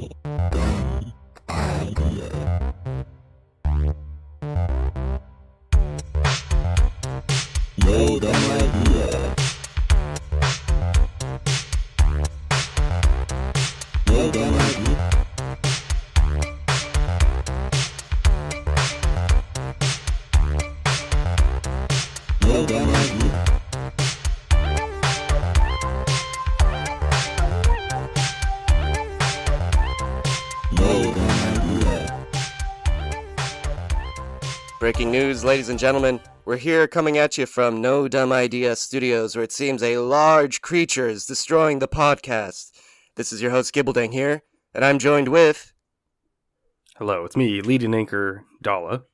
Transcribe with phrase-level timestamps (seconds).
[0.00, 0.08] No
[8.18, 8.69] dumb idea.
[34.90, 36.18] Breaking news, ladies and gentlemen.
[36.44, 40.62] We're here coming at you from No Dumb Idea Studios, where it seems a large
[40.62, 42.72] creature is destroying the podcast.
[43.14, 44.42] This is your host, Gibbledang here,
[44.74, 45.72] and I'm joined with.
[46.96, 49.04] Hello, it's me, leading anchor Dala.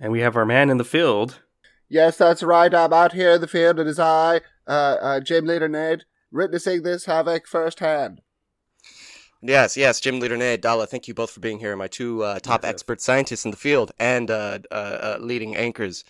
[0.00, 1.40] And we have our man in the field.
[1.88, 2.72] Yes, that's right.
[2.72, 3.80] I'm out here in the field.
[3.80, 8.20] It is I, uh, uh, Gym Leader Nate, witnessing this havoc firsthand.
[9.42, 12.62] Yes, yes, Jim Leader Dala, thank you both for being here, my two uh, top
[12.62, 12.70] Yes, yes.
[12.70, 16.04] expert scientists in the field and uh, uh, uh, leading anchors.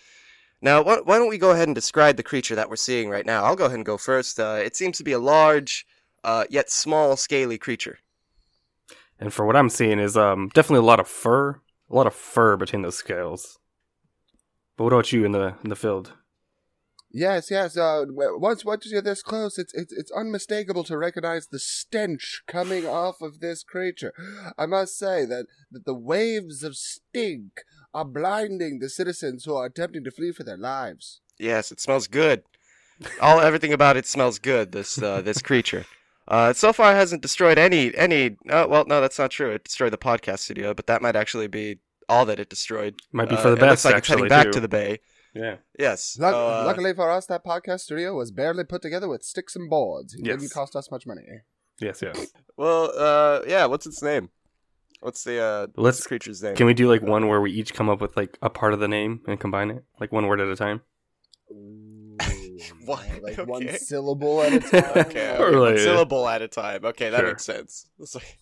[0.61, 3.25] Now, why, why don't we go ahead and describe the creature that we're seeing right
[3.25, 3.43] now?
[3.43, 4.39] I'll go ahead and go first.
[4.39, 5.85] Uh, it seems to be a large,
[6.23, 7.99] uh, yet small, scaly creature.
[9.19, 11.59] And for what I'm seeing is um definitely a lot of fur.
[11.89, 13.59] A lot of fur between those scales.
[14.75, 16.13] But what about you in the in the field?
[17.09, 17.77] Yes, yes.
[17.77, 22.85] Uh, once once you're this close, it's it's it's unmistakable to recognize the stench coming
[22.85, 24.13] off of this creature.
[24.57, 27.61] I must say that, that the waves of stink
[27.93, 31.21] are blinding the citizens who are attempting to flee for their lives.
[31.39, 32.43] Yes, it smells good.
[33.21, 34.71] All everything about it smells good.
[34.73, 35.85] This uh, this creature.
[36.27, 38.31] Uh, so far hasn't destroyed any any.
[38.49, 39.51] Uh, well, no, that's not true.
[39.51, 42.95] It destroyed the podcast studio, but that might actually be all that it destroyed.
[43.13, 44.51] Might be Uh, for the it looks best, like it's heading back too.
[44.51, 44.99] to the bay.
[45.37, 45.55] Yeah.
[45.77, 46.17] Yes.
[46.19, 49.69] Luck- uh, luckily for us, that podcast studio was barely put together with sticks and
[49.69, 50.13] boards.
[50.13, 50.39] It Yes.
[50.39, 51.23] didn't cost us much money.
[51.79, 52.33] Yes, yes.
[52.57, 53.65] Well, uh, yeah.
[53.65, 54.29] What's its name?
[55.01, 56.55] What's the uh, Let's- the creature's name?
[56.55, 58.79] Can we do like one where we each come up with like a part of
[58.79, 59.83] the name and combine it?
[59.99, 60.81] Like one word at a time?
[62.85, 63.05] What?
[63.21, 63.43] Like Okay.
[63.43, 64.91] one syllable at a time.
[65.07, 66.85] okay, Or okay, one syllable at a time.
[66.85, 67.27] Okay, that Sure.
[67.27, 67.87] makes sense.
[67.99, 68.37] It's like,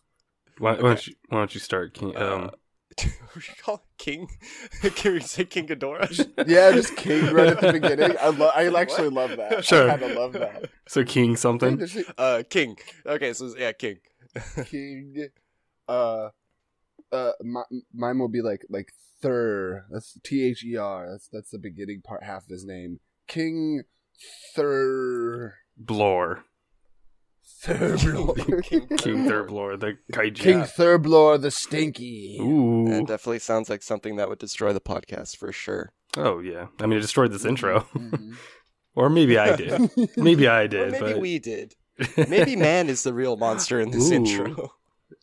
[0.59, 1.93] Why, why don't you why don't you start?
[1.95, 2.49] Can you, um uh,
[3.03, 3.81] what do you call it?
[3.97, 4.27] King?
[4.95, 6.31] Can we say King Ghidorah?
[6.47, 8.15] Yeah, just King right at the beginning.
[8.19, 9.65] I lo- I actually love that.
[9.65, 9.89] Sure.
[9.89, 10.69] I kind of love that.
[10.87, 11.85] so King something?
[12.17, 12.77] Uh, King.
[13.05, 13.97] Okay, so yeah, King.
[14.65, 15.27] King.
[15.87, 16.29] Uh,
[17.11, 17.63] uh, my,
[17.93, 18.91] mine will be like like
[19.21, 19.85] Thur.
[19.89, 21.09] That's T H E R.
[21.09, 22.99] That's that's the beginning part half of his name.
[23.27, 23.83] King
[24.55, 25.55] Thur.
[25.81, 26.43] Blor.
[27.65, 28.63] Thurblor.
[28.63, 30.35] King King Thurblor, the kaiju.
[30.35, 32.37] King Thurblor the Stinky.
[32.41, 32.85] Ooh.
[32.87, 35.91] That definitely sounds like something that would destroy the podcast for sure.
[36.15, 36.67] Oh yeah.
[36.79, 37.81] I mean it destroyed this intro.
[37.95, 38.35] Mhm.
[38.95, 39.91] or maybe I did.
[40.15, 40.91] Maybe I Or did.
[40.91, 41.19] maybe but...
[41.19, 41.75] we did.
[42.29, 44.15] Maybe man is the real monster in this Ooh.
[44.15, 44.71] intro.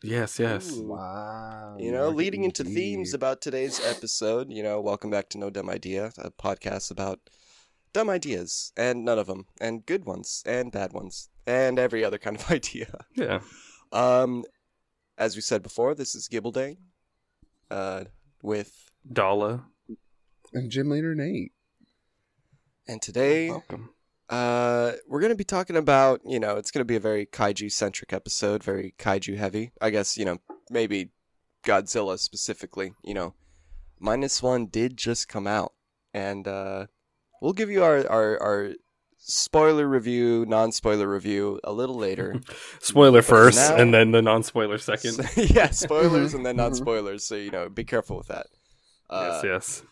[0.03, 0.77] Yes, yes.
[0.77, 0.89] Ooh.
[0.89, 1.77] Wow.
[1.79, 2.75] You know, leading into me.
[2.75, 7.21] themes about today's episode, you know, welcome back to No Dumb Idea, a podcast about
[7.93, 12.19] dumb ideas, and none of them, and good ones, and bad ones, and every other
[12.19, 13.05] kind of idea.
[13.15, 13.41] Yeah.
[13.93, 14.45] Um,
[15.19, 16.79] as we said before, this is Gibbledang,
[17.71, 18.05] uh,
[18.43, 19.67] with, Dala.
[20.53, 21.53] and Gym Leader Nate.
[22.89, 23.91] and today, Welcome.
[24.31, 28.63] uh, we're gonna be talking about, you know, it's gonna be a very kaiju-centric episode,
[28.65, 29.73] very kaiju-heavy.
[29.81, 30.39] I guess, you know,
[30.71, 31.11] maybe
[31.65, 33.35] Godzilla specifically, you know.
[34.01, 35.75] Minus One did just come out,
[36.13, 36.87] and uh,
[37.43, 38.73] we'll give you our, our, our
[39.19, 42.41] spoiler review, non-spoiler review a little later.
[42.81, 45.19] Spoiler But first, now- and then the non-spoiler second.
[45.37, 46.59] yeah, spoilers and then Mhm.
[46.59, 48.47] non-spoilers, so, you know, be careful with that.
[49.11, 49.83] Uh, yes, yes.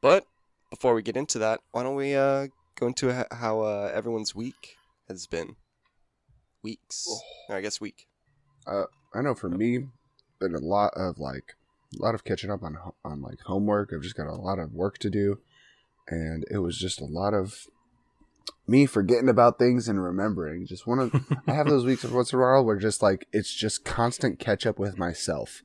[0.00, 0.26] But
[0.70, 4.34] before we get into that, why don't we uh, go into h- how uh, everyone's
[4.34, 4.76] week
[5.08, 5.56] has been?
[6.62, 7.06] Weeks.
[7.48, 8.06] Or I guess week.
[8.66, 9.86] I know for me,
[10.40, 11.54] been a lot of like
[11.98, 13.90] a lot of catching up on on like homework.
[13.94, 15.38] I've just got a lot of work to do,
[16.08, 17.66] and it was just a lot of
[18.66, 20.66] me forgetting about things and remembering.
[20.66, 21.12] Just one of
[21.46, 24.38] I have those weeks every once in a while where just like it's just constant
[24.38, 25.62] catch up with myself.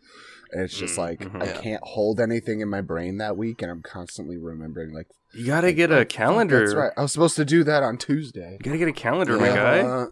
[0.52, 1.42] And it's just Mm, like mhm.
[1.44, 1.62] I Yeah.
[1.62, 5.68] can't hold anything in my brain that week, and I'm constantly remembering like You gotta
[5.68, 6.60] like, get oh, a calendar.
[6.60, 6.92] That's right.
[6.98, 8.54] I was supposed to do that on Tuesday.
[8.54, 9.56] You gotta get a calendar, my Yeah.
[9.56, 10.06] guy,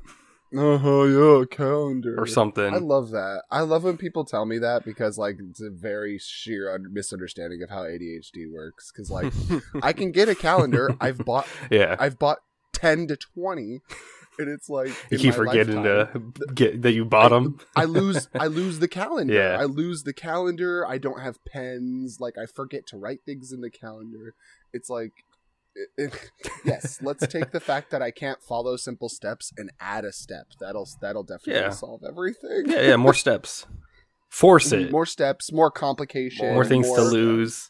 [0.55, 2.73] Uh, uh-huh, yeah, calendar or something.
[2.73, 3.43] I love that.
[3.51, 7.61] I love when people tell me that because like it's a very sheer un- misunderstanding
[7.63, 8.91] of how ADHD works.
[8.91, 9.33] Because like
[9.83, 10.95] I can get a calendar.
[11.01, 11.97] I've bought yeah.
[11.99, 12.39] I've bought
[12.73, 13.81] ten to twenty,
[14.39, 17.59] and it's like you keep forgetting lifetime, to get that you bought them.
[17.75, 19.33] I lose I lose the calendar.
[19.33, 19.57] Yeah.
[19.59, 20.87] I lose the calendar.
[20.87, 22.19] I don't have pens.
[22.21, 24.33] Like I forget to write things in the calendar.
[24.71, 25.25] It's like
[26.65, 30.47] yes, let's take the fact that I can't follow simple steps and add a step.
[30.59, 31.69] That'll that'll definitely Yeah.
[31.71, 32.69] solve everything.
[32.69, 33.65] Yeah, yeah, more steps.
[34.29, 34.83] Force it.
[34.83, 37.69] More, More steps, more complication, more things to lose.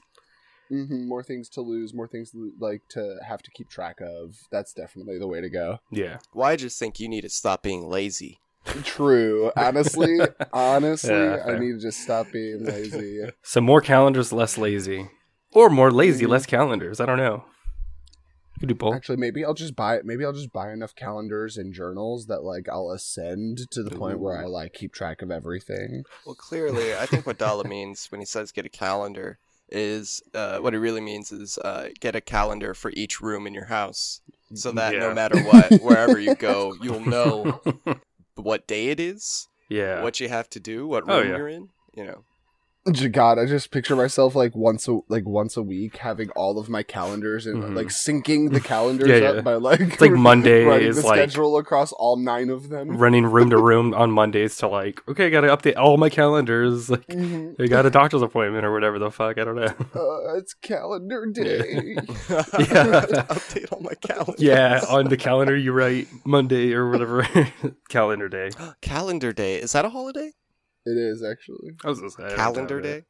[0.70, 4.36] hmm more things to lose, more things like to have to keep track of.
[4.52, 5.78] That's definitely the way to go.
[5.92, 6.18] Yeah.
[6.34, 8.40] Well, I just think you need to stop being lazy.
[8.84, 9.52] True.
[9.56, 10.20] Honestly,
[10.54, 13.22] honestly, Yeah, I need to just stop being lazy.
[13.44, 15.10] So more calendars, less lazy.
[15.54, 16.30] Or more lazy, Mhm.
[16.30, 17.00] less calendars.
[17.00, 17.46] I don't know.
[18.58, 18.96] You could do both.
[18.96, 22.68] Actually, maybe I'll just buy Maybe I'll just buy enough calendars and journals that like
[22.68, 26.04] I'll ascend to the point where I like keep track of everything.
[26.26, 29.38] Well, clearly, I think what Dala means when he says get a calendar
[29.70, 33.54] is uh, what he really means is uh, get a calendar for each room in
[33.54, 34.22] your house,
[34.56, 37.62] so that no matter what, wherever you go, you'll know
[38.36, 40.02] what day it is, yeah.
[40.02, 41.38] what you have to do, what room Oh, yeah.
[41.38, 41.70] you're in.
[41.94, 42.24] You know,
[43.12, 46.70] God, I just picture myself like once a like once a week having all of
[46.70, 47.76] my calendars and Mhm.
[47.76, 49.42] like syncing the calendars Yeah, up yeah.
[49.42, 52.98] by like It's like Monday writing is the like- schedule across all nine of them.
[52.98, 56.90] Running room to room on Mondays to like, okay, I gotta update all my calendars.
[56.98, 57.60] Like, Mhm.
[57.62, 59.38] I got a doctor's appointment or whatever the fuck.
[59.38, 59.66] I don't know.
[59.96, 61.96] Uh, it's calendar day.
[61.98, 62.42] Yeah.
[62.42, 64.34] update all my calendar.
[64.38, 67.28] yeah, on the calendar you write Monday or whatever
[67.90, 68.52] calendar day.
[68.82, 70.32] calendar day is that a holiday?
[70.88, 71.76] It is actually.
[71.84, 73.04] I was gonna say, calendar have day.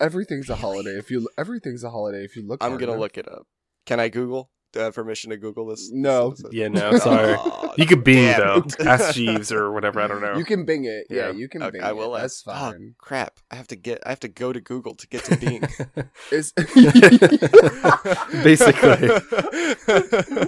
[0.00, 0.98] Everything's a holiday.
[0.98, 2.62] If you everything's a holiday if you look.
[2.62, 3.00] I'm hard gonna enough.
[3.00, 3.46] look it up.
[3.86, 4.50] Can I Google?
[4.72, 5.90] Do I have permission to Google this?
[5.92, 6.30] No.
[6.30, 6.52] this episode?
[6.54, 7.34] Yeah, no, oh, sorry.
[7.34, 8.64] Aw, You could Bing damn though.
[8.86, 10.00] Ask Jeeves or whatever.
[10.00, 10.36] I don't know.
[10.36, 11.06] You can Bing it.
[11.10, 11.32] Yeah, Yeah.
[11.32, 12.16] you can Okay, Bing I will.
[12.16, 12.20] it.
[12.22, 12.56] That's ask.
[12.56, 12.94] Oh, fine.
[12.98, 13.38] crap!
[13.50, 14.00] I have to get.
[14.06, 15.62] I have to go to Google to get to Bing.
[16.30, 16.52] Is-
[18.44, 19.08] Basically.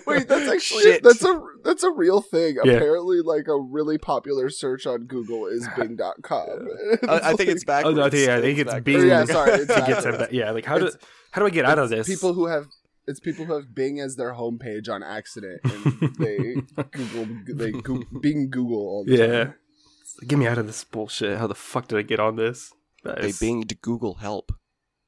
[0.06, 1.02] Wait, that's actually Shit.
[1.02, 2.56] that's a that's a real thing.
[2.64, 2.72] Yeah.
[2.74, 6.68] Apparently, like a really popular search on Google is Bing.com.
[7.08, 7.96] I, I think it's Oh backwards.
[7.96, 8.84] no, I think, yeah, I think it's backwards.
[8.84, 9.00] Bing.
[9.02, 10.90] Or, yeah, sorry, it's to get to Yeah, like how do
[11.32, 12.06] how do I get out of this?
[12.06, 12.66] people who have
[13.06, 16.54] it's people who have Bing as their homepage on accident and they
[16.92, 19.54] Google they go, Bing Google all the yeah, time.
[20.02, 21.38] It's like, get me out of this bullshit.
[21.38, 22.72] How the fuck did I get on this?
[23.04, 24.52] That They is- binged Google help.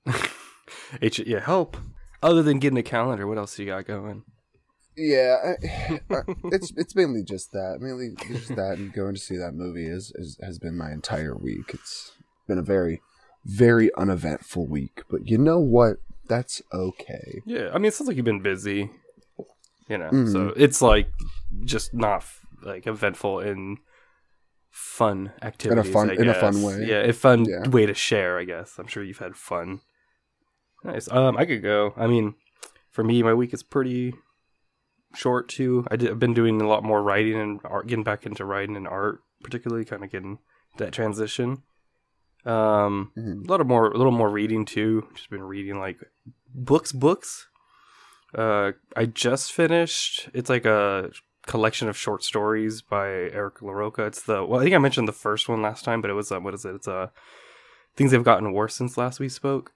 [1.03, 1.77] H- yeah, help.
[2.23, 4.25] Other than getting a calendar, what else you got going?
[4.97, 7.79] Yeah, I, I- it's it's mainly just that.
[7.81, 11.37] Mainly just that, and going to see that movie is, is has been my entire
[11.37, 11.71] week.
[11.75, 12.13] It's
[12.49, 13.01] been a very,
[13.45, 15.03] very uneventful week.
[15.11, 15.97] But you know what?
[16.29, 17.43] That's okay.
[17.47, 18.91] Yeah, I mean, it sounds like you've been busy.
[19.89, 20.33] You know, Mhm.
[20.33, 21.09] so it's like
[21.65, 23.79] just not f- like eventful and
[24.71, 25.85] fun activities.
[25.85, 26.85] in a fun- in a fun way.
[26.87, 27.69] Yeah, a fun Yeah.
[27.69, 28.39] way to share.
[28.39, 29.81] I guess I'm sure you've had fun.
[30.85, 31.11] Nice.
[31.11, 31.95] Um, I could go.
[31.97, 32.35] I mean,
[32.91, 34.15] for me, my week is pretty
[35.15, 35.87] short too.
[35.91, 38.77] I did, I've been doing a lot more writing and art, getting back into writing
[38.77, 40.39] and art, particularly kind of getting
[40.79, 41.63] that transition.
[42.47, 43.47] Um, Mhm.
[43.47, 45.09] a lot of more, a little more reading too.
[45.15, 45.99] Just been reading like
[46.55, 47.49] books, books.
[48.35, 50.29] Uh, I just finished.
[50.33, 51.11] It's like a
[51.47, 54.07] collection of short stories by Eric LaRocca.
[54.07, 56.31] It's the well, I think I mentioned the first one last time, but it was
[56.31, 56.75] uh, what is it?
[56.77, 57.09] It's uh,
[57.97, 59.73] things have gotten worse since last we spoke.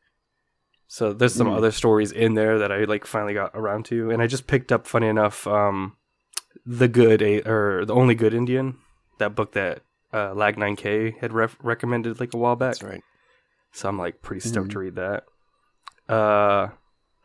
[0.87, 1.57] So there's some Mm.
[1.57, 4.73] other stories in there that I like finally got around to, and I just picked
[4.73, 4.87] up.
[4.87, 5.97] Funny enough, um,
[6.67, 8.77] the good A- or the only good Indian,
[9.19, 9.83] that book that
[10.13, 12.75] uh, Lag Nine K had ref- recommended like a while back.
[12.75, 13.03] That's right.
[13.73, 14.73] So I'm like pretty stoked Mhm.
[14.73, 15.25] to read that.
[16.09, 16.69] Uh,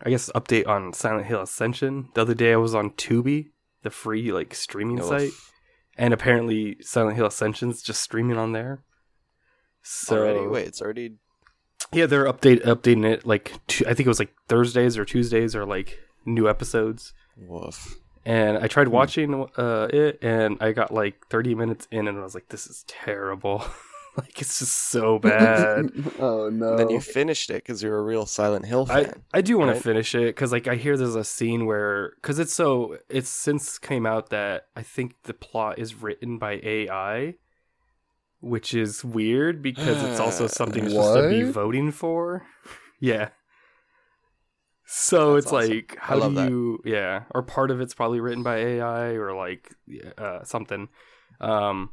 [0.04, 2.10] I guess update on Silent Hill Ascension.
[2.14, 3.48] The other day I was on Tubi,
[3.84, 5.06] the free like streaming Oof.
[5.08, 5.32] site,
[5.98, 8.84] and apparently Silent Hill Ascension's just streaming on there.
[9.82, 10.48] So already?
[10.48, 11.16] Wait, it's already.
[11.94, 15.56] yeah, they're update updating it like tu- I think it was like Thursdays or Tuesdays
[15.56, 17.14] or like new episodes.
[17.38, 17.96] Woof.
[18.26, 22.22] And I tried watching uh, it, and I got like 30 minutes in, and I
[22.22, 23.64] was like, "This is terrible.
[24.18, 26.72] like it's just so bad." oh no!
[26.72, 29.22] And then you finished it because you're a real Silent Hill fan.
[29.32, 29.78] I do want right?
[29.78, 33.30] to finish it because like I hear there's a scene where because it's so it's
[33.30, 37.36] since came out that I think the plot is written by AI,
[38.40, 42.46] which is weird because it's also something you're to be voting for.
[42.98, 43.30] Yeah.
[44.86, 45.70] So That's it's awesome.
[45.70, 46.50] like how do that.
[46.50, 49.74] you yeah or part of it's probably written by AI or like
[50.18, 50.90] uh, something.
[51.42, 51.90] Um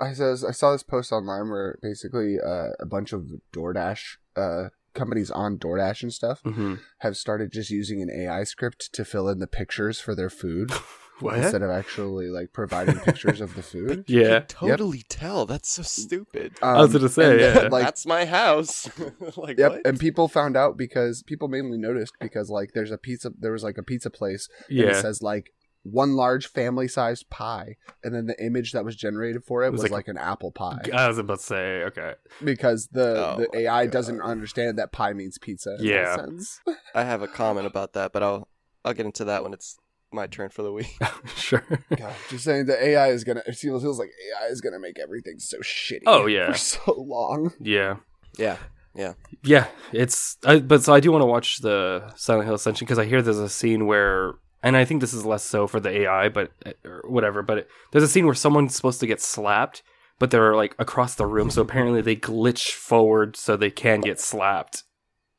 [0.00, 4.68] I says I saw this post online where basically uh, a bunch of DoorDash uh,
[4.94, 6.80] companies on DoorDash and stuff mhm.
[6.98, 10.72] have started just using an AI script to fill in the pictures for their food
[11.20, 14.04] what instead of actually like providing pictures of the food.
[14.08, 15.46] You yeah can totally tell.
[15.46, 16.54] That's so stupid.
[16.62, 17.68] I was Um, gonna say, and then, yeah.
[17.68, 18.88] like That's my house.
[19.36, 19.80] like Yep, what?
[19.86, 23.62] and people found out because people mainly noticed because like there's a pizza there was
[23.64, 25.52] like a pizza place and yeah it says like
[25.86, 29.82] one large family sized pie, and then the image that was generated for it, was
[29.82, 32.14] was, like- like, an apple pie I was about to say, okay.
[32.42, 33.92] because the Oh the AI God.
[33.92, 35.76] doesn't understand that pie means pizza.
[35.78, 36.16] Yeah.
[36.16, 36.60] that sense.
[36.94, 38.48] I have a comment about that, but I'll
[38.82, 39.76] I'll get into that when it's
[40.14, 40.96] my turn for the week.
[41.36, 41.64] sure.
[41.96, 43.42] God, just saying the AI is gonna.
[43.46, 44.10] It feels, feels like
[44.42, 46.02] AI is gonna make everything so shitty.
[46.06, 46.52] Oh, yeah.
[46.52, 47.52] for so long.
[47.60, 47.96] Yeah.
[48.38, 48.56] Yeah.
[48.96, 49.66] Yeah, Yeah.
[49.92, 53.04] it's I, but so I do want to watch the Silent Hill Ascension because I
[53.06, 56.28] hear there's a scene where, and I think this is less so for the AI,
[56.28, 56.52] but
[56.84, 57.42] or whatever.
[57.42, 59.82] But it, there's a scene where someone's supposed to get slapped,
[60.20, 64.20] but they're like across the room, so apparently they glitch forward so they can get
[64.20, 64.84] slapped.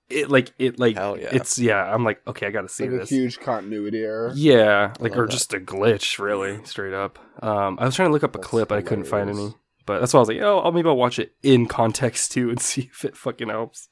[0.09, 1.29] It like it like Hell yeah.
[1.31, 1.83] it's yeah.
[1.83, 3.09] I'm like okay, I got to see Like a this.
[3.09, 4.31] huge continuity error.
[4.35, 5.31] Yeah, like or that.
[5.31, 7.17] just a glitch, really, straight up.
[7.43, 9.55] Um, I was trying to look up a That's clip, but I couldn't find any.
[9.87, 12.49] But that's why I was like, oh, I'll maybe I'll watch it in context too
[12.51, 13.87] and see if it fucking helps.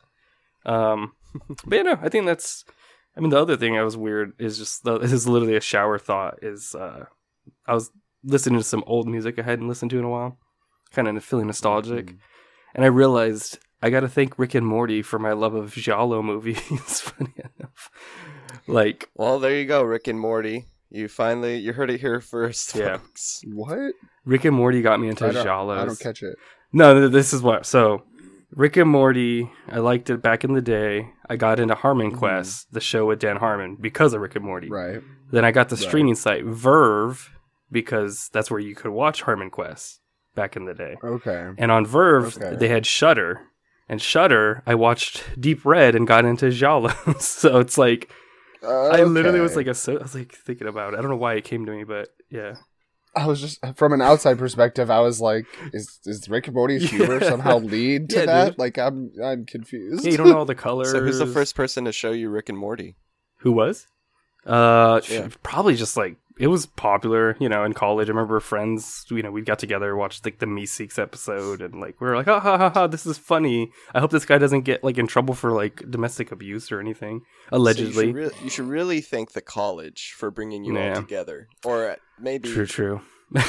[0.66, 1.14] Um,
[1.66, 2.64] but yeah, no, I think that's.
[3.16, 5.62] I mean, the other thing I was weird is just the, this is literally a
[5.62, 6.40] shower thought.
[6.44, 7.06] Is uh,
[7.68, 7.90] I was
[8.24, 10.38] listening to some old music I hadn't listened to in a while,
[10.92, 12.18] kind of feeling nostalgic, Mm.
[12.76, 16.22] and I realized I got to thank Rick and Morty for my love of giallo
[16.24, 16.60] movies.
[17.02, 17.90] Funny enough,
[18.68, 20.66] like Well, there you go, Rick and Morty.
[20.90, 22.98] You finally you heard it here first, Yeah.
[22.98, 23.42] folks.
[23.52, 23.94] What?
[24.26, 25.48] Rick and Morty got me into I don't.
[25.48, 26.38] I don't catch it.
[26.72, 27.66] No, this is what.
[27.66, 28.04] So,
[28.52, 31.10] Rick and Morty, I liked it back in the day.
[31.30, 32.18] I got into Harmon Mhm.
[32.20, 34.70] Quest, the show with Dan Harmon, because of Rick and Morty.
[34.70, 35.02] Right.
[35.32, 35.84] Then I got the Right.
[35.86, 37.30] streaming site VRV
[37.72, 40.00] because that's where you could watch Harmon Quest
[40.36, 40.96] back in the day.
[41.04, 41.50] Okay.
[41.58, 42.56] And on VRV, Okay.
[42.56, 43.42] they had Shudder,
[43.90, 47.22] and Shudder, I watched Deep Red and got into giallos.
[47.22, 48.12] so it's like
[48.66, 50.98] I literally was like a so, I was like thinking about it.
[50.98, 52.56] I don't know why it came to me, but yeah.
[53.16, 54.90] I was just from an outside perspective.
[54.90, 56.98] I was like, "Is is Rick and Morty's Yeah.
[56.98, 58.58] humor somehow lead to Yeah, that?" dude.
[58.58, 60.04] Like, I'm I'm confused.
[60.04, 60.92] Yeah, you don't know all the colors.
[60.92, 62.96] So who's the first person to show you Rick and Morty?
[63.40, 63.86] Who was?
[64.48, 65.28] Uh, Yeah.
[65.44, 68.08] probably just like it was popular, you know, in college.
[68.10, 72.00] I remember friends, you know, we got together, watched like the Meeseeks episode, and like
[72.02, 73.72] we were like, ha ha ha ha, this is funny.
[73.94, 77.22] I hope this guy doesn't get like in trouble for like domestic abuse or anything.
[77.50, 80.96] So Allegedly, you, should re- you should really thank the college for bringing you Yeah.
[80.96, 81.48] all together.
[81.64, 83.02] Or uh, maybe true, true.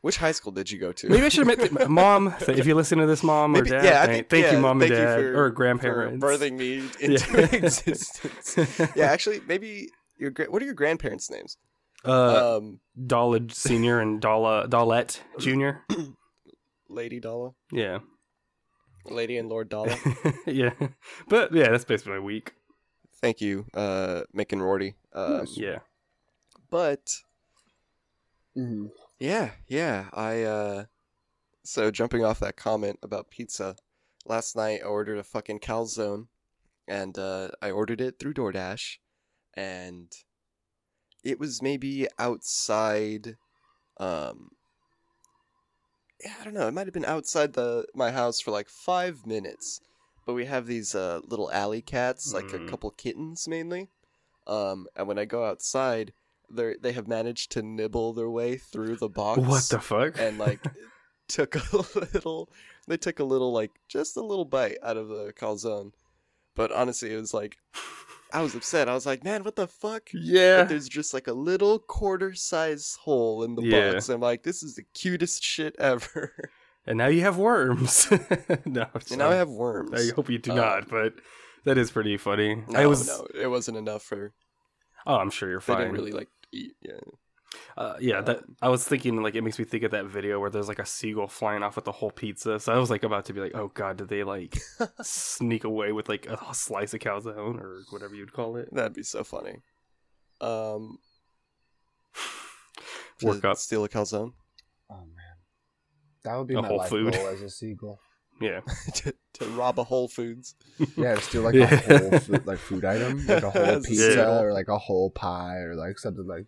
[0.00, 1.08] which high school did you go to?
[1.08, 2.34] Maybe I should have met mom.
[2.40, 4.52] If you listen to this, mom Maybe- or dad, yeah, I thank, think, thank yeah,
[4.52, 6.20] you, mom and dad, for- or grandparents.
[6.24, 7.48] for birthing me into Yeah.
[7.56, 8.56] existence.
[8.96, 11.56] Yeah, actually, maybe your what are your grandparents' names?
[12.04, 15.84] Uh, um, Dala Senior and Dala Dollette Junior.
[16.88, 17.98] Lady Dala, Yeah,
[19.04, 19.94] Lady and Lord Dala.
[20.46, 20.72] yeah,
[21.28, 22.54] but yeah, that's basically my week.
[23.20, 24.94] Thank you, uh, Mick and Rorty.
[25.12, 25.80] Um, Yeah.
[26.70, 27.12] But
[28.56, 28.90] Mhm.
[29.18, 30.84] yeah, yeah, I uh,
[31.62, 33.76] so jumping off that comment about pizza,
[34.26, 36.26] last night I ordered a fucking calzone,
[36.88, 38.96] and uh, I ordered it through DoorDash,
[39.54, 40.12] and
[41.24, 43.36] it was maybe outside,
[43.98, 44.50] um,
[46.24, 49.26] yeah, I don't know, it might have been outside the my house for like five
[49.26, 49.80] minutes,
[50.26, 52.68] but we have these uh, little alley cats, like a Mm.
[52.68, 53.88] couple kittens mainly,
[54.46, 56.12] um, and when I go outside,
[56.50, 60.18] they they have managed to nibble their way through the box What the fuck?
[60.18, 60.60] and like
[61.28, 62.50] took a little
[62.88, 65.92] they took a little like just a little bite out of the calzone
[66.56, 67.56] but honestly it was like
[68.32, 70.58] i was upset i was like man what the fuck yeah.
[70.62, 73.92] But there's just like a little quarter size hole in the Yeah.
[73.92, 76.32] box i'm like this is the cutest shit ever
[76.86, 78.10] And now you have worms.
[78.64, 81.12] no, and now i have worms I hope you do Uh, not, but
[81.64, 82.64] that is pretty funny.
[82.68, 83.06] no, I was.
[83.06, 84.32] no it wasn't enough for
[85.06, 85.78] Oh, I'm sure you're they fine.
[85.78, 86.98] didn't really like eat yeah
[87.76, 90.50] Uh, yeah, that I was thinking like it makes me think of that video where
[90.50, 92.60] there's like a seagull flying off with the whole pizza.
[92.60, 94.56] So I was like about to be like, oh god, did they like
[95.02, 98.68] sneak away with like a slice of calzone or whatever you'd call it?
[98.72, 99.56] that'd be so funny
[100.40, 100.98] um
[103.22, 103.56] Work to up.
[103.58, 104.32] steal a calzone
[104.90, 105.36] Oh man,
[106.24, 107.12] that would be A my Whole life Food.
[107.14, 108.00] goal as a seagull.
[108.40, 108.60] Yeah,
[108.94, 110.54] to, to rob a whole foods
[110.96, 111.64] Yeah, just do like Yeah.
[111.64, 114.40] a whole food, like food item, like a whole pizza seagull.
[114.40, 116.46] or like a whole pie or like something like,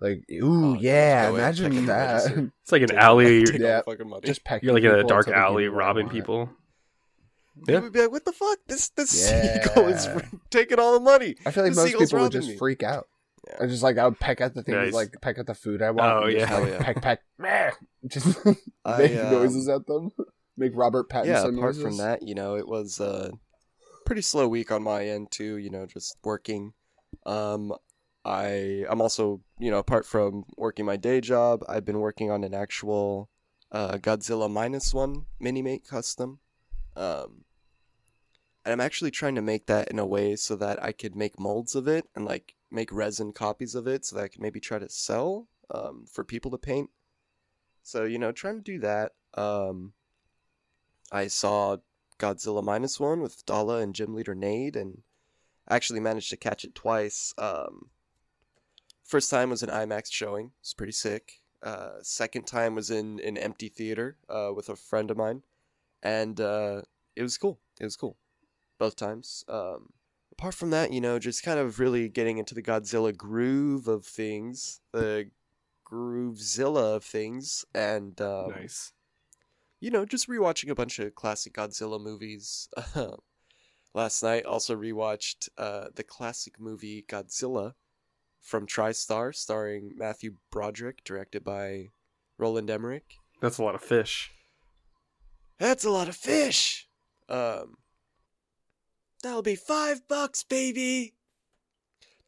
[0.00, 2.26] like ooh Oh, yeah, go ahead, peck imagine that.
[2.62, 3.44] it's like an Take- alley.
[3.44, 3.76] take all Yeah.
[3.78, 4.22] the fucking money.
[4.26, 4.62] Just peck.
[4.62, 6.14] You're like in a dark until they give alley you what I robbing want.
[6.16, 6.50] people.
[7.66, 7.80] They Yeah.
[7.80, 8.58] would be like, "What the fuck?
[8.66, 10.08] This this seagull is
[10.50, 12.56] taking all the money." I feel like This most people would just me.
[12.56, 13.06] freak out.
[13.48, 13.56] Yeah.
[13.64, 14.92] I just like I would peck at the things, Nice.
[14.94, 16.12] like peck at the food I want.
[16.12, 16.58] Oh, and just, yeah.
[16.58, 16.82] like, Oh, yeah.
[16.82, 17.70] peck peck, meh,
[18.06, 18.38] just
[18.84, 20.10] I, make um, noises at them.
[20.56, 21.38] Make Robert Pattinson yeah.
[21.40, 21.82] Apart noises.
[21.82, 23.30] from that, you know, it was a
[24.06, 25.56] pretty slow week on my end too.
[25.56, 26.72] You know, just working.
[27.26, 27.72] Um,
[28.24, 32.44] I I'm also you know apart from working my day job, I've been working on
[32.44, 33.28] an actual
[33.72, 36.40] uh, Godzilla minus one mini make custom.
[36.96, 37.44] Um,
[38.64, 41.40] and I'm actually trying to make that in a way so that I could make
[41.40, 44.60] molds of it and like make resin copies of it so that I could maybe
[44.60, 46.90] try to sell um, for people to paint.
[47.82, 49.12] So you know, trying to do that.
[49.34, 49.94] Um,
[51.10, 51.78] I saw
[52.18, 55.02] Godzilla minus one with Dala and Gym Leader Nate, and
[55.68, 57.32] actually managed to catch it twice.
[57.38, 57.90] Um,
[59.10, 61.40] first time was an IMAX showing; it's pretty sick.
[61.62, 65.42] Uh, second time was in an empty theater uh, with a friend of mine,
[66.02, 66.82] and uh,
[67.16, 67.58] it was cool.
[67.80, 68.16] It was cool,
[68.78, 69.44] both times.
[69.48, 69.92] Um,
[70.32, 74.06] apart from that, you know, just kind of really getting into the Godzilla groove of
[74.06, 75.30] things, the
[75.90, 78.92] Groovezilla of things, and um, nice.
[79.80, 82.68] you know, just rewatching a bunch of classic Godzilla movies.
[83.92, 87.74] Last night, also rewatched uh, the classic movie Godzilla
[88.40, 91.88] from TriStar, starring Matthew Broderick, directed by
[92.38, 93.14] Roland Emmerich.
[93.40, 94.30] That's a lot of fish.
[95.58, 96.88] That's a lot of fish.
[97.28, 97.76] Um,
[99.22, 101.14] that'll be five bucks, baby.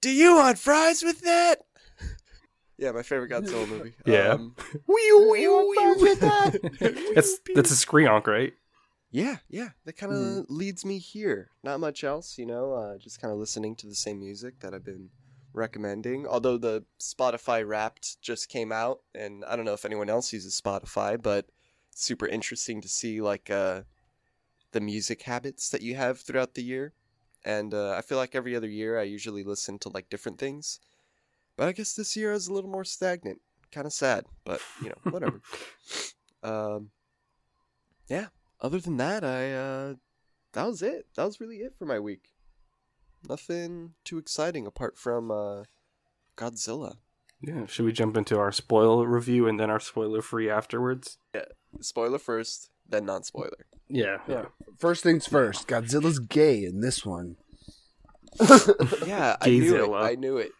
[0.00, 1.57] Do you want fries with that?
[2.78, 3.95] yeah, my favorite Godzilla movie.
[4.07, 4.33] Yeah.
[4.33, 4.54] Um,
[7.14, 8.52] That's that's a Screonk, right?
[9.11, 10.45] Yeah, yeah, that kind of Mhm.
[10.49, 11.50] leads me here.
[11.62, 12.73] Not much else, you know.
[12.73, 15.11] Uh, just kind of listening to the same music that I've been
[15.52, 16.26] recommending.
[16.26, 20.61] Although the Spotify Wrapped just came out, and I don't know if anyone else uses
[20.61, 21.47] Spotify, but
[21.90, 23.82] it's super interesting to see like uh,
[24.73, 26.92] the music habits that you have throughout the year.
[27.44, 30.80] And uh, I feel like every other year I usually listen to like different things,
[31.56, 33.40] but I guess this year I was a little more stagnant.
[33.73, 35.40] Kind of sad, but you know, whatever.
[36.42, 36.90] um,
[38.09, 38.26] yeah
[38.62, 39.94] other than that, I uh
[40.52, 41.06] that was it.
[41.16, 42.31] That was really it for my week.
[43.29, 45.64] Nothing too exciting apart from uh
[46.37, 46.97] Godzilla.
[47.41, 47.67] Yeah.
[47.67, 51.19] Should we jump into our spoiler review and then our spoiler free afterwards?
[51.35, 51.45] Yeah,
[51.81, 53.67] Spoiler first, then non spoiler.
[53.88, 54.19] Yeah.
[54.29, 54.47] Yeah.
[54.79, 57.37] First things first, Godzilla's gay in this one.
[59.07, 59.97] yeah, I knew it.
[59.97, 60.52] I knew it.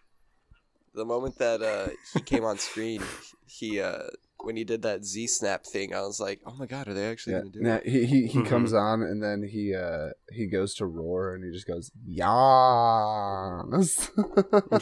[0.95, 3.03] The moment that uh he came on screen,
[3.47, 4.09] he uh
[4.45, 7.09] when he did that Z snap thing, I was like, "Oh my god, are they
[7.09, 8.47] actually Yeah, gonna do now, it?" he he, he Mhm.
[8.47, 14.11] comes on and then he uh he goes to roar and he just goes Yas.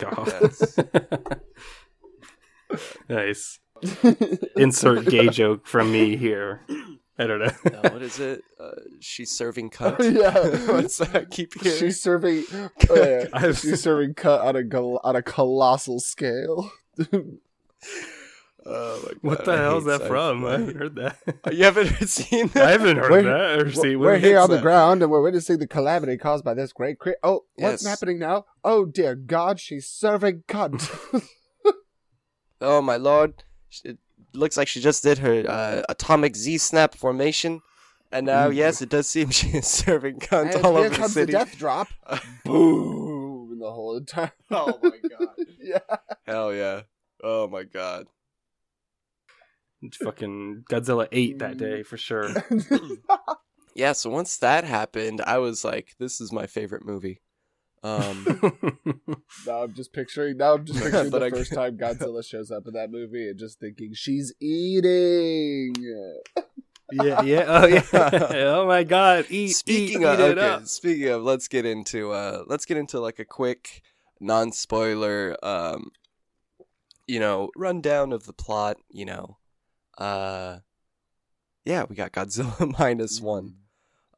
[0.01, 0.79] Yes.
[3.09, 3.59] nice.
[4.57, 6.61] Insert gay joke from me here.
[7.19, 7.51] I don't know.
[7.71, 8.43] No, what is it?
[8.59, 8.71] Uh,
[9.01, 9.99] she's serving cunt.
[10.15, 10.73] Yeah.
[10.73, 11.31] What's that?
[11.31, 11.79] Keep hearing.
[11.79, 12.45] She's serving.
[12.53, 13.25] Oh, yeah.
[13.33, 16.71] I've- She's serving cut on a gol- on a colossal scale.
[18.67, 20.45] Oh my What the I hell is that from?
[20.45, 21.17] I haven't heard that.
[21.53, 22.67] You haven't seen that?
[22.67, 23.99] I haven't heard We're- that or seen.
[23.99, 26.73] we're what here is on the ground and we're witnessing the calamity caused by this
[26.73, 27.17] great crit.
[27.23, 27.87] Oh, what's Yes.
[27.87, 28.45] happening now?
[28.63, 30.91] Oh dear God, she's serving cunt.
[32.63, 33.43] Oh my lord!
[33.85, 33.97] It
[34.35, 37.63] looks like she just did her uh, atomic Z snap formation,
[38.13, 38.55] and now Mm.
[38.57, 40.97] yes, it does seem she is serving cunt and all over the city.
[40.97, 41.33] Here comes the city.
[41.33, 41.89] death drop.
[42.45, 43.59] Boom!
[43.59, 44.33] The whole entire.
[44.51, 45.29] Oh my god!
[45.59, 45.79] yeah.
[46.27, 46.83] Hell yeah!
[47.25, 48.09] Oh my god!
[50.03, 52.29] Fucking Godzilla ate that day for sure.
[53.77, 53.93] Yeah.
[53.93, 57.23] So once that happened, I was like, "This is my favorite movie."
[57.85, 58.25] Um,
[59.47, 60.37] now I'm just picturing.
[60.39, 63.29] Now I'm just picturing But the I- first time Godzilla shows up in that movie
[63.31, 65.75] and just thinking she's eating.
[66.93, 67.83] yeah, yeah, oh yeah.
[68.57, 70.67] oh my god, eat, speaking eat, of eat it okay, up.
[70.67, 73.83] speaking of, let's get into uh, let's get into like a quick
[74.19, 75.91] non spoiler, um,
[77.07, 78.77] you know, rundown of the plot.
[78.91, 79.37] You know,
[80.01, 80.61] uh,
[81.65, 83.55] yeah, we got Godzilla minus one.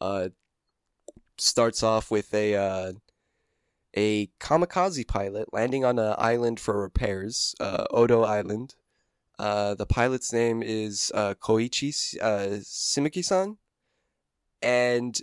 [0.00, 0.28] Uh,
[1.38, 2.92] starts off with a uh,
[3.94, 8.74] a kamikaze pilot landing on an island for repairs, uh, Odo Island.
[9.38, 13.58] Uh, the pilot's name is uh, Koichi uh, Shimiaki-san,
[14.60, 15.18] and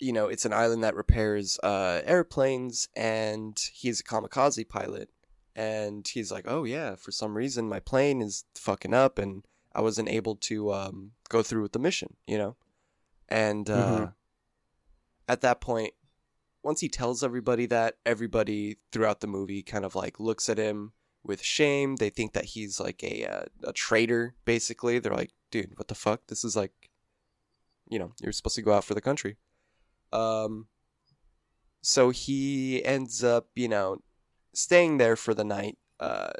[0.00, 5.10] you know it's an island that repairs uh, airplanes, and he's a kamikaze pilot,
[5.54, 9.80] and he's like, oh yeah, for some reason my plane is fucking up, and I
[9.80, 12.56] wasn't able to um, go through with the mission, you know,
[13.28, 14.14] and uh, Mhm.
[15.28, 15.94] at that point,
[16.62, 20.92] once he tells everybody that, everybody throughout the movie kind of like looks at him
[21.22, 21.96] with shame.
[21.96, 24.34] They think that he's like a uh, a traitor.
[24.44, 26.26] Basically, they're like, "Dude, what the fuck?
[26.26, 26.90] This is like,
[27.88, 29.36] you know, you're supposed to go out for the country."
[30.12, 30.66] Um.
[31.82, 33.98] So he ends up, you know,
[34.52, 35.78] staying there for the night.
[35.98, 36.32] Uh,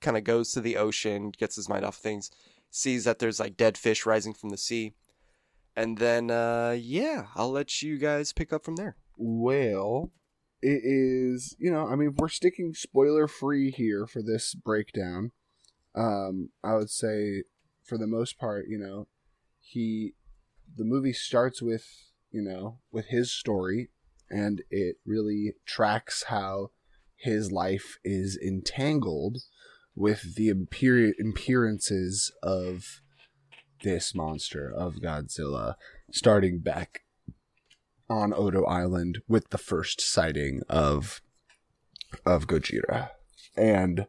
[0.00, 2.30] kind of goes to the ocean, gets his mind off things,
[2.72, 4.94] sees that there's like dead fish rising from the sea,
[5.76, 8.96] and then, uh, yeah, I'll let you guys pick up from there.
[9.16, 10.10] Well,
[10.60, 15.32] it is, you know, I mean, we're sticking spoiler free here for this breakdown.
[15.94, 17.44] Um, I would say,
[17.84, 19.06] for the most part, you know,
[19.60, 20.14] he,
[20.76, 21.86] the movie starts with,
[22.30, 23.90] you know, with his story,
[24.30, 26.70] and it really tracks how
[27.16, 29.38] his life is entangled
[29.94, 33.00] with the appear- appearances of
[33.82, 35.74] this monster of Godzilla,
[36.10, 37.02] starting back
[38.08, 41.20] on Odo Island with the first sighting of
[42.26, 43.10] of Gojira,
[43.56, 44.06] and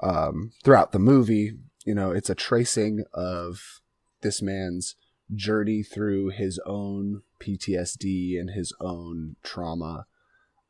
[0.00, 1.52] um, throughout the movie,
[1.84, 3.80] you know, it's a tracing of
[4.22, 4.94] this man's
[5.34, 10.06] journey through his own PTSD and his own trauma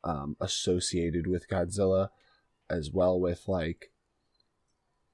[0.03, 2.09] um, associated with Godzilla,
[2.69, 3.91] as well with like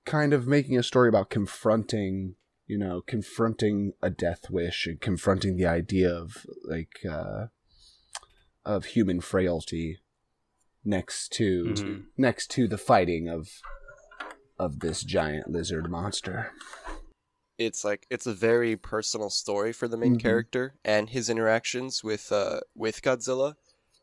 [0.06, 2.36] kind of making a story about confronting,
[2.68, 7.48] you know, confronting a death wish and confronting the idea of like uh,
[8.66, 10.00] of human frailty
[10.84, 12.06] next to Mhm.
[12.18, 13.50] next to the fighting of
[14.58, 16.52] of this giant lizard monster.
[17.58, 20.20] it's like it's a very personal story for the main Mhm.
[20.20, 23.56] character and his interactions with uh with Godzilla,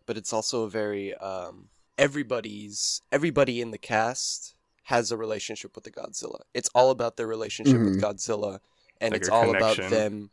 [0.06, 4.54] but it's also a very um everybody's everybody in the cast
[4.88, 6.40] has a relationship with the Godzilla.
[6.55, 8.03] It's all about their relationship with Mhm.
[8.03, 8.61] Godzilla
[9.03, 10.31] and Like it's a all about them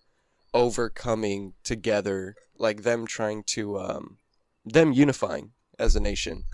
[0.53, 4.17] overcoming together, like them trying to um
[4.63, 6.45] them unifying as a nation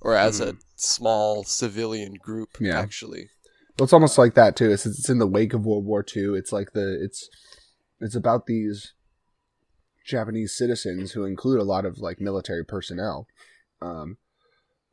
[0.00, 2.80] or as a small civilian group Yeah.
[2.80, 3.28] actually.
[3.78, 4.70] Well, it's almost like that too.
[4.70, 6.36] It's it's in the wake of World War II.
[6.38, 7.28] It's like the it's
[8.00, 8.94] it's about these
[10.06, 13.28] Japanese citizens who include a lot of like military personnel,
[13.82, 14.16] um,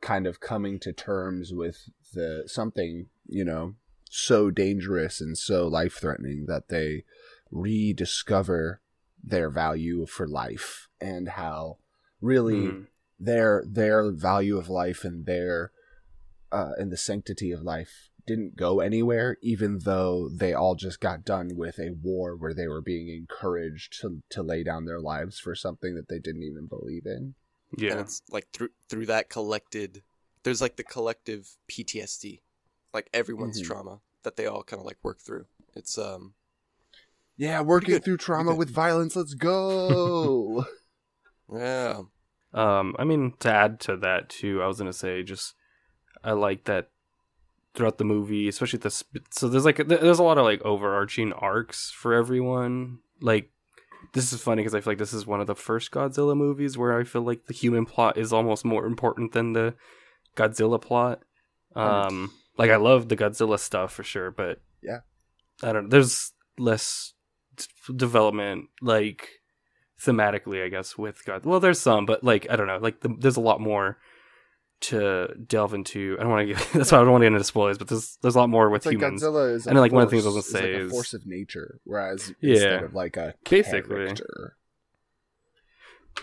[0.02, 3.74] kind of coming to terms with the something you know
[4.10, 7.04] so dangerous and so life threatening that they
[7.50, 8.80] rediscover
[9.22, 11.76] their value for life and how
[12.20, 12.86] really Mhm.
[13.18, 15.72] their their value of life and their
[16.50, 21.24] uh, and the sanctity of life didn't go anywhere, even though they all just got
[21.24, 25.38] done with a war where they were being encouraged to to lay down their lives
[25.38, 27.34] for something that they didn't even believe in.
[27.72, 28.00] and Yeah.
[28.00, 30.02] it's like through through that collected
[30.48, 32.40] there's like the collective PTSD
[32.94, 33.66] like everyone's Mhm.
[33.66, 36.32] trauma that they all kind of like work through it's um
[37.36, 39.14] Yeah, working through trauma with violence.
[39.14, 40.64] Let's go.
[41.52, 42.00] yeah
[42.54, 45.54] Um, I mean, to add to that too, I was gonna say just
[46.24, 46.88] I like that
[47.74, 50.62] throughout the movie, especially the sp- so there's like there- there's a lot of like
[50.62, 53.00] overarching arcs for everyone.
[53.20, 53.50] Like
[54.14, 56.78] this is funny because I feel like this is one of the first Godzilla movies
[56.78, 59.74] where I feel like the human plot is almost more important than the
[60.38, 61.20] Godzilla plot.
[61.76, 65.00] Um, like I love the Godzilla stuff for sure, but Yeah.
[65.62, 65.84] I don't.
[65.84, 65.88] Know.
[65.90, 67.12] There's less
[67.56, 69.28] d- development like
[70.00, 71.44] thematically, I guess, with God.
[71.44, 73.98] Well, there's some, but like I don't know, like the, there's a lot more
[74.80, 76.16] to delve into.
[76.18, 77.88] I don't want to get that's why I don't want to get into spoilers, but
[77.88, 79.22] there's there's a lot more with like humans.
[79.22, 79.66] Godzilla is.
[79.66, 81.14] a know, like, one of the things I was gonna say like a is- force
[81.14, 82.52] of nature, whereas Yeah.
[82.54, 83.96] instead of like a Basically.
[84.06, 84.56] character.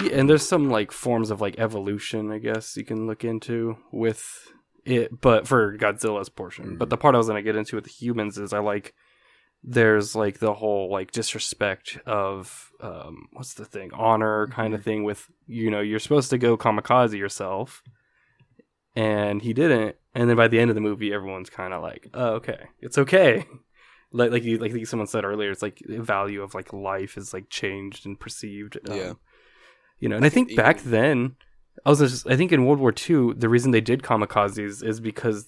[0.02, 3.78] Yeah, and there's some like forms of like evolution, I guess you can look into
[3.92, 4.52] with
[4.86, 6.78] it, but for Godzilla's portion.
[6.78, 8.94] But the part I was gonna get into with the humans is I like
[9.68, 15.04] there's like the whole like disrespect of um what's the thing honor kind of thing
[15.04, 17.82] with you know you're supposed to go kamikaze yourself
[18.96, 22.10] and he didn't and then by the end of the movie everyone's kind of like
[22.14, 23.44] oh okay it's okay
[24.12, 27.34] like like you like someone said earlier it's like the value of like life is
[27.34, 29.14] like changed and perceived um, Yeah.
[30.00, 31.36] You know and i think think back even- then
[31.86, 35.00] i was just i think in world war ii the reason they did kamikazes is
[35.00, 35.48] because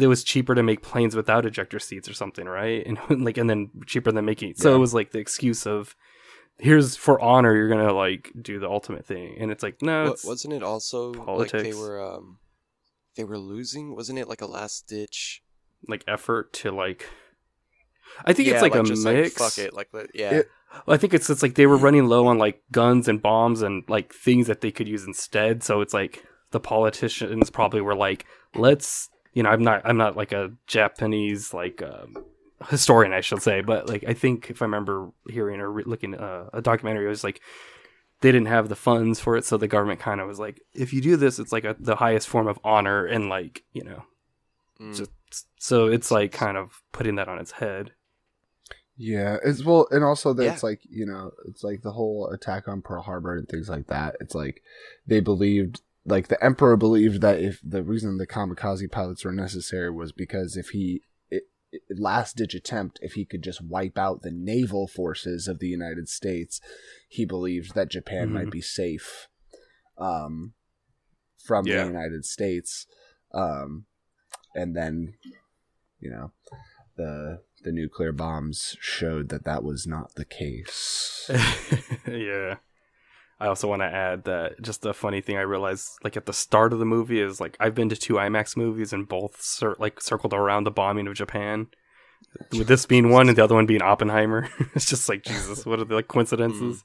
[0.00, 2.84] it was cheaper to make planes without ejector seats or something right?
[2.86, 4.76] And like and then cheaper than making so Yeah.
[4.76, 5.94] it was like the excuse of
[6.58, 9.36] here's for honor you're gonna like do the ultimate thing.
[9.38, 12.38] And it's like no it's, wasn't it also like they were um
[13.16, 13.94] they were losing?
[13.94, 15.42] Wasn't it like a last ditch
[15.86, 17.08] like effort to like
[18.24, 20.50] i think yeah, it's like, a just mix like fuck it like yeah It-
[20.88, 23.82] I think it's it's like they were running low on like guns and bombs and
[23.88, 25.62] like things that they could use instead.
[25.62, 30.18] So it's like the politicians probably were like, let's you know, I'm not I'm not
[30.18, 32.22] like a Japanese like um,
[32.68, 36.14] historian, I should say, but like I think if I remember hearing or re- looking
[36.14, 37.40] uh, a documentary, it was like
[38.20, 40.92] they didn't have the funds for it, so the government kind of was like, if
[40.92, 44.02] you do this, it's like a, the highest form of honor and like you know,
[44.78, 44.94] Mm.
[44.94, 45.10] just
[45.58, 47.92] so it's like kind of putting that on its head.
[48.98, 50.52] Yeah, it's well, and also that Yeah.
[50.52, 53.88] it's like you know, it's like the whole attack on Pearl Harbor and things like
[53.88, 54.16] that.
[54.20, 54.62] It's like
[55.06, 59.90] they believed, like the emperor believed that if the reason the kamikaze pilots were necessary
[59.90, 64.22] was because if he it, it, last ditch attempt, if he could just wipe out
[64.22, 66.60] the naval forces of the United States,
[67.08, 68.32] he believed that Japan Mhm.
[68.32, 69.28] might be safe,
[69.98, 70.54] um,
[71.44, 71.82] from Yeah.
[71.82, 72.86] the United States,
[73.34, 73.84] um,
[74.54, 75.18] and then,
[76.00, 76.32] you know,
[76.96, 81.28] the the nuclear bombs showed that that was not the case.
[82.08, 82.54] yeah.
[83.38, 86.32] I also want to add that just a funny thing I realized, like at the
[86.32, 89.76] start of the movie, is like I've been to two IMAX movies and both cir-
[89.78, 91.66] like circled around the bombing of Japan.
[92.52, 95.66] With this being one and the other one being Oppenheimer, it's just like Jesus.
[95.66, 96.84] What are the like coincidences?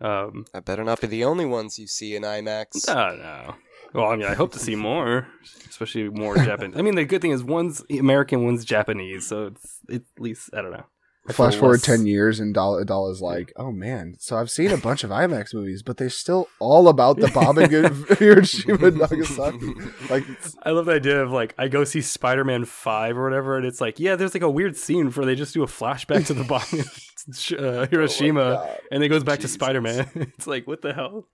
[0.00, 2.86] Um, I better not be the only ones you see in IMAX.
[2.86, 3.54] no, no.
[3.92, 5.26] Well, I mean, I hope to see more,
[5.68, 6.76] especially more Japanese.
[6.76, 10.50] I mean, the good thing is one's American, one's Japanese, so it's, it's at least
[10.54, 10.84] I don't know.
[11.28, 14.50] I Flash forward less- ten years, and Doll Doll is like, "Oh man!" So I've
[14.50, 18.88] seen a bunch of IMAX movies, but they're still all about the bombing of Hiroshima
[18.88, 19.72] and Nagasaki.
[20.10, 20.24] Like,
[20.64, 23.64] I love the idea of like I go see Spider Man Five or whatever, and
[23.64, 26.34] it's like yeah, there's like a weird scene where they just do a flashback to
[26.34, 26.80] the bombing
[27.60, 28.78] of uh, Hiroshima, God.
[28.90, 29.52] and it goes back Jesus.
[29.52, 30.10] to Spider Man.
[30.16, 31.28] it's like what the hell.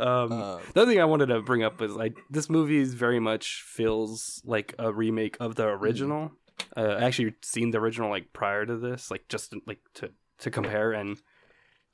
[0.00, 2.94] Um, Um, the other thing I wanted to bring up was like this movie is
[2.94, 6.32] very much feels like a remake of the original.
[6.76, 10.50] Uh, I actually seen the original like prior to this, like just like to to
[10.50, 11.18] compare, and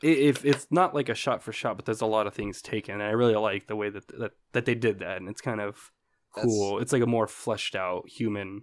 [0.03, 2.95] if it's not like a shot for shot, but there's a lot of things taken,
[2.95, 5.61] and I really like the way that that, that they did that, and it's kind
[5.61, 5.91] of
[6.37, 6.79] cool.
[6.79, 8.63] It's like a more fleshed out human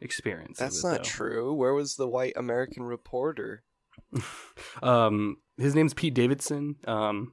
[0.00, 0.58] experience.
[0.58, 1.02] That's it, not though.
[1.02, 1.54] true.
[1.54, 3.64] Where was the white American reporter?
[4.82, 6.76] Um, his name's Pete Davidson.
[6.86, 7.32] Um,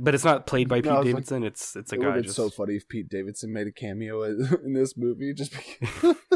[0.00, 1.44] but it's not played by Pete No, I was like- Davidson.
[1.44, 4.22] it's it's a it guy It's just so funny if Pete Davidson made a cameo
[4.64, 5.32] in this movie.
[5.34, 6.16] Just because.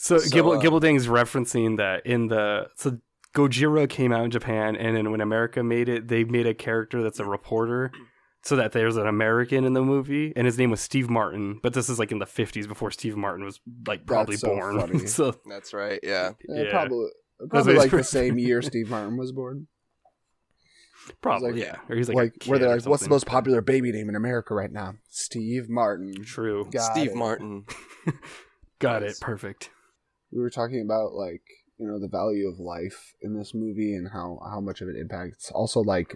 [0.00, 2.98] So, So, Gibble, uh, Gibbledang's referencing that in the so
[3.34, 7.02] Gojira came out in Japan, and then when America made it, they made a character
[7.02, 7.90] that's a reporter,
[8.44, 11.58] so that there's an American in the movie, and his name was Steve Martin.
[11.64, 14.48] But this is like in the '50s before Steve Martin was like probably That's so
[14.54, 14.80] born.
[14.80, 15.06] funny.
[15.08, 15.98] so That's right.
[16.04, 16.30] Yeah.
[16.48, 16.70] Yeah, Yeah.
[16.70, 17.08] probably
[17.50, 19.66] probably he's like the same year Steve Martin was born.
[21.20, 23.92] Probably like- yeah, or he's like, Like, where they're like, "What's the most popular baby
[23.92, 26.22] name in America right now?" Steve Martin.
[26.24, 26.68] true?
[26.70, 27.16] Got Steve it.
[27.16, 27.64] Martin.
[28.78, 29.18] Got Nice.
[29.18, 29.20] it.
[29.20, 29.70] Perfect.
[30.30, 31.42] We were talking about like
[31.78, 34.96] you know the value of life in this movie and how how much of it
[34.96, 35.50] impacts.
[35.52, 36.14] Also, like,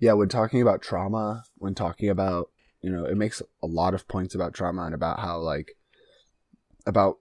[0.00, 2.50] yeah, when talking about trauma, when talking about
[2.82, 5.72] you know, it makes a lot of points about trauma and about how like
[6.84, 7.18] about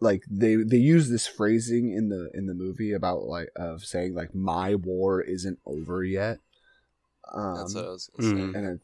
[0.00, 4.14] like they they use this phrasing in the in the movie about like of saying
[4.14, 6.38] like my war isn't over yet.
[7.32, 8.58] Um, That's what I was gonna say.
[8.58, 8.80] and it,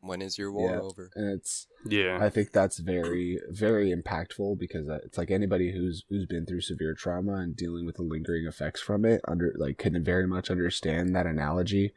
[0.00, 0.80] When is your war Yeah.
[0.80, 1.10] over?
[1.14, 2.18] and it's Yeah.
[2.20, 6.62] I think that's very very impactful because uh, it's like anybody who's who's been through
[6.62, 10.50] severe trauma and dealing with the lingering effects from it under like can very much
[10.50, 11.92] understand that analogy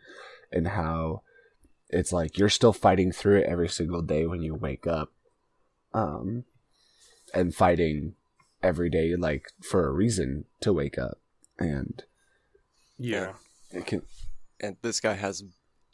[0.52, 1.22] and how
[1.90, 5.12] it's like you're still fighting through it every single day when you wake up
[5.94, 6.44] um
[7.34, 8.14] and fighting
[8.64, 11.20] every day like for a reason to wake up
[11.60, 12.04] and
[12.98, 13.34] yeah.
[13.72, 14.02] it can
[14.60, 15.44] And this guy has,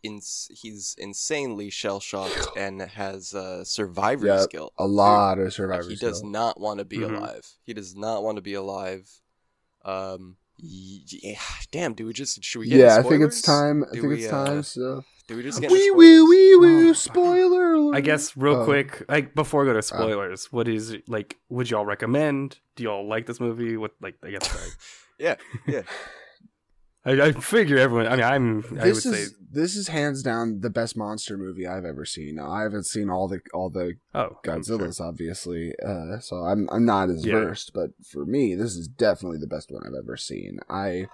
[0.04, 4.74] ins- he's insanely shell shocked and has uh, survivor's Yeah, guilt.
[4.78, 7.17] a lot of Like, survivors he does not want to be Mhm.
[7.17, 7.45] alive.
[7.65, 9.10] He does not want to be alive.
[9.84, 11.36] Um, y- yeah,
[11.71, 11.93] damn.
[11.93, 12.80] Do we just should we get?
[12.80, 15.43] yeah i think it's time i Do think we, it's uh, time so Do we
[15.43, 15.71] just get?
[15.71, 16.30] wee wee spoilers?
[16.30, 16.93] wee wee Oh.
[16.93, 17.95] spoiler alert.
[17.95, 18.65] I guess real Oh.
[18.65, 21.38] quick, like before we go to spoilers, what is like?
[21.50, 22.60] Would y'all recommend?
[22.76, 23.78] Do y'all like this movie?
[23.78, 24.15] What like?
[24.24, 24.43] I guess.
[24.54, 24.74] Like,
[25.19, 25.36] Yeah,
[25.67, 25.82] yeah.
[27.04, 28.08] I, I figure everyone.
[28.08, 28.58] I mean, I'm.
[28.80, 29.10] I would this say.
[29.12, 32.36] is this is hands down the best monster movie I've ever seen.
[32.36, 34.78] Now, I haven't seen all the all the Oh, I'm sure.
[34.78, 37.34] Godzillas, obviously, uh, so I'm I'm not as Yeah.
[37.34, 37.72] versed.
[37.74, 40.60] But for me, this is definitely the best one I've ever seen.
[40.70, 41.08] I,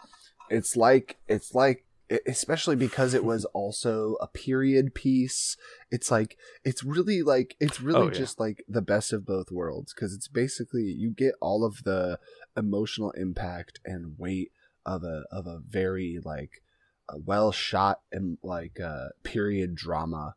[0.50, 1.86] it's like it's like
[2.26, 5.56] especially because it was also a period piece.
[5.90, 8.18] It's like it's really like it's really Oh, yeah.
[8.18, 12.20] just like the best of both worlds because it's basically you get all of the
[12.58, 14.52] emotional impact and weight
[14.88, 16.64] of a of a very like
[17.10, 20.36] a well shot and like uh period drama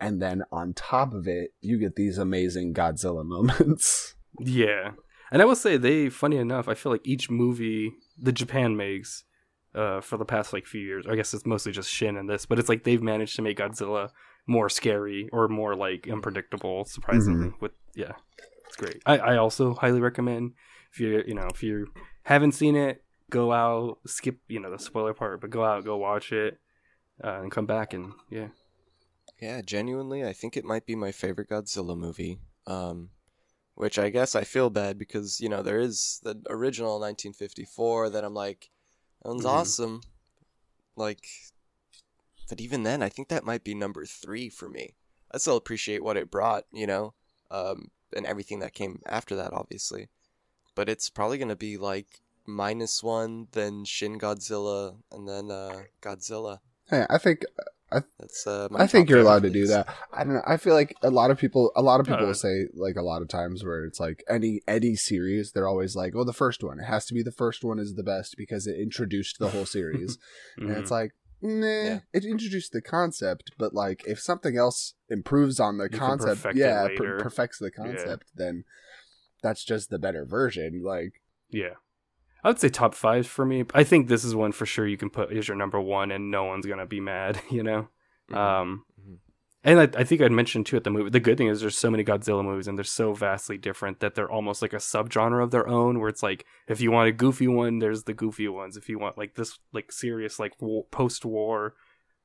[0.00, 4.92] and then on top of it you get these amazing godzilla moments Yeah,
[5.30, 6.08] and I will say they.
[6.08, 9.24] Funny enough, I feel like each movie the Japan makes.
[9.72, 12.44] Uh, for the past like few years, I guess it's mostly just Shin and this,
[12.44, 14.08] but it's like they've managed to make Godzilla
[14.44, 16.84] more scary or more like unpredictable.
[16.86, 18.14] Surprisingly, with yeah,
[18.66, 19.00] it's great.
[19.06, 20.54] I, I also highly recommend
[20.92, 21.86] if you you know if you
[22.24, 25.96] haven't seen it, go out, skip you know the spoiler part, but go out, go
[25.96, 26.58] watch it,
[27.22, 28.48] uh, and come back and yeah.
[29.40, 32.40] Yeah, genuinely, I think it might be my favorite Godzilla movie.
[32.66, 33.10] Um,
[33.74, 38.24] which I guess I feel bad because you know there is the original 1954 that
[38.24, 38.68] I'm like,
[39.22, 39.48] that one's Mhm.
[39.48, 40.00] awesome.
[40.96, 41.26] Like,
[42.48, 44.96] but even then, I think that might be number three for me.
[45.32, 47.14] I still appreciate what it brought, you know,
[47.50, 50.08] um, and everything that came after that, obviously.
[50.74, 56.58] But it's probably gonna be like minus one, then Shin Godzilla, and then uh, Godzilla.
[56.88, 57.44] hey i think
[57.92, 59.88] I, That's uh, my I think you're allowed to do that.
[60.12, 60.42] I don't know.
[60.46, 63.02] I feel like a lot of people, a lot of people Uh, say like a
[63.02, 66.62] lot of times where it's like any any series, they're always like, "Oh, the first
[66.62, 66.78] one.
[66.78, 69.66] It has to be the first one is the best because it introduced the whole
[69.66, 70.18] series."
[70.56, 70.78] and Mhm.
[70.78, 71.10] it's like,
[71.42, 72.00] nah, Yeah.
[72.12, 76.58] it introduced the concept, but like if something else improves on the can concept, perfect
[76.60, 78.62] yeah, per- perfects the concept, then
[79.42, 80.82] that's just the better version.
[80.84, 81.14] Like,
[81.50, 81.74] Yeah.
[82.42, 83.64] I would say top five for me.
[83.74, 86.30] I think this is one for sure you can put as your number one and
[86.30, 87.88] no one's gonna be mad, you know?
[88.30, 88.36] Mhm.
[88.36, 89.18] Um Mhm.
[89.64, 91.76] and I, I think I'd mentioned too at the movie the good thing is there's
[91.76, 95.42] so many Godzilla movies and they're so vastly different that they're almost like a subgenre
[95.42, 98.48] of their own where it's like if you want a goofy one, there's the goofy
[98.48, 98.76] ones.
[98.76, 101.74] If you want like this like serious like war, post-war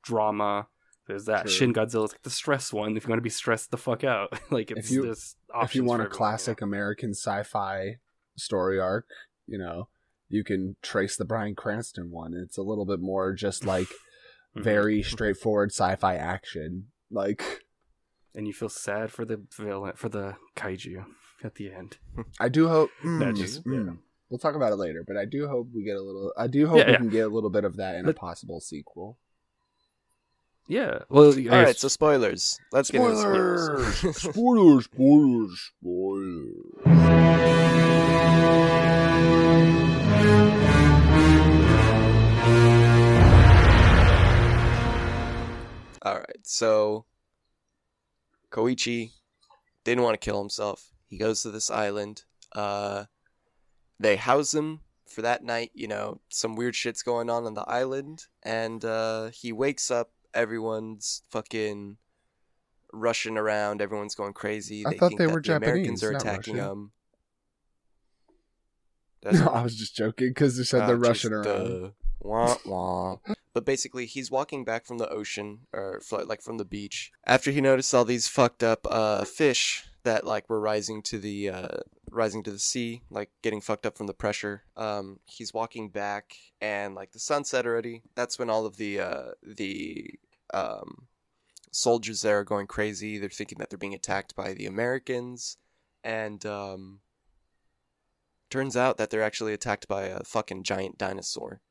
[0.02, 0.68] drama,
[1.06, 1.42] there's that.
[1.42, 1.50] True.
[1.52, 4.38] Shin Godzilla's like the stress one if you want to be stressed the fuck out.
[4.50, 6.16] like it's If you- this if you want a everyone, you know?
[6.16, 7.96] classic American sci-fi
[8.36, 9.06] story arc,
[9.46, 9.88] you know,
[10.28, 12.34] you can trace the Bryan Cranston one.
[12.34, 13.88] It's a little bit more just like
[14.56, 14.62] Mhm.
[14.64, 16.88] very straightforward sci-fi action.
[17.10, 17.62] Like
[18.34, 21.04] and you feel sad for the villain for the kaiju
[21.44, 21.98] at the end.
[22.40, 22.90] I do hope.
[23.04, 23.98] mm, That just- mm.
[24.28, 26.32] We'll talk about it later, but I do hope we get a little.
[26.36, 26.96] I do hope Yeah, we yeah.
[26.98, 29.18] can get a little bit of that in a possible sequel.
[30.66, 30.98] Yeah.
[31.08, 32.58] Well, I All right, guess- so spoilers.
[32.72, 34.16] Let's get into spoilers.
[34.16, 37.25] spoilers, spoilers, spoilers.
[46.56, 47.04] So
[48.50, 49.10] Koichi
[49.84, 50.90] didn't want to kill himself.
[51.06, 52.24] He goes to this island.
[52.52, 53.04] Uh,
[54.00, 55.70] they house him for that night.
[55.74, 60.12] You know, some weird shit's going on on the island, and uh, he wakes up.
[60.32, 61.98] Everyone's fucking
[62.90, 63.82] rushing around.
[63.82, 64.86] Everyone's going crazy.
[64.86, 66.92] I They thought think they were the Americans are attacking Russian.
[69.22, 71.84] That's No, I was just joking because they said Oh, they're rushing around.
[71.84, 71.90] uh,
[72.20, 73.16] wah, wah.
[73.56, 77.62] But basically, he's walking back from the ocean, or like from the beach, after he
[77.62, 81.78] noticed all these fucked up uh, fish that like were rising to the uh,
[82.10, 84.64] rising to the sea, like getting fucked up from the pressure.
[84.76, 88.02] Um, he's walking back, and like the sun set already.
[88.14, 90.10] That's when all of the uh, the
[90.52, 91.06] um,
[91.72, 93.16] soldiers there are going crazy.
[93.16, 95.56] They're thinking that they're being attacked by the Americans,
[96.04, 97.00] and um,
[98.50, 101.62] turns out that they're actually attacked by a fucking giant dinosaur.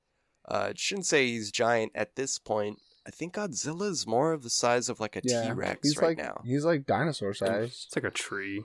[0.48, 2.80] Uh, I shouldn't say he's giant at this point.
[3.08, 6.42] I think Godzilla's more of the size of like a yeah, Rex right like now.
[6.46, 7.86] he's like dinosaur size.
[7.88, 8.64] it's like a tree.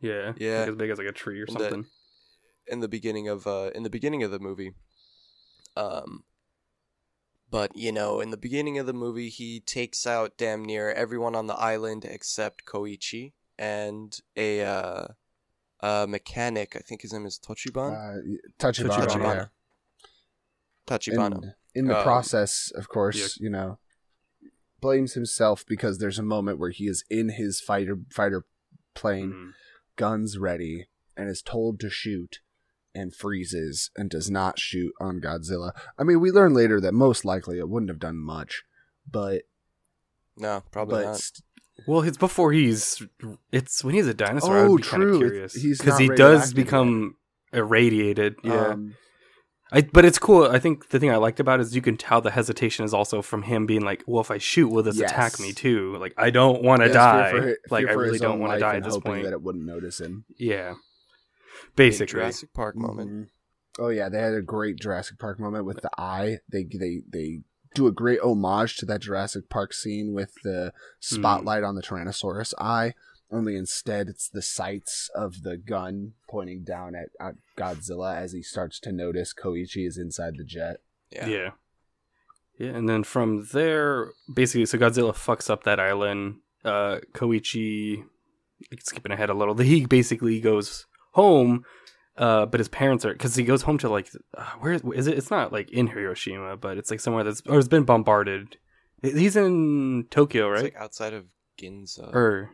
[0.00, 0.32] Yeah.
[0.36, 0.60] Yeah.
[0.60, 1.86] Like as big as like a tree or The- something.
[2.66, 4.72] in the beginning of uh in the beginning of the movie.
[5.76, 6.24] Um
[7.50, 11.34] but you know, in the beginning of the movie he takes out damn near everyone
[11.34, 15.06] on the island except Koichi and a uh
[15.80, 17.92] a mechanic, I think his name is Tochiban.
[17.92, 19.34] Uh, Tachibana, Tachibana.
[19.34, 19.44] yeah.
[20.86, 21.34] Tachibana.
[21.42, 23.78] And in the Um, process, of course, you know,
[24.80, 28.44] blames himself because there's a moment where he is in his fighter fighter
[28.94, 29.52] plane, Mhm.
[29.96, 32.40] guns ready, and is told to shoot,
[32.94, 35.72] and freezes and does not shoot on Godzilla.
[35.98, 38.62] I mean, we learn later that most likely it wouldn't have done much,
[39.10, 39.42] but
[40.36, 41.16] No, probably but not.
[41.18, 41.44] st-
[41.88, 43.02] Well, it's before he's.
[43.50, 44.56] It's when he's a dinosaur.
[44.58, 45.14] I Oh, would be kind true.
[45.14, 47.16] of curious He's because he does radioactive become
[47.52, 48.36] irradiated.
[48.44, 48.94] Yeah, um,
[49.74, 50.44] I, but it's cool.
[50.44, 52.94] I think the thing I liked about it is you can tell the hesitation is
[52.94, 55.96] also from him being like, "Well, if I shoot, will this attack me too?
[55.96, 57.30] Like, I don't want to yes, die.
[57.32, 59.24] fear for like, fear I really don't want to die at this hoping point.
[59.24, 60.26] that it wouldn't notice him.
[60.38, 60.74] yeah,
[61.74, 62.20] Big basically.
[62.20, 63.10] Jurassic Park moment.
[63.10, 63.26] Mhm.
[63.80, 66.38] Oh yeah, they had a great Jurassic Park moment with the eye.
[66.48, 67.40] They they they
[67.74, 72.54] do a great homage to that Jurassic Park scene with the spotlight on the Tyrannosaurus
[72.58, 72.94] eye.
[73.34, 78.42] Only instead, it's the sights of the gun pointing down at, at Godzilla as he
[78.42, 80.76] starts to notice Koichi is inside the jet.
[81.10, 81.26] Yeah.
[81.26, 81.50] Yeah.
[82.58, 82.70] yeah.
[82.70, 86.36] and then from there, basically, so Godzilla fucks up that island.
[86.64, 88.04] Uh, Koichi,
[88.80, 91.64] skipping ahead a little, he basically goes home,
[92.16, 95.18] uh, but his parents are because he goes home to like uh, where is it?
[95.18, 98.56] It's not like in Hiroshima, but it's like somewhere that's or it's been bombarded.
[99.02, 100.72] He's in Tokyo, It's right?
[100.72, 101.26] like outside of
[101.60, 102.14] Ginza.
[102.14, 102.50] or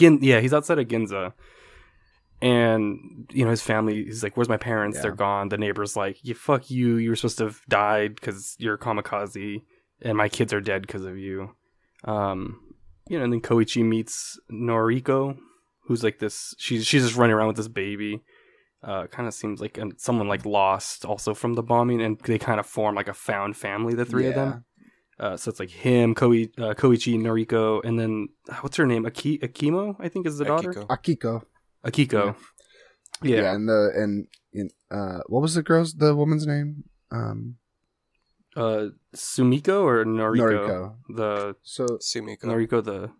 [0.00, 1.32] Gin yeah, he's outside of Ginza.
[2.42, 4.04] And you know his family.
[4.04, 4.96] He's like, "Where's my parents?
[4.96, 5.02] Yeah.
[5.02, 6.96] They're gone." The neighbor's like, "You fuck you.
[6.96, 9.62] You were supposed to have died because you're a kamikaze,
[10.00, 11.50] and my kids are dead because of you."
[12.04, 12.60] Um,
[13.08, 15.36] you know, and then Koichi meets Noriko,
[15.84, 16.54] who's like this.
[16.56, 18.22] She's she's just running around with this baby.
[18.82, 22.38] Uh, kind of seems like um, someone like lost also from the bombing, and they
[22.38, 23.92] kind of form like a found family.
[23.92, 24.64] The three of them.
[25.20, 29.04] Uh, so it's like him, Koi, uh, Koichi, Noriko, and then uh, what's her name?
[29.04, 30.72] Aki- Akimo, I think is the daughter.
[30.72, 30.86] Akiko.
[30.88, 31.44] Akiko.
[31.84, 32.36] Akiko.
[33.22, 33.42] Yeah.
[33.42, 33.54] Yeah.
[33.54, 36.84] and the and in uh, what was the girl's the woman's name?
[37.10, 37.56] Um,
[38.56, 40.40] Uh, Sumiko or Noriko?
[40.40, 40.94] Noriko.
[41.20, 42.44] The So Sumiko.
[42.50, 43.10] Noriko the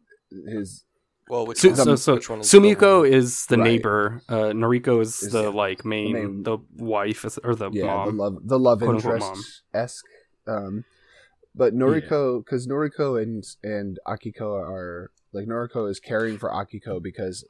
[0.50, 0.84] his
[1.28, 1.76] Well, which Su- one?
[1.76, 3.12] so so which one is the Sumiko one?
[3.12, 3.64] is the Right.
[3.64, 4.22] neighbor.
[4.28, 8.16] Uh, Noriko is, Is the the- like main, main- the wife or the yeah mom.
[8.16, 9.28] the love the love Quote, unquote, mom.
[9.38, 10.06] interest esque.
[10.48, 10.84] Um,
[11.54, 17.44] but Noriko because Noriko and and Akiko are like Noriko is caring for Akiko because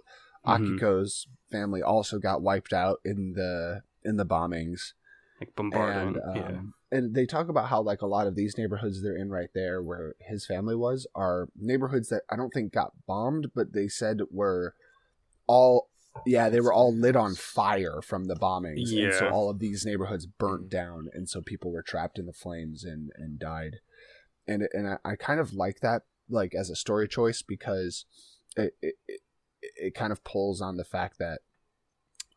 [0.47, 0.79] Mhm.
[0.81, 4.95] Akiko's family also got wiped out in the in the bombings.
[5.39, 6.17] like bombarding.
[6.17, 6.37] and um,
[6.93, 6.97] yeah.
[6.99, 9.83] and they talk about how like a lot of these neighborhoods they're in right there
[9.83, 14.21] where his family was are neighborhoods that I don't think got bombed, but they said
[14.31, 14.75] were
[15.47, 15.89] all
[16.27, 19.85] yeah they were all lit on fire from the bombings, and so all of these
[19.85, 23.81] neighborhoods burnt down, and so people were trapped in the flames and and died,
[24.47, 28.05] and and I, I kind of like that like as a story choice because
[28.57, 29.21] it it, it
[29.77, 31.41] it kind of pulls on the fact that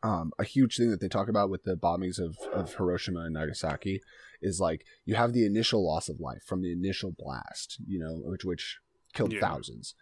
[0.02, 3.32] um, a huge thing that they talk about with the bombings of, of Hiroshima and
[3.32, 4.02] Nagasaki
[4.42, 8.20] is like you have the initial loss of life from the initial blast, you know,
[8.24, 8.78] which which
[9.14, 9.40] killed Yeah.
[9.40, 9.94] thousands,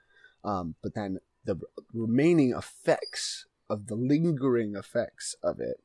[0.44, 1.60] um, but then the
[1.92, 5.76] remaining effects of the lingering effects of it,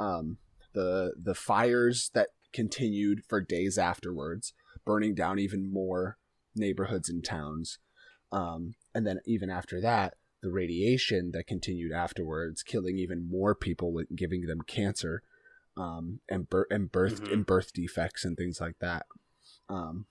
[0.00, 0.38] um,
[0.72, 4.52] the the fires that continued for days afterwards,
[4.90, 6.18] burning down even more
[6.56, 7.78] neighborhoods and towns,
[8.32, 13.92] um, and then even after that, the radiation that continued afterwards, killing even more people
[13.92, 15.22] with giving them cancer,
[15.76, 17.32] um, and birth and birth Mhm.
[17.32, 19.06] and birth defects and things like that.
[19.68, 20.06] Um,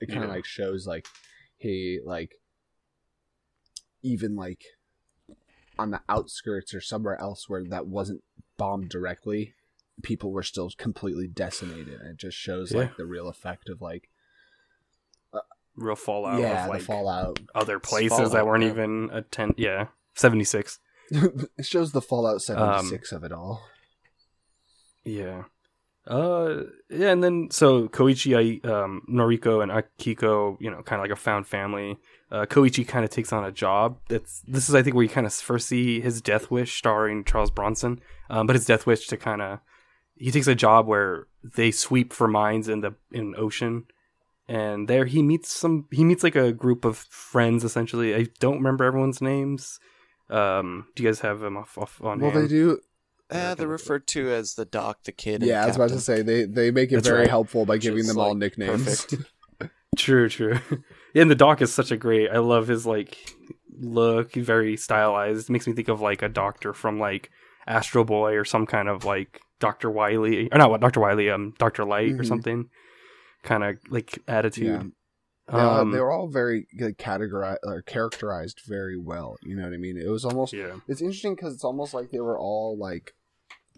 [0.00, 0.36] it kind of Yeah.
[0.36, 1.08] like shows like
[1.56, 2.34] he like
[4.02, 4.62] even like
[5.78, 8.22] on the outskirts or somewhere else where that wasn't
[8.56, 9.54] bombed directly,
[10.02, 12.00] people were still completely decimated.
[12.00, 12.78] And it just shows Yeah.
[12.80, 14.09] like the real effect of like
[15.76, 17.40] Real fallout yeah, of like the fallout.
[17.54, 18.70] other places fallout, that weren't yeah.
[18.70, 19.54] even attend.
[19.56, 20.78] Yeah, seventy six.
[21.10, 23.62] it shows the Fallout Um, seventy six of it all.
[25.04, 25.44] Yeah.
[26.06, 31.04] Uh yeah, and then so Koichi, I, um, Noriko, and Akiko, you know, kind of
[31.04, 31.98] like a found family.
[32.30, 33.98] Uh, Koichi kind of takes on a job.
[34.08, 37.24] That's this is I think where you kind of first see his death wish, starring
[37.24, 38.00] Charles Bronson.
[38.28, 39.60] Um, but his death wish to kind of
[40.16, 43.84] he takes a job where they sweep for mines in the in ocean,
[44.50, 48.14] and there he meets some he meets like a group of friends essentially.
[48.14, 49.78] I don't remember everyone's names.
[50.28, 52.44] Um, do you guys have them off, off on Well, hand?
[52.44, 52.80] they do.
[53.30, 55.36] Uh, they're referred to as the doc, the kid.
[55.42, 57.28] and Yeah, I was about to say they they make it That's very right.
[57.30, 59.06] helpful by Which giving is, them all nicknames.
[59.96, 60.58] True, true.
[61.14, 62.30] yeah, and the doc is such a great.
[62.30, 63.18] I love his like
[63.78, 64.32] look.
[64.34, 65.48] Very stylized.
[65.48, 67.30] It makes me think of like a doctor from like
[67.66, 71.54] Astro Boy or some kind of like Doctor Wily or not what Doctor Wily, um,
[71.58, 72.26] Doctor Light or Mhm.
[72.26, 72.70] something.
[73.42, 74.92] Kind of like attitude.
[75.48, 79.36] they, all- Um, they were all very like, categorized or characterized very well.
[79.42, 79.96] You know what I mean?
[79.96, 83.14] It was almost yeah, it's interesting because it's almost like they were all like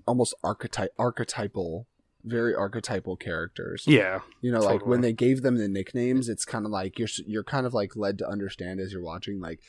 [0.06, 1.86] almost archetype archetypal,
[2.24, 3.84] very archetypal characters.
[3.86, 7.08] yeah, You know, like when they gave them the nicknames, it's kind of like you're
[7.26, 9.60] you're kind of like led to understand as you're watching, like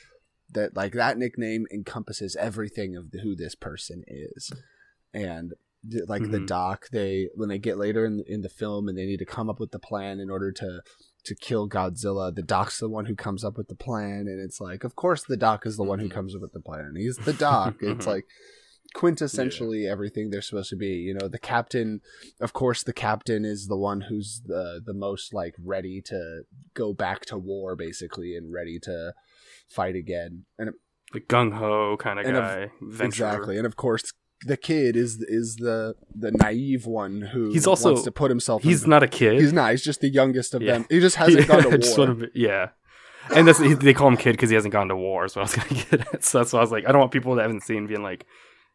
[0.52, 4.52] that like that nickname encompasses everything of the, who this person is,
[5.14, 5.54] and
[6.06, 6.46] like the Mhm.
[6.46, 9.48] doc, they when they get later in in the film and they need to come
[9.50, 10.82] up with the plan in order to
[11.24, 14.60] to kill Godzilla, the doc's the one who comes up with the plan, and it's
[14.60, 16.12] like, of course, the doc is the one who Mhm.
[16.12, 16.94] comes up with the plan.
[16.96, 17.76] He's the doc.
[17.80, 18.26] it's like
[18.94, 20.88] quintessentially everything they're supposed to be.
[20.88, 22.00] You know, the captain,
[22.40, 26.42] of course, the captain is the one who's the the most like ready to
[26.74, 29.14] go back to war, basically, and ready to
[29.68, 30.44] fight again.
[30.58, 30.70] And
[31.12, 33.04] the gung ho kind of And of- guy.
[33.04, 34.12] Exactly, and of course,
[34.46, 38.62] the kid is is the the naive one who He's also- wants to put himself.
[38.62, 39.40] He's not a kid.
[39.40, 39.70] He's not.
[39.70, 40.72] He's just the youngest of Yeah.
[40.74, 40.86] them.
[40.90, 42.14] He just hasn't gone to war.
[42.14, 42.68] Be- yeah.
[43.34, 45.28] And that's they call him kid because he hasn't gone to war.
[45.28, 46.24] So I was gonna get at.
[46.24, 48.26] So that's why I was like, I don't want people that haven't seen being like,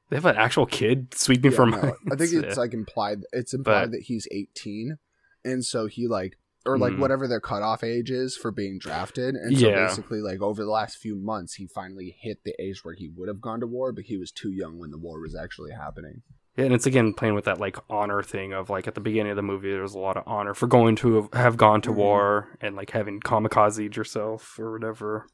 [0.09, 1.77] they have an actual kid sweeping Yeah, for no.
[2.11, 2.53] I think it's Yeah.
[2.55, 3.19] like implied.
[3.31, 4.97] It's implied But- that he's 18,
[5.45, 6.99] and so he like or like Mm.
[6.99, 9.35] whatever their cutoff age is for being drafted.
[9.35, 9.85] And so Yeah.
[9.87, 13.27] basically, like over the last few months, he finally hit the age where he would
[13.29, 16.21] have gone to war, but he was too young when the war was actually happening.
[16.57, 19.31] Yeah, and it's again playing with that like honor thing of like at the beginning
[19.31, 21.91] of the movie, there was a lot of honor for going to have gone to
[21.91, 21.95] Mhm.
[21.95, 25.25] war and like having kamikaze yourself or whatever.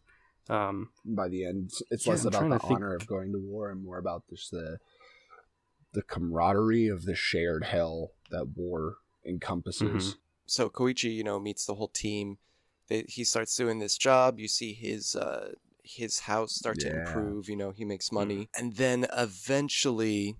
[0.47, 3.31] Um, By the end, it's Yeah, less I'm about the to think- honor of going
[3.31, 4.77] to war and more about just the
[5.93, 10.15] the camaraderie of the shared hell that war encompasses.
[10.15, 10.17] Mhm.
[10.45, 12.37] So Koichi, you know, meets the whole team.
[12.87, 14.39] They, he starts doing this job.
[14.39, 17.49] You see his uh, his house start to improve.
[17.49, 20.35] You know, he makes money, and then eventually,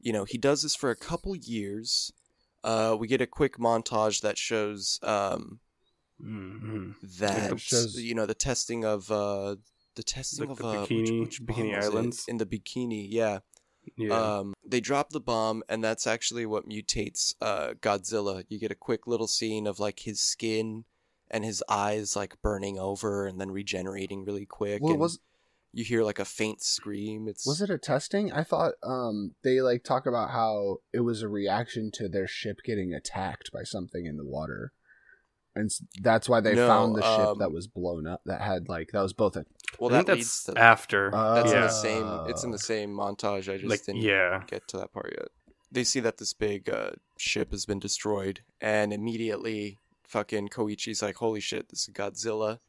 [0.00, 2.12] you know, he does this for a couple years.
[2.64, 5.60] Uh, we get a quick montage that shows um,
[6.20, 6.94] mhm.
[7.18, 9.56] that shows- you know the testing of uh,
[9.94, 11.90] the testing The- of the uh, Bikini- which, which Bikini was it?
[11.92, 12.24] Islands?
[12.26, 13.06] in the bikini.
[13.10, 13.40] Yeah,
[13.96, 14.38] Yeah.
[14.38, 18.44] Um, they drop the bomb, and that's actually what mutates uh, Godzilla.
[18.48, 20.84] You get a quick little scene of like his skin
[21.30, 24.82] and his eyes like burning over and then regenerating really quick.
[24.82, 25.18] Well, and was
[25.72, 27.28] you hear like a faint scream.
[27.28, 28.32] It's was it a testing?
[28.32, 32.60] I thought um they like talk about how it was a reaction to their ship
[32.64, 34.72] getting attacked by something in the water.
[35.56, 35.70] And
[36.00, 38.90] that's why they No, found the ship um, that was blown up that had like
[38.92, 39.46] that was both a
[39.78, 41.10] well I think that that's leads to after.
[41.12, 42.06] that's in the same.
[42.30, 43.52] It's in the same montage.
[43.52, 44.42] I just like didn't yeah.
[44.46, 45.28] get to that part yet.
[45.72, 51.16] They see that this big uh, ship has been destroyed, and immediately, fucking Koichi's like,
[51.16, 52.60] "Holy shit, this is Godzilla!"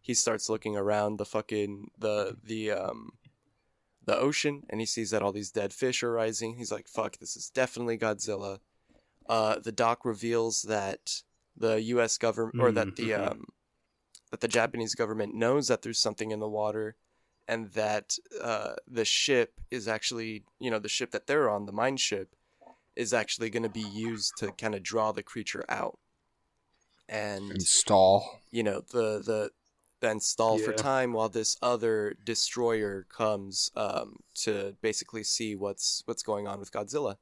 [0.00, 3.12] He starts looking around the fucking the the um
[4.04, 6.56] the ocean, and he sees that all these dead fish are rising.
[6.56, 8.58] He's like, "Fuck, this is definitely Godzilla."
[9.28, 11.22] Uh, the doc reveals that
[11.56, 12.18] the U.S.
[12.18, 13.30] government, or that the Mhm.
[13.30, 13.44] um
[14.32, 16.96] that the Japanese government knows that there's something in the water
[17.46, 21.72] and that uh, the ship is actually, you know, the ship that they're on, the
[21.72, 22.34] mine ship,
[22.96, 25.98] is actually going to be used to kind of draw the creature out.
[27.10, 28.40] And, install.
[28.50, 29.50] you know, the, the,
[30.00, 36.22] then stall for time while this other destroyer comes um, to basically see what's what's
[36.22, 37.16] going on with Godzilla.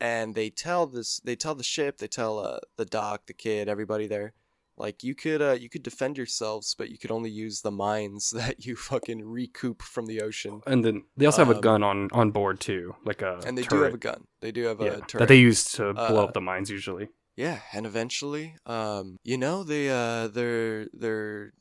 [0.00, 3.68] And they tell this, they tell the ship, they tell uh, the doc, the kid,
[3.68, 4.34] everybody there,
[4.80, 8.30] like you could uh, you could defend yourselves, but you could only use the mines
[8.40, 10.60] that you fucking recoup from the ocean.
[10.66, 13.56] And then they also have a Um, gun on on board too, like a And
[13.58, 14.24] they do have a gun.
[14.40, 15.20] They do have yeah, a turret.
[15.20, 17.08] that they use to blow Uh, up the mines usually.
[17.36, 21.52] Yeah, and eventually, um, you know, they uh, they're they're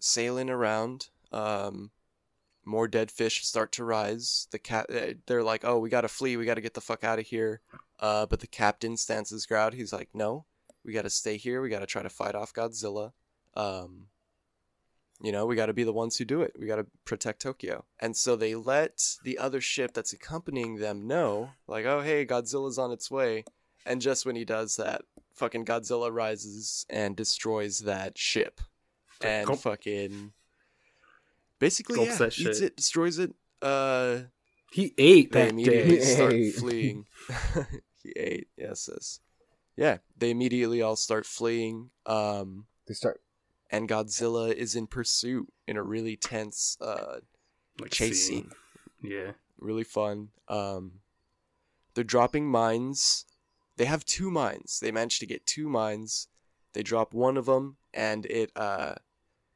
[0.00, 1.08] sailing around.
[1.32, 1.90] Um,
[2.64, 4.46] more dead fish start to rise.
[4.52, 6.36] The cat, uh, they're like, "Oh, we gotta flee.
[6.36, 7.60] We gotta get the fuck out of here."
[7.98, 9.74] Uh, but the captain stands his ground.
[9.74, 10.46] He's like, "No,
[10.84, 11.60] we gotta stay here.
[11.62, 13.12] We gotta try to fight off Godzilla."
[13.54, 14.06] Um,
[15.22, 16.52] you know, we gotta be the ones who do it.
[16.58, 17.84] We gotta protect Tokyo.
[18.00, 22.78] And so they let the other ship that's accompanying them know, like, "Oh, hey, Godzilla's
[22.78, 23.44] on its way."
[23.86, 25.02] And just when he does that,
[25.34, 28.60] fucking Godzilla rises and destroys that ship.
[29.20, 29.60] And Gulp.
[29.60, 30.32] fucking
[31.58, 32.62] basically Gulps yeah, that eats shit.
[32.62, 33.32] it, destroys it.
[33.60, 34.22] Uh
[34.72, 36.04] He ate they that immediately day.
[36.04, 36.54] start Ate.
[36.56, 37.06] fleeing.
[38.02, 39.20] he ate, yes, yes.
[39.76, 41.90] Yeah, they immediately all start fleeing.
[42.06, 43.20] Um They start
[43.70, 47.20] and Godzilla is in pursuit in a really tense uh
[47.80, 48.50] Like, chase scene.
[49.00, 49.32] scene Yeah.
[49.58, 50.28] really fun.
[50.48, 51.00] Um,
[51.94, 53.24] they're dropping mines.
[53.76, 54.80] They have two mines.
[54.80, 56.28] They manage to get two mines.
[56.74, 58.94] They drop one of them, and it uh,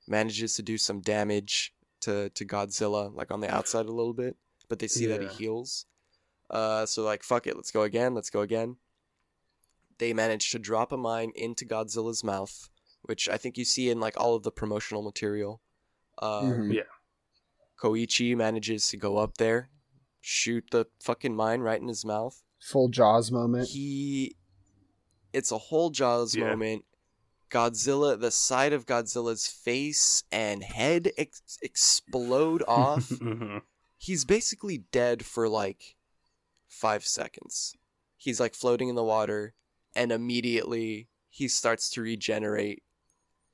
[0.07, 4.37] manages to do some damage to to Godzilla, like on the outside a little bit.
[4.69, 5.87] But they see that he heals.
[6.51, 8.15] Uh, so like, fuck it, let's go again.
[8.15, 8.77] Let's go again.
[9.99, 12.69] They manage to drop a mine into Godzilla's mouth,
[13.03, 15.61] which I think you see in like all of the promotional material.
[16.19, 16.75] Um, Mhm.
[16.75, 16.83] Yeah.
[17.79, 19.71] Koichi manages to go up there,
[20.21, 22.43] shoot the fucking mine right in his mouth.
[22.59, 23.69] full Jaws moment.
[23.69, 24.35] He,
[25.33, 26.49] it's a whole Jaws Yeah.
[26.51, 26.85] moment.
[27.49, 33.09] Godzilla, the side of Godzilla's face and head ex- explode off.
[33.11, 33.63] Mhm.
[33.99, 35.97] He's basically dead for like
[36.67, 37.77] five seconds.
[38.17, 39.55] He's like floating in the water,
[39.97, 42.83] and immediately he starts to regenerate,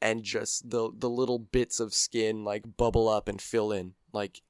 [0.03, 4.43] and just the the little bits of skin like bubble up and fill in like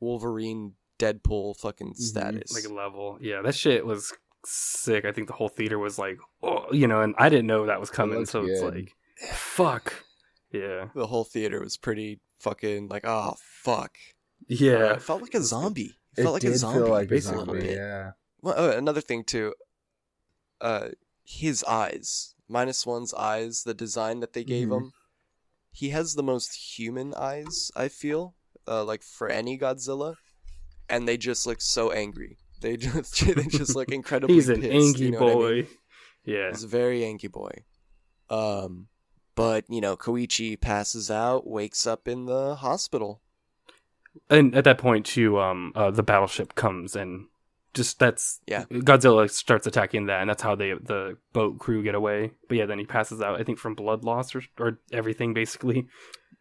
[0.00, 2.52] Wolverine, Deadpool, fucking status.
[2.54, 3.18] like level.
[3.20, 4.12] Yeah, that shit was
[4.44, 5.04] sick.
[5.04, 7.80] I think the whole theater was like, oh, you know, and I didn't know that
[7.80, 8.94] was coming, looked so it's like,
[9.32, 9.92] fuck.
[10.52, 10.88] Yeah.
[10.94, 13.92] the whole theater was pretty fucking like, oh fuck.
[14.42, 14.92] Uh, Yeah.
[14.94, 15.96] it felt like a zombie.
[16.16, 16.78] It, It felt like a zombie.
[16.80, 17.66] feel like a basically, zombie.
[17.68, 18.10] Yeah.
[18.42, 19.54] Well, oh, another thing too.
[20.60, 20.88] Uh,
[21.24, 24.76] his eyes, minus one's eyes, the design that they gave Mhm.
[24.76, 24.92] him,
[25.72, 27.70] he has the most human eyes.
[27.76, 28.34] I feel,
[28.66, 30.16] uh, like for any Godzilla,
[30.88, 32.38] and they just look so angry.
[32.60, 34.34] They just they just look incredibly.
[34.34, 35.54] He's an pissed, angry you know what I boy.
[35.54, 35.68] mean?
[36.24, 36.50] Yeah.
[36.50, 37.64] He's a very angry boy.
[38.28, 38.88] Um,
[39.34, 43.22] but you know, Koichi passes out, wakes up in the hospital.
[44.28, 47.28] And at that point too, um, uh, the battleship comes and
[47.74, 48.64] just that's Yeah.
[48.70, 52.32] Godzilla starts attacking that, and that's how they the boat crew get away.
[52.48, 53.40] But yeah, then he passes out.
[53.40, 55.86] I think from blood loss or or everything basically.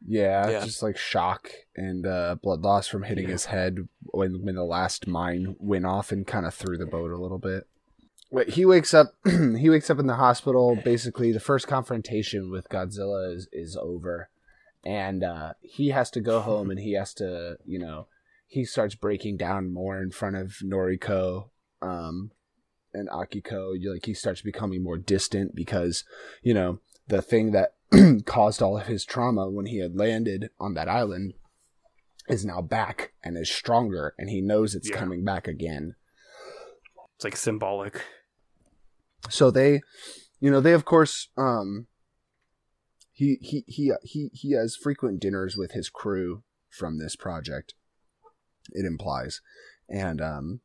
[0.05, 0.63] Yeah, Yeah.
[0.65, 3.31] just like shock and uh, blood loss from hitting Yeah.
[3.33, 7.11] his head when when the last mine went off and kind of threw the boat
[7.11, 7.67] a little bit.
[8.31, 9.13] Wait, he wakes up.
[9.25, 10.75] he wakes up in the hospital.
[10.83, 14.29] Basically, the first confrontation with Godzilla is is over,
[14.85, 18.07] and uh, he has to go home and he has to, you know,
[18.49, 21.49] he starts breaking down more in front of Noriko,
[21.81, 22.31] um,
[22.93, 23.73] and Akiko.
[23.79, 26.03] You- Like he starts becoming more distant because,
[26.41, 27.75] you know, the thing that
[28.25, 31.35] caused all of his trauma when he had landed on that island
[32.27, 34.97] is now back and is stronger, and he knows it's Yeah.
[34.97, 35.95] coming back again.
[37.15, 38.03] It's like symbolic.
[39.29, 39.81] so they
[40.39, 41.85] you know they of course um
[43.11, 47.73] he he he he he has frequent dinners with his crew from this project
[48.73, 49.41] it implies
[49.89, 50.59] and um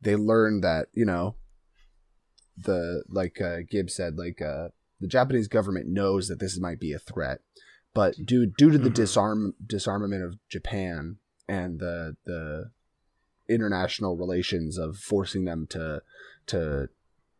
[0.00, 1.34] they learn that you know
[2.56, 4.68] the like uh, Gibbs said like uh
[5.00, 7.40] the Japanese government knows that this might be a threat
[7.94, 8.94] but due due to the Mhm.
[8.94, 11.18] disarm disarmament of Japan
[11.48, 12.70] and the the
[13.48, 16.02] international relations of forcing them to
[16.46, 16.88] to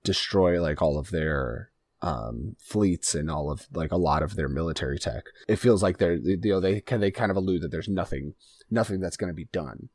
[0.05, 4.49] destroy like all of their um fleets and all of like a lot of their
[4.49, 7.73] military tech it feels like they're you know they can they kind of allude that
[7.73, 8.35] there's nothing
[8.71, 9.89] nothing that's going to be done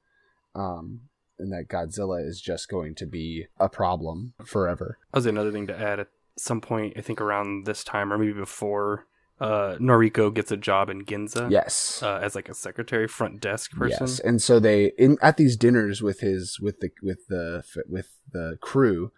[0.56, 1.02] um
[1.40, 5.00] and that godzilla is just going to be a problem forever.
[5.12, 8.18] That was another thing to add at some point, I think around this time or
[8.18, 9.08] maybe before,
[9.40, 12.02] uh, Noriko gets a job in Ginza yes.
[12.02, 14.08] uh, as like a secretary, front desk person.
[14.08, 18.20] Yes, and so they in at these dinners with his with the with the with
[18.32, 19.12] the crew,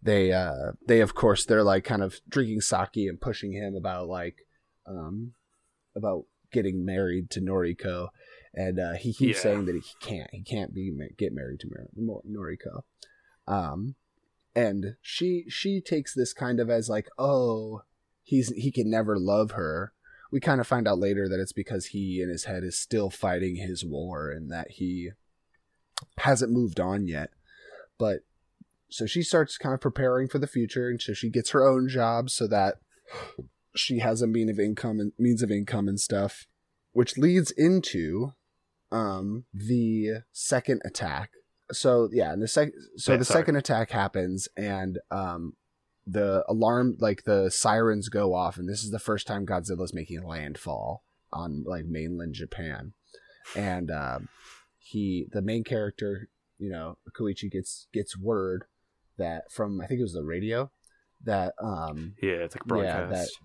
[0.00, 4.08] they uh they of course they're like kind of drinking sake and pushing him about
[4.08, 4.46] like
[4.86, 5.32] um
[5.96, 8.08] about getting married to Noriko,
[8.54, 9.42] and uh, he keeps Yeah.
[9.42, 12.82] saying that he can't he can't be get married to Mar- Noriko,
[13.46, 13.94] um,
[14.54, 17.82] and she she takes this kind of as like oh
[18.22, 19.92] he's he can never love her
[20.30, 23.10] we kind of find out later that it's because he in his head is still
[23.10, 25.10] fighting his war and that he
[26.18, 27.30] hasn't moved on yet.
[27.98, 28.20] But
[28.88, 31.86] so she starts kind of preparing for the future and so she gets her own
[31.86, 32.76] job so that
[33.76, 36.46] she has a mean of income and means of income and stuff,
[36.92, 38.32] which leads into
[38.92, 41.30] um the second attack.
[41.72, 43.40] So yeah, and the second so Yeah, the sorry.
[43.40, 45.54] second attack happens and um
[46.06, 50.20] the alarm like the sirens go off and this is the first time godzilla's making
[50.24, 52.92] landfall on like mainland japan
[53.54, 54.28] and um
[54.80, 56.28] he the main character
[56.58, 58.64] you know koichi gets gets word
[59.16, 60.72] that from i think it was the radio
[61.22, 63.38] that um Yeah, it's like Yeah, broadcast.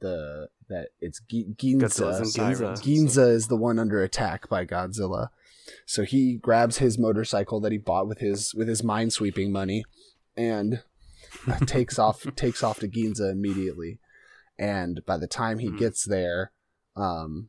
[0.00, 2.20] the that it's in Ginza.
[2.20, 2.72] Ginza.
[2.82, 5.28] Ginza is the one under attack by Godzilla.
[5.86, 9.84] So he grabs his motorcycle that he bought with his with his minesweeping money
[10.36, 10.82] and
[11.48, 13.98] uh, takes off takes off to Ginza immediately.
[14.58, 15.78] And by the time he Mhm.
[15.78, 16.52] gets there,
[16.96, 17.48] um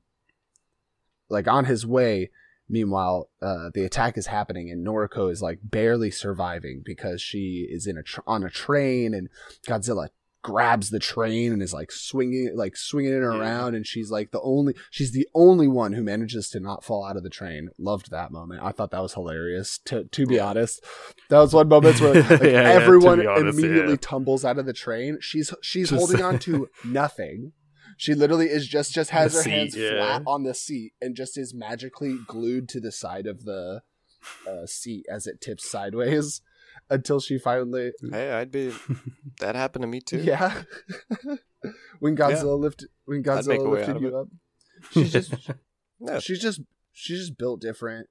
[1.29, 2.31] like on his way,
[2.69, 7.85] meanwhile, uh the attack is happening and Noriko is like barely surviving because she is
[7.87, 9.29] in a tr- on a train and
[9.67, 10.09] Godzilla
[10.45, 14.39] grabs the train and is like swinging like swinging it around and she's like the
[14.41, 17.69] only she's the only one who manages to not fall out of the train.
[17.79, 18.61] Loved that moment.
[18.61, 20.83] I thought that was hilarious to to be honest.
[21.29, 23.99] That was one moment where like, Yeah, yeah, everyone be honest, immediately yeah.
[24.01, 25.17] tumbles out of the train.
[25.19, 27.53] She's she's Just- holding on to nothing.
[27.97, 29.89] She literally is just just has The her seat, hands yeah.
[29.95, 33.81] flat on the seat and just is magically glued to the side of the
[34.47, 36.41] uh, seat as it tips sideways
[36.89, 38.73] until she finally Hey, I'd be.
[39.39, 40.19] That happened to me too.
[40.19, 40.61] yeah.
[41.99, 44.27] when Godzilla lifted when Godzilla a way out lifted of you up.
[44.91, 45.33] She's just
[45.99, 46.61] Yeah, she's just
[46.93, 48.07] she's just built different.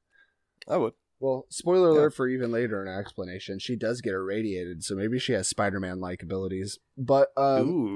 [0.68, 0.93] I would.
[1.20, 1.95] Well, spoiler Yeah.
[2.01, 5.49] alert for even later in our explanation, she does get irradiated, so maybe she has
[5.49, 6.79] Spider-Man like abilities.
[6.99, 7.95] But um Ooh,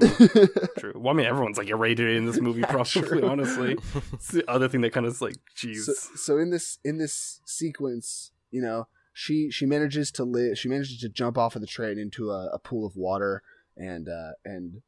[0.79, 0.93] true.
[0.95, 3.01] Well, I mean, everyone's like irradiated in this movie, Yeah, probably.
[3.03, 3.27] true.
[3.27, 3.77] Honestly,
[4.13, 5.81] it's the other thing that kind of like, jeez.
[5.83, 8.87] so, so in this in this sequence, you know,
[9.21, 10.57] she she manages to live.
[10.57, 13.43] She manages to jump off of the train into a, a pool of water,
[13.75, 14.81] and uh, and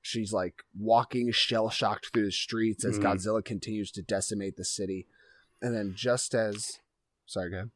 [0.00, 3.02] she's like walking shell shocked through the streets as Mhm.
[3.02, 5.06] Godzilla continues to decimate the city.
[5.60, 6.78] And then just as
[7.26, 7.70] sorry, go ahead.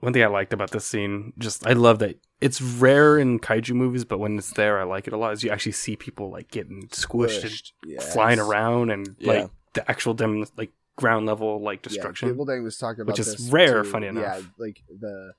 [0.00, 3.74] One thing I liked about this scene, just I love that it's rare in kaiju
[3.74, 5.34] movies, but when it's there, I like it a lot.
[5.34, 7.74] Is you actually see people like getting squished, Pushed.
[7.82, 8.12] and Yes.
[8.14, 9.32] flying around, and Yeah.
[9.32, 12.28] like the actual dem like ground level like destruction.
[12.28, 13.90] Yeah, Gibbledang was talking about Which is rare, too.
[13.90, 14.22] funny enough.
[14.42, 15.34] Yeah, like the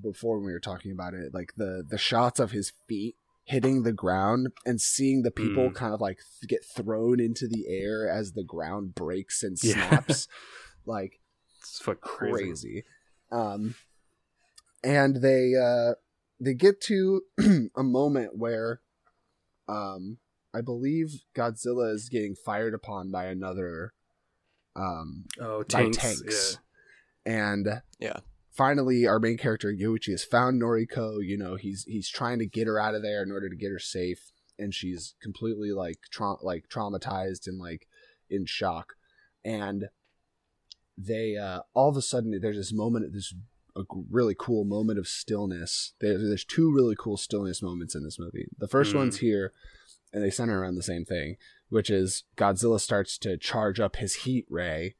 [0.00, 3.82] before when we were talking about it, like the the shots of his feet hitting
[3.82, 5.74] the ground and seeing the people Mm.
[5.74, 9.88] kind of like th- get thrown into the air as the ground breaks and Yeah.
[9.88, 10.28] snaps,
[10.86, 11.20] like
[11.58, 12.34] it's fucking crazy.
[12.44, 12.84] crazy.
[13.32, 13.74] Um,
[14.84, 15.94] and they uh
[16.40, 17.22] they get to
[17.76, 18.80] a moment where,
[19.68, 20.18] um,
[20.54, 23.92] I believe Godzilla is getting fired upon by another,
[24.74, 25.98] um, Oh, by tanks.
[25.98, 26.58] tanks.
[27.24, 28.20] And Yeah.
[28.52, 31.18] Finally, our main character Yoichi has found Noriko.
[31.24, 33.70] You know, he's he's trying to get her out of there in order to get
[33.70, 37.86] her safe, and she's completely like tra- like traumatized and like
[38.30, 38.94] in shock.
[39.44, 39.88] And
[40.96, 43.34] they uh, all of a sudden there's this moment, this
[43.74, 45.94] a really cool moment of stillness.
[46.00, 48.48] There, there's two really cool stillness moments in this movie.
[48.58, 48.96] The first Mm.
[48.96, 49.54] one's here,
[50.12, 51.36] and they center around the same thing,
[51.70, 54.96] which is Godzilla starts to charge up his heat ray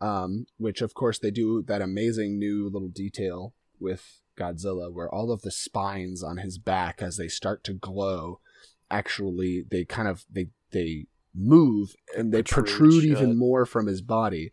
[0.00, 5.32] Um, which of course they do that amazing new little detail with Godzilla where all
[5.32, 8.38] of the spines on his back as they start to glow
[8.90, 14.02] actually they kind of they they move and they Protrude protrude even more from his
[14.02, 14.50] body.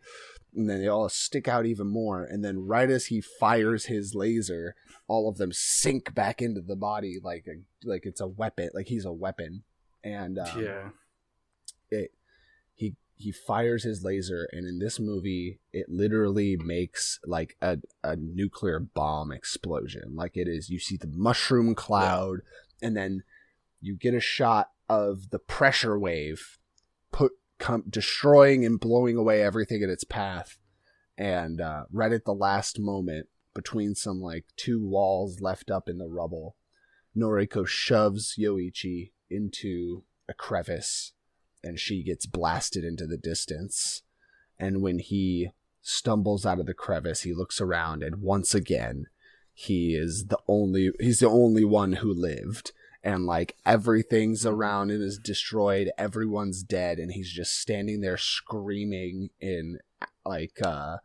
[0.54, 2.24] And then they all stick out even more.
[2.24, 4.74] And then right as he fires his laser
[5.08, 8.88] all of them sink back into the body like a like it's a weapon like
[8.88, 9.62] he's a weapon.
[10.02, 10.88] And um, yeah.
[11.90, 12.12] it
[13.16, 18.78] he fires his laser and in this movie it literally makes like a, a nuclear
[18.78, 20.14] bomb explosion.
[20.14, 22.40] Like it is you see the mushroom cloud
[22.82, 23.24] and then
[23.80, 26.58] you get a shot of the pressure wave
[27.10, 30.58] put come destroying and blowing away everything in its path.
[31.16, 35.96] And uh, right at the last moment between some like two walls left up in
[35.96, 36.56] the rubble
[37.16, 41.12] noriko shoves yoichi into a crevice
[41.66, 44.02] and she gets blasted into the distance.
[44.58, 45.50] And when he
[45.82, 49.06] stumbles out of the crevice, he looks around and once again,
[49.52, 52.72] he is the only he's the only one who lived.
[53.02, 59.30] And like everything's around him is destroyed, everyone's dead, and he's just standing there screaming
[59.40, 59.78] in
[60.24, 60.96] like uh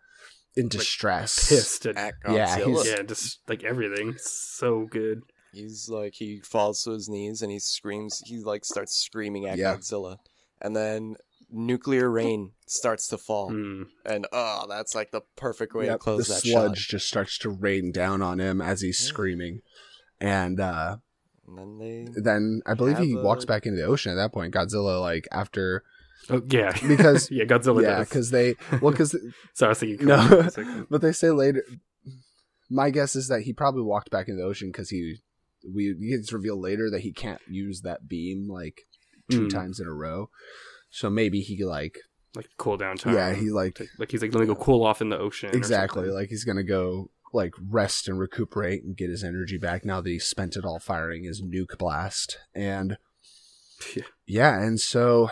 [0.56, 1.50] in distress.
[1.50, 4.16] Pissed at At Yeah, he's- yeah, just like everything.
[4.18, 5.22] So good.
[5.54, 8.22] He's like he falls to his knees and he screams.
[8.26, 9.76] He like starts screaming at Yeah.
[9.76, 10.18] Godzilla,
[10.62, 11.16] and then
[11.50, 13.88] nuclear rain starts to fall, Mm.
[14.06, 16.92] and oh, that's like the perfect way to Yep, close the that sludge shot.
[16.92, 19.08] just starts to rain down on him as he's Yeah.
[19.08, 19.62] screaming.
[20.20, 20.98] And uh
[21.48, 24.32] And then they then I believe he Have walks back into the ocean at that
[24.32, 24.54] point.
[24.54, 25.84] Godzilla, like after
[26.30, 29.16] Oh yeah, Because- yeah, Godzilla yeah, because they well, because
[29.54, 30.26] So I was thinking, No.
[30.56, 31.66] no, but they say later.
[32.70, 35.18] My guess is that he probably walked back into the ocean because he
[35.68, 38.84] we it's revealed later that he can't use that beam like
[39.32, 39.50] two Mm.
[39.50, 40.30] times in a row.
[40.90, 41.98] So maybe he like
[42.36, 43.14] like cool down time.
[43.16, 45.50] yeah he like like, he's like let me go cool off in the ocean.
[45.54, 50.00] exactly like he's gonna go like rest and recuperate and get his energy back now
[50.02, 52.98] that he spent it all firing his nuke blast and
[53.96, 54.04] Yeah.
[54.28, 55.32] yeah and so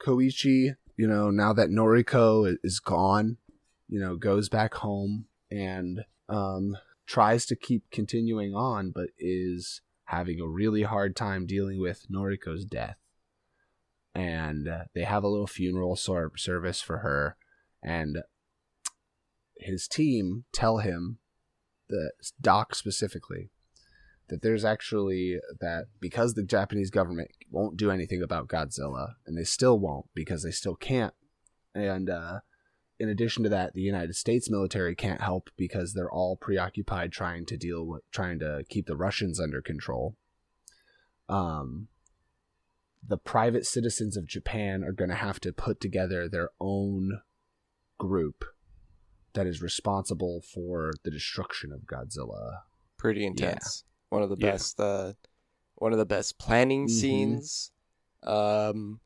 [0.00, 3.38] koichi you know now that noriko is gone
[3.88, 6.76] you know goes back home and um
[7.06, 12.64] tries to keep continuing on but is having a really hard time dealing with noriko's
[12.64, 12.96] death.
[14.14, 17.36] And uh, they have a little funeral sor- service for her
[17.82, 18.18] and
[19.58, 21.18] his team tell him
[21.88, 23.50] the doc specifically
[24.28, 29.44] that there's actually that because the Japanese government won't do anything about Godzilla and they
[29.44, 31.14] still won't because they still can't
[31.74, 32.40] and uh
[32.98, 37.44] in addition to that the United States military can't help because they're all preoccupied trying
[37.46, 40.16] to deal with trying to keep the Russians under control
[41.28, 41.88] um
[43.06, 47.20] the private citizens of Japan are going to have to put together their own
[47.98, 48.44] group
[49.34, 52.60] that is responsible for the destruction of Godzilla.
[52.96, 53.84] pretty intense.
[53.84, 54.16] Yeah.
[54.16, 54.52] One of the Yeah.
[54.52, 54.80] best.
[54.80, 55.12] Uh,
[55.76, 56.90] one of the best planning Mhm.
[56.90, 57.70] scenes.
[58.22, 59.00] Um,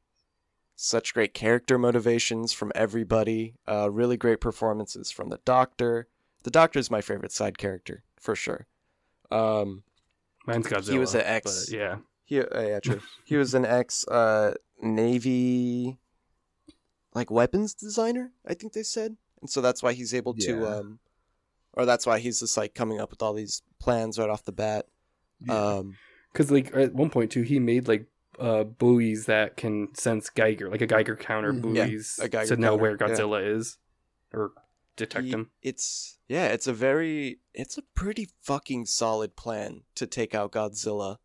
[0.82, 3.54] such great character motivations from everybody.
[3.68, 6.08] Uh, really great performances from the Doctor.
[6.42, 8.66] The Doctor is my favorite side character for sure.
[9.30, 9.82] Um,
[10.46, 10.92] Mine's Godzilla.
[10.92, 13.00] He was an ex- Yeah, he, uh, yeah, true.
[13.24, 15.98] he was an ex uh, Navy,
[17.14, 18.32] like weapons designer.
[18.46, 20.98] I think they said, and so that's why he's able to, um,
[21.74, 24.52] or that's why he's just like coming up with all these plans right off the
[24.52, 24.86] bat.
[25.48, 25.96] Um,
[26.32, 28.06] because like at one point too, he made like
[28.40, 31.76] uh buoys that can sense Geiger, like a Geiger counter Mhm.
[31.76, 32.96] Yeah, buoys a Geiger to know counter, where yeah.
[33.14, 33.76] Godzilla is
[34.32, 34.52] or
[34.96, 35.50] detect he- him.
[35.62, 41.16] It's yeah, it's a very, it's a pretty fucking solid plan to take out Godzilla.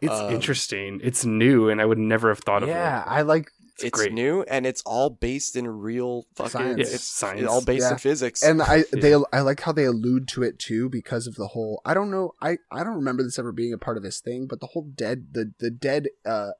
[0.00, 1.00] It's um, interesting.
[1.02, 2.72] It's new, and I would never have thought of it.
[2.72, 3.04] yeah.
[3.06, 3.50] I like
[3.84, 4.12] It's, great.
[4.12, 6.50] new and it's all based in real fucking.
[6.50, 6.78] Science.
[6.88, 7.46] Yeah, It's science.
[7.46, 7.92] all based Yeah.
[7.92, 8.42] in physics.
[8.42, 9.00] and I Yeah.
[9.00, 12.10] they I like how they allude to it too because of the whole I don't
[12.10, 14.66] know I I don't remember this ever being a part of this thing but the
[14.68, 16.50] whole dead the the dead uh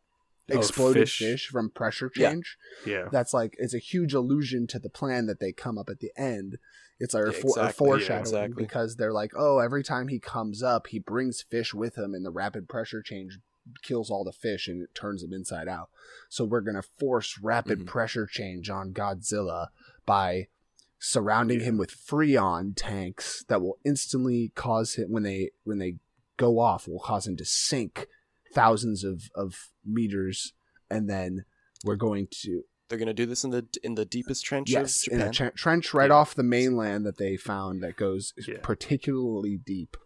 [0.53, 1.19] Oh, exploded fish.
[1.19, 1.47] fish.
[1.49, 5.53] from pressure change Yeah, that's like it's a huge allusion to the plan that they
[5.53, 6.59] come up at the end
[6.99, 8.65] it's like a, Yeah, for, a exactly, yeah, foreshadowing exactly.
[8.65, 12.27] because they're like oh every time he comes up he brings fish with him and
[12.27, 13.39] the rapid pressure change
[13.83, 15.89] kills all the fish and it turns them inside out
[16.29, 17.87] so we're gonna force rapid Mhm.
[17.87, 19.69] pressure change on godzilla
[20.07, 20.49] by
[20.99, 25.97] surrounding him with freon tanks that will instantly cause him when they when they
[26.37, 28.07] go off will cause him to sink
[28.55, 30.53] thousands of of meters
[30.91, 31.45] and then
[31.85, 35.15] we're going to They're gonna do this in the in the deepest trench yes of
[35.15, 36.17] in a tre- trench right Yeah.
[36.17, 38.59] off the mainland that they found that goes Yeah.
[38.63, 39.97] particularly deep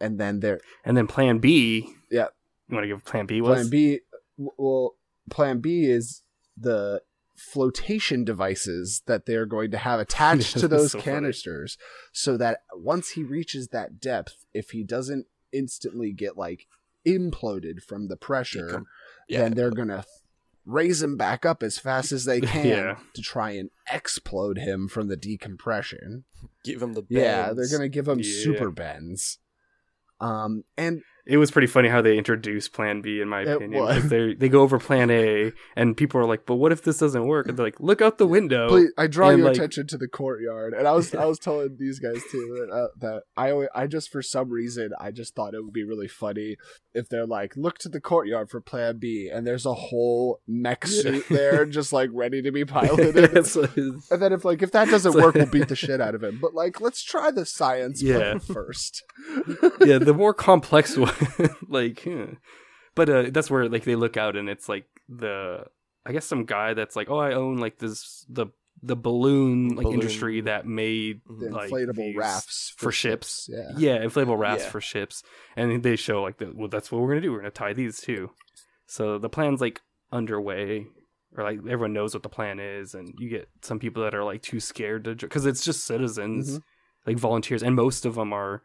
[0.00, 1.88] and then there and then Plan B.
[2.10, 2.28] Yeah.
[2.68, 4.00] You want to give Plan B was plan B.
[4.36, 4.94] well
[5.30, 6.22] plan b is
[6.56, 7.02] the
[7.36, 11.04] flotation devices that they're going to have attached to those So funny.
[11.04, 11.78] canisters
[12.12, 16.66] so that once he reaches that depth, if he doesn't instantly get like
[17.06, 18.82] imploded from the pressure,
[19.28, 20.04] yeah, then they're going to
[20.66, 22.98] raise him back up as fast as they can Yeah.
[23.14, 26.24] to try and explode him from the decompression.
[26.64, 28.42] give him the Yeah, they're going to give him Yeah.
[28.42, 29.38] super bends.
[30.20, 33.82] Um, and It was pretty funny how they introduced Plan B, in my It opinion.
[33.84, 34.08] was.
[34.08, 37.26] They they go over Plan A, and people are like, "But what if this doesn't
[37.26, 39.86] work?" And they're like, "Look out the window." Please, I draw and, your like- attention
[39.88, 43.22] to the courtyard, and I was I was telling these guys too that, uh, that
[43.36, 46.56] I always, I just for some reason I just thought it would be really funny
[46.94, 50.86] if they're like look to the courtyard for Plan B, and there's a whole mech
[50.86, 53.16] suit there just like ready to be piloted.
[53.16, 56.38] And then if like if that doesn't work, we'll beat the shit out of him.
[56.40, 58.38] But like let's try the science Yeah.
[58.38, 59.02] first.
[59.84, 61.12] yeah, the more complex one,
[61.68, 62.06] like,
[62.94, 65.64] but uh, that's where like they look out and it's like the
[66.06, 68.46] I guess some guy that's like, oh, I own like this the
[68.80, 70.00] the balloon like Balloon.
[70.00, 73.48] industry that made The inflatable these rafts for, ships.
[73.52, 73.70] Yeah.
[73.76, 74.70] yeah, inflatable rafts Yeah.
[74.70, 75.22] for ships,
[75.56, 77.32] and they show like the, well, that's what we're gonna do.
[77.32, 78.30] We're gonna tie these too.
[78.86, 79.80] So the plan's like
[80.12, 80.86] underway,
[81.36, 84.22] or like everyone knows what the plan is, and you get some people that are
[84.24, 86.62] like too scared to because it's just citizens, Mhm.
[87.04, 88.62] like volunteers, and most of them are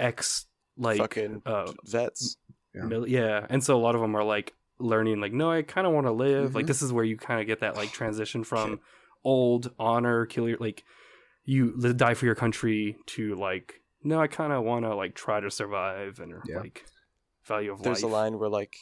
[0.00, 0.46] ex
[0.80, 2.36] like fucking uh, vets.
[2.74, 2.82] Yeah.
[2.84, 5.86] mil- yeah, and so a lot of them are like learning like no, I kind
[5.86, 6.54] of want to live.
[6.54, 6.68] Like Mhm.
[6.68, 8.80] this is where you kind of get that like transition from
[9.24, 10.82] old honor kill your like
[11.44, 15.40] you die for your country to like no, I kind of want to like try
[15.40, 16.60] to survive and Yeah.
[16.60, 16.84] like
[17.44, 18.02] value of There's life.
[18.02, 18.74] There's a line where like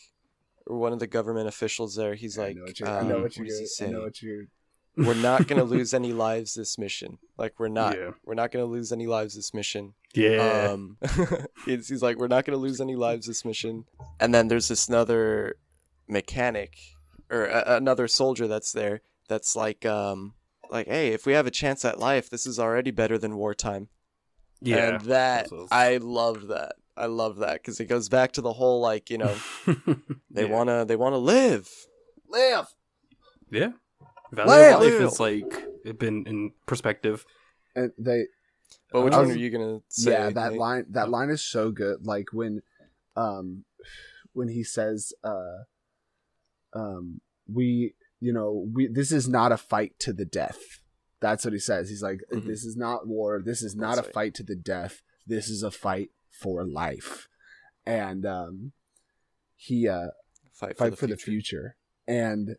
[0.67, 3.23] one of the government officials there, he's I like, know what you, um, I know
[3.23, 3.87] what you what does he say?
[3.87, 4.47] I know what you
[4.99, 7.19] we're not gonna lose any lives this mission.
[7.39, 7.97] Like we're not.
[7.97, 8.11] Yeah.
[8.25, 9.95] We're not gonna lose any lives this mission.
[10.15, 10.97] Yeah, Um,
[11.67, 13.85] he's, he's like, we're not gonna lose any lives this mission.
[14.21, 15.57] And then there's this another
[16.09, 16.77] mechanic
[17.31, 19.03] or a, another soldier that's there.
[19.29, 20.35] That's like, um,
[20.71, 23.89] like, hey, if we have a chance at life, this is already better than wartime.
[24.61, 24.95] yeah.
[24.97, 26.77] and that So- I love that.
[26.97, 29.37] I love that because it goes back to the whole like, you know,
[30.31, 30.51] they Yeah.
[30.51, 31.69] wanna they wanna live.
[32.29, 32.67] live.
[33.51, 33.71] yeah.
[34.33, 34.75] Value Live!
[34.77, 37.25] of life is like it been in perspective.
[37.75, 38.27] And they
[38.93, 40.13] But which I one are you gonna say?
[40.13, 40.61] yeah that Nate?
[40.61, 42.63] line that line is so good like when
[43.17, 43.65] um
[44.33, 45.65] when he says uh
[46.75, 47.21] um
[47.53, 50.81] we you know we this is not a fight to the death
[51.21, 52.47] that's what he says he's like Mhm.
[52.47, 54.15] this is not war this is not That's a right.
[54.15, 57.29] fight to the death this is a fight for life
[57.87, 58.73] and um
[59.57, 60.09] he uh
[60.53, 61.77] Fight for, fight the, for the future.
[61.77, 61.77] future
[62.07, 62.57] and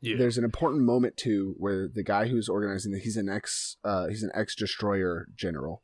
[0.00, 3.76] Yeah, there's an important moment too where the guy who's organizing it, he's an ex
[3.84, 5.82] uh he's an ex destroyer general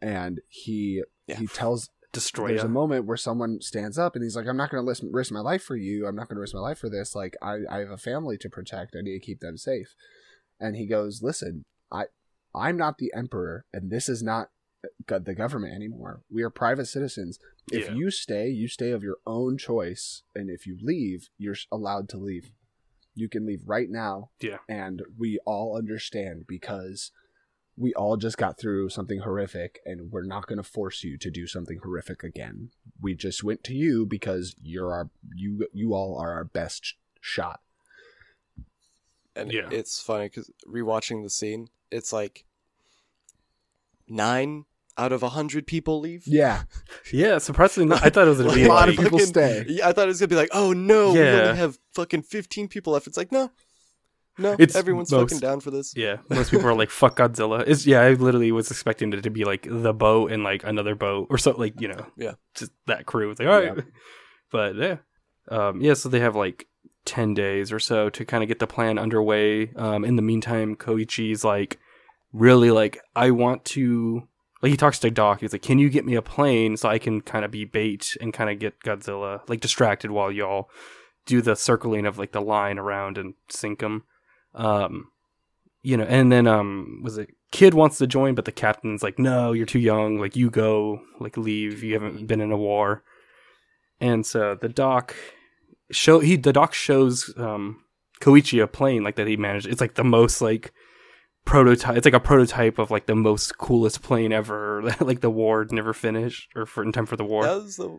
[0.00, 1.36] and he Yeah.
[1.36, 4.70] he tells destroy there's a moment where someone stands up and he's like i'm not
[4.70, 6.06] going to risk my life for you.
[6.06, 7.14] I'm not going to risk my life for this.
[7.14, 8.94] Like I, I have a family to protect.
[8.96, 9.94] I need to keep them safe.
[10.60, 12.04] And he goes listen i
[12.54, 14.50] i'm not the emperor and this is not
[15.08, 16.22] the government anymore.
[16.30, 17.38] We are private citizens.
[17.72, 17.94] If Yeah.
[17.94, 22.16] you stay you stay of your own choice and if you leave you're allowed to
[22.18, 22.52] leave
[23.14, 24.58] you can leave right now Yeah.
[24.68, 27.10] and we all understand because
[27.76, 31.30] we all just got through something horrific and we're not going to force you to
[31.30, 36.16] do something horrific again we just went to you because you're our you you all
[36.18, 37.60] are our best shot
[39.36, 39.68] And Yeah.
[39.72, 42.44] it's funny because rewatching the scene, it's like
[44.08, 44.64] nine
[44.96, 46.22] out of a hundred people leave.
[46.26, 46.62] yeah
[47.12, 48.04] Yeah, surprisingly, not.
[48.04, 49.88] I thought it was gonna a be a lot like, of people fucking- stay Yeah,
[49.88, 51.42] I thought it was gonna be like, oh no, we Yeah.
[51.42, 53.06] only have fucking fifteen people left.
[53.06, 53.50] It's like, no,
[54.38, 55.94] no, It's everyone's most- fucking down for this.
[55.96, 58.00] Yeah, most people are like, "Fuck Godzilla." It's yeah.
[58.00, 61.38] I literally was expecting it to be like the boat and like another boat or
[61.38, 62.32] something, like you know, Yeah.
[62.54, 63.30] just that crew.
[63.30, 63.82] It's like, all right, Yeah.
[64.50, 64.96] but yeah,
[65.50, 65.94] um, yeah.
[65.94, 66.66] So they have like
[67.04, 69.72] ten days or so to kind of get the plan underway.
[69.76, 71.78] Um, in the meantime, Koichi's like
[72.32, 74.26] really like, I want to.
[74.64, 76.98] Like he talks to Doc, he's like, "Can you get me a plane so I
[76.98, 80.70] can kind of be bait and kind of get Godzilla like distracted while y'all
[81.26, 84.04] do the circling of like the line around and sink him."
[84.54, 85.08] Um,
[85.82, 89.18] you know, and then um, was it kid wants to join, but the captain's like,
[89.18, 90.18] "No, you're too young.
[90.18, 91.82] Like you go, like leave.
[91.82, 93.02] You haven't been in a war."
[94.00, 95.14] And so the doc
[95.90, 97.84] show he the doc shows um
[98.22, 99.66] Koichi a plane like that he managed.
[99.66, 100.72] It's like the most like
[101.44, 101.96] prototype.
[101.96, 104.82] It's like a prototype of like the most coolest plane ever.
[105.00, 107.44] like the war never finished or for in time for the war.
[107.44, 107.98] That was the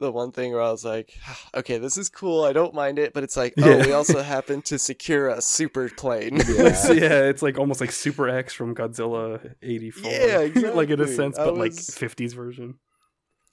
[0.00, 1.14] the one thing where I was like,
[1.54, 2.44] okay, this is cool.
[2.44, 3.86] I don't mind it, but it's like, oh, Yeah.
[3.86, 6.36] we also happen to secure a super plane.
[6.48, 6.92] yeah.
[6.92, 10.10] yeah, it's like almost like Super X from Godzilla '84.
[10.10, 10.72] Yeah, exactly.
[10.74, 12.74] like in a sense, I but like '50s version.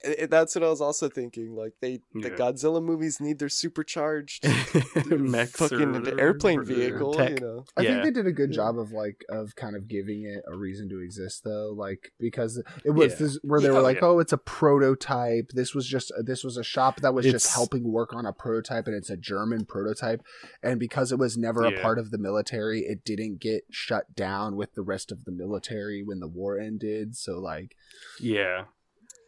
[0.06, 1.56] I- I- that's what I was also thinking.
[1.56, 4.44] Like they, the Godzilla movies need their supercharged
[5.08, 7.14] Mechs or fucking whatever, airplane or vehicle.
[7.14, 7.32] tech.
[7.32, 8.56] You know, I think they did a good Yeah.
[8.58, 12.62] job of like of kind of giving it a reason to exist though, like because
[12.86, 13.18] it was Yeah.
[13.20, 14.08] this, where they Yeah, were oh, like, yeah.
[14.08, 15.50] oh, it's a prototype.
[15.54, 18.88] This was just this was a shop that was just helping work on a prototype,
[18.88, 20.22] and it's a German prototype.
[20.64, 24.56] And because it was never a part of the military, it didn't get shut down
[24.56, 27.16] with the rest of the military when the war ended.
[27.16, 27.76] So like,
[28.20, 28.66] Yeah,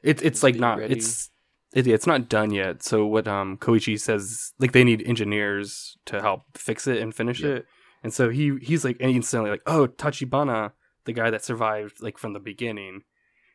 [0.03, 0.93] it's it's like not ready.
[0.95, 1.29] it's
[1.73, 2.83] it, it's not done yet.
[2.83, 7.41] So what um Koichi says like they need engineers to help fix it and finish
[7.41, 7.51] Yeah.
[7.55, 7.65] it,
[8.03, 10.71] and so he he's like instantly like oh Tachibana
[11.05, 13.01] the guy that survived like from the beginning,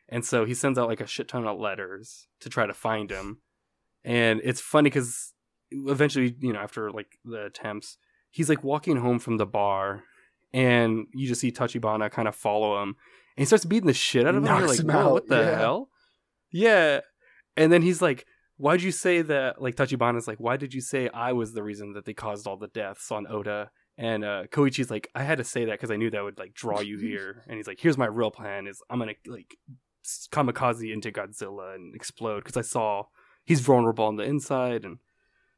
[0.07, 3.09] and so he sends out like a shit ton of letters to try to find
[3.11, 3.41] him,
[4.03, 5.33] and it's funny because
[5.71, 7.97] eventually you know after like the attempts
[8.31, 10.03] he's like walking home from the bar.
[10.51, 12.95] And you just see Tachibana kind of follow him, and
[13.37, 14.47] he starts beating the shit out of him.
[14.49, 15.59] and You're like, him "Whoa, out, what the yeah.
[15.59, 15.89] hell?
[16.51, 17.01] Yeah.
[17.57, 18.25] And then he's like,
[18.57, 19.61] Why'd you say that?
[19.61, 22.57] Like, Tachibana's like, Why did you say I was the reason that they caused all
[22.57, 23.67] the deaths on Odo?
[23.97, 26.53] And uh, Koichi's like, I had to say that because I knew that would like
[26.53, 27.43] draw you here.
[27.47, 29.55] And he's like, Here's my real plan: is I'm gonna like
[30.31, 33.03] kamikaze into Godzilla and explode because I saw
[33.45, 34.97] he's vulnerable on the inside, and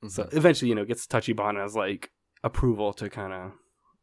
[0.07, 0.33] so Mhm.
[0.33, 2.09] eventually, you know, gets Tachibana's like
[2.43, 3.51] approval to kind of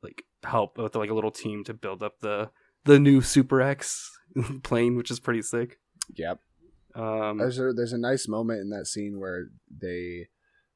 [0.03, 2.51] like help with like a little team to build up the
[2.85, 4.11] the new Super X
[4.63, 5.79] plane, which is pretty sick.
[6.15, 6.41] yep.
[6.99, 10.29] Um, There's a there's a nice moment in that scene where they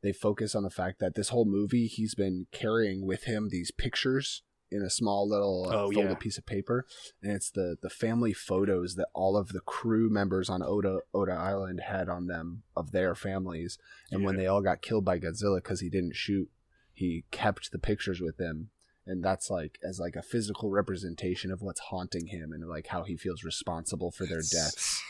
[0.02, 3.70] they focus on the fact that this whole movie he's been carrying with him these
[3.70, 6.14] pictures in a small little uh, Oh, folded yeah.
[6.14, 6.86] piece of paper,
[7.22, 11.32] and it's the the family photos that all of the crew members on Odo Odo
[11.32, 13.76] Island had on them of their families,
[14.10, 16.48] and when they all got killed by Godzilla because he didn't shoot,
[16.94, 18.70] he kept the pictures with him.
[19.04, 23.02] And that's like as like a physical representation of what's haunting him and like how
[23.02, 25.02] he feels responsible for their deaths.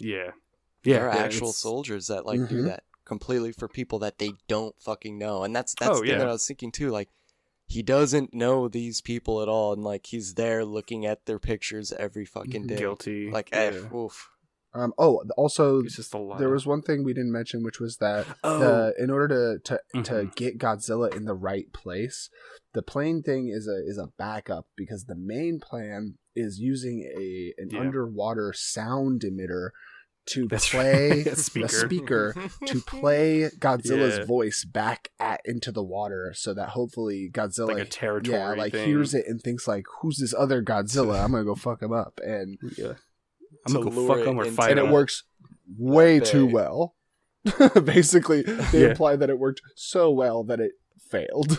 [0.00, 0.30] Yeah,
[0.84, 2.66] yeah, there are yeah, actual it's- soldiers that like do Mhm.
[2.66, 6.10] that completely for people that they don't fucking know, and that's that's Oh, the thing
[6.10, 6.18] yeah.
[6.18, 6.90] that I was thinking too.
[6.90, 7.08] Like,
[7.66, 11.92] he doesn't know these people at all, and like he's there looking at their pictures
[11.92, 12.76] every fucking day.
[12.76, 13.30] guilty.
[13.30, 14.28] Like, eh, oof.
[14.72, 16.38] Um, oh, also just a lot.
[16.38, 18.58] There was one thing we didn't mention, which was that Oh.
[18.60, 19.58] the, in order to
[19.92, 20.34] to, to Mhm.
[20.36, 22.30] get Godzilla in the right place,
[22.72, 27.52] the plane thing is a is a backup because the main plan is using a
[27.58, 27.80] an Yeah.
[27.80, 29.70] underwater sound emitter
[30.26, 31.26] to That's play right.
[31.26, 31.68] A a speaker.
[31.68, 32.34] speaker
[32.66, 34.24] to play Godzilla's Yeah.
[34.24, 38.36] voice back at into the water, so that hopefully Godzilla like a territory.
[38.38, 38.86] yeah like thing.
[38.86, 41.24] hears it and thinks like who's this other Godzilla?
[41.24, 42.94] I'm gonna go fuck him up and Yeah,
[43.66, 45.24] I'm gonna go fuck it them or into fight and it works
[45.78, 46.94] way That too well.
[47.84, 48.88] Basically, they Yeah.
[48.90, 50.72] imply that it worked so well that it
[51.10, 51.58] failed.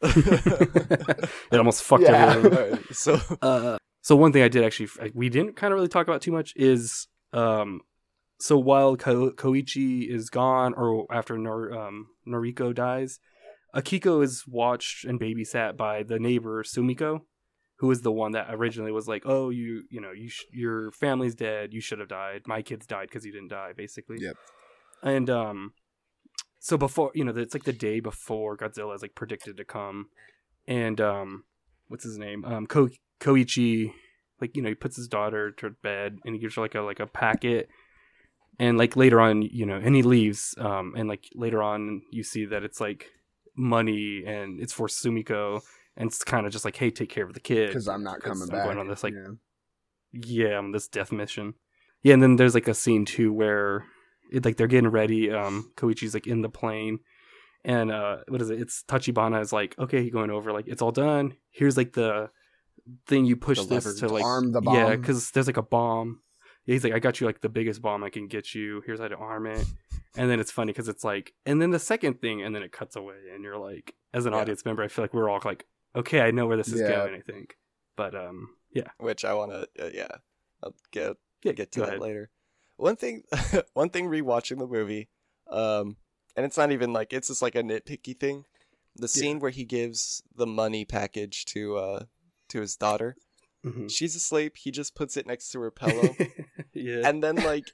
[0.02, 1.28] it
[1.58, 2.32] almost fucked Yeah.
[2.34, 2.58] everything.
[2.58, 6.06] Alright, so Uh, so one thing I did actually we didn't kind of really talk
[6.06, 7.80] about too much is um
[8.40, 13.18] so while Ko- Koichi is gone or after Nor- um, Noriko dies,
[13.74, 17.22] Akiko is watched and babysat by the neighbor Sumiko,
[17.80, 20.92] who is the one that originally was like, "Oh, you you know, you sh- your
[20.92, 21.72] family's dead.
[21.72, 22.42] You should have died.
[22.46, 24.18] My kids died because you didn't die." Basically.
[24.20, 24.36] Yep.
[25.02, 25.72] And um,
[26.68, 30.08] so before you know, it's like the day before Godzilla is like predicted to come,
[30.66, 31.44] and um,
[31.88, 32.44] what's his name?
[32.44, 32.90] Um, Ko-
[33.20, 33.92] Koichi,
[34.40, 36.82] like you know, he puts his daughter to bed and he gives her like a
[36.82, 37.68] like a packet,
[38.58, 40.54] and like later on, you know, and he leaves.
[40.58, 43.06] Um, and like later on, you see that it's like
[43.56, 45.62] money and it's for Sumiko,
[45.96, 48.20] and it's kind of just like, hey, take care of the kid Because I'm not
[48.20, 48.64] coming I'm back.
[48.66, 49.32] going on this like Yeah.
[50.12, 51.54] yeah, on this death mission.
[52.02, 53.84] Yeah, and then there's like a scene too where
[54.30, 55.30] it, like they're getting ready.
[55.30, 57.00] Um, Koichi's like in the plane,
[57.64, 58.60] and uh, what is it?
[58.60, 61.36] It's Tachibana is like, okay, he's going over like it's all done.
[61.50, 62.30] Here's like the
[63.06, 64.74] thing you push The this to to like arm the bomb.
[64.74, 66.20] Yeah, because there's like a bomb.
[66.64, 68.82] He's like, I got you like the biggest bomb I can get you.
[68.84, 69.66] Here's how to arm it.
[70.16, 72.72] And then it's funny because it's like, and then the second thing, and then it
[72.72, 74.40] cuts away, and you're like, as an Yeah.
[74.40, 75.64] audience member, I feel like we're all like,
[75.94, 76.88] okay, I know where this is Yeah.
[76.88, 77.14] going.
[77.14, 77.56] I think,
[77.96, 80.08] but um, yeah, which I want to, uh, yeah,
[80.62, 82.00] I'll get yeah, get to that ahead.
[82.00, 82.30] later.
[82.78, 83.24] One thing,
[83.74, 85.08] one thing, rewatching the movie,
[85.50, 85.96] um,
[86.36, 88.44] and it's not even like it's just like a nitpicky thing.
[88.96, 92.04] The scene where he gives the money package to uh
[92.48, 93.16] to his daughter,
[93.64, 93.90] Mhm.
[93.90, 94.56] she's asleep.
[94.56, 96.14] He just puts it next to her pillow,
[96.72, 97.02] yeah.
[97.08, 97.72] and then like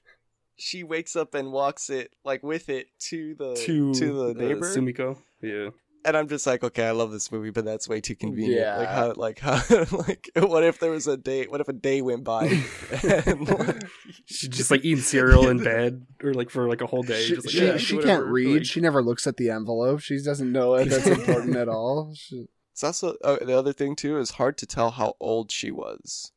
[0.57, 4.33] she wakes up and walks it like with it to the to to the uh,
[4.49, 4.75] neighbor.
[4.75, 5.19] Sumiko.
[5.43, 5.71] Yeah.
[6.05, 8.61] And I'm just like, okay, I love this movie, but that's way too convenient.
[8.61, 8.77] Yeah.
[8.77, 11.47] Like how, like how, like what if there was a day?
[11.47, 12.45] What if a day went by?
[13.03, 13.85] and, like,
[14.27, 17.23] She just like eating cereal in bed or like for like a whole day.
[17.23, 18.59] She, just, like, she, yeah, she can't read.
[18.59, 20.01] Like, she never looks at the envelope.
[20.01, 20.87] She doesn't know it.
[20.87, 22.15] That's important at all.
[22.15, 25.71] She, It's also uh, the other thing too is hard to tell how old she
[25.71, 26.33] was.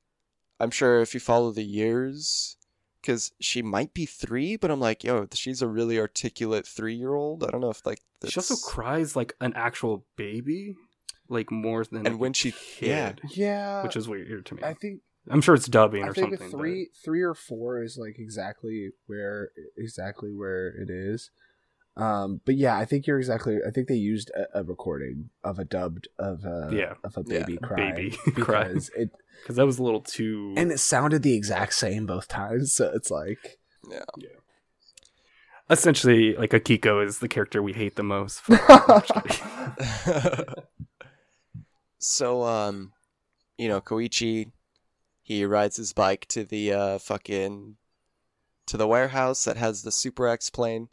[0.60, 2.58] I'm sure if you follow the years,
[3.08, 7.14] because she might be three, but I'm like, yo, she's a really articulate three year
[7.14, 7.42] old.
[7.46, 8.34] I don't know if like that's...
[8.34, 10.76] She also cries like an actual baby,
[11.30, 12.06] like more than.
[12.06, 14.64] And like, when she- kid, Yeah, which is weird to me.
[14.64, 15.00] I think
[15.30, 16.48] I'm sure it's dubbing I or think something.
[16.48, 21.32] a but- three three or four is like exactly where exactly where it is.
[21.98, 23.58] Um, but yeah, I think you're exactly.
[23.68, 26.94] I think they used a, a recording of a dubbed of a Yeah.
[27.04, 28.64] of a baby a cry baby cry.
[28.70, 29.10] because it
[29.42, 30.54] because that was a little too.
[30.58, 32.74] and it sounded the exact same both times.
[32.74, 33.58] So it's like
[33.90, 34.06] Yeah.
[35.70, 38.42] essentially, like Akiko is the character we hate the most.
[38.48, 39.14] I'm just
[40.04, 40.54] kidding.
[42.00, 42.94] so um
[43.58, 44.52] you know koichi
[45.24, 47.76] he rides his bike to the uh fucking
[48.68, 50.90] to the warehouse that has the super x plane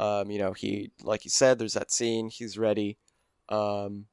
[0.00, 2.96] um you know he like you said there's that scene he's ready
[3.50, 4.06] um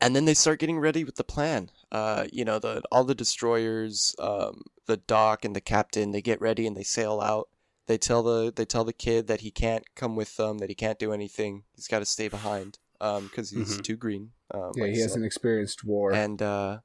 [0.00, 3.14] and then they start getting ready with the plan uh you know the all the
[3.14, 7.48] destroyers um the doc and the captain they get ready and they sail out
[7.86, 10.74] they tell the they tell the kid that he can't come with them that he
[10.74, 13.82] can't do anything he's got to stay behind um because he's Mhm.
[13.84, 16.12] too green um, yeah, like he I hasn't experienced war.
[16.12, 16.80] and uh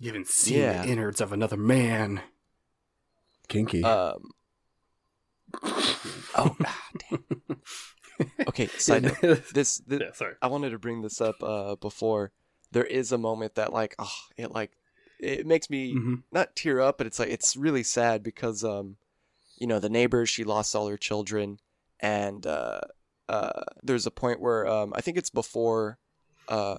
[0.00, 0.82] You haven't seen Yeah.
[0.82, 2.22] the innards of another man.
[3.48, 3.84] Kinky.
[3.84, 4.30] um
[6.36, 7.24] oh ah, damn.
[8.48, 9.20] okay side note
[9.52, 10.34] this, this yeah, sorry.
[10.42, 12.32] I wanted to bring this up uh before
[12.72, 14.72] there is a moment that like oh it like
[15.18, 16.22] it makes me Mhm.
[16.32, 18.96] not tear up but it's like it's really sad because um
[19.58, 21.58] you know the neighbor she lost all her children
[22.00, 22.80] and uh
[23.28, 25.98] uh there's a point where um I think it's before
[26.48, 26.76] uh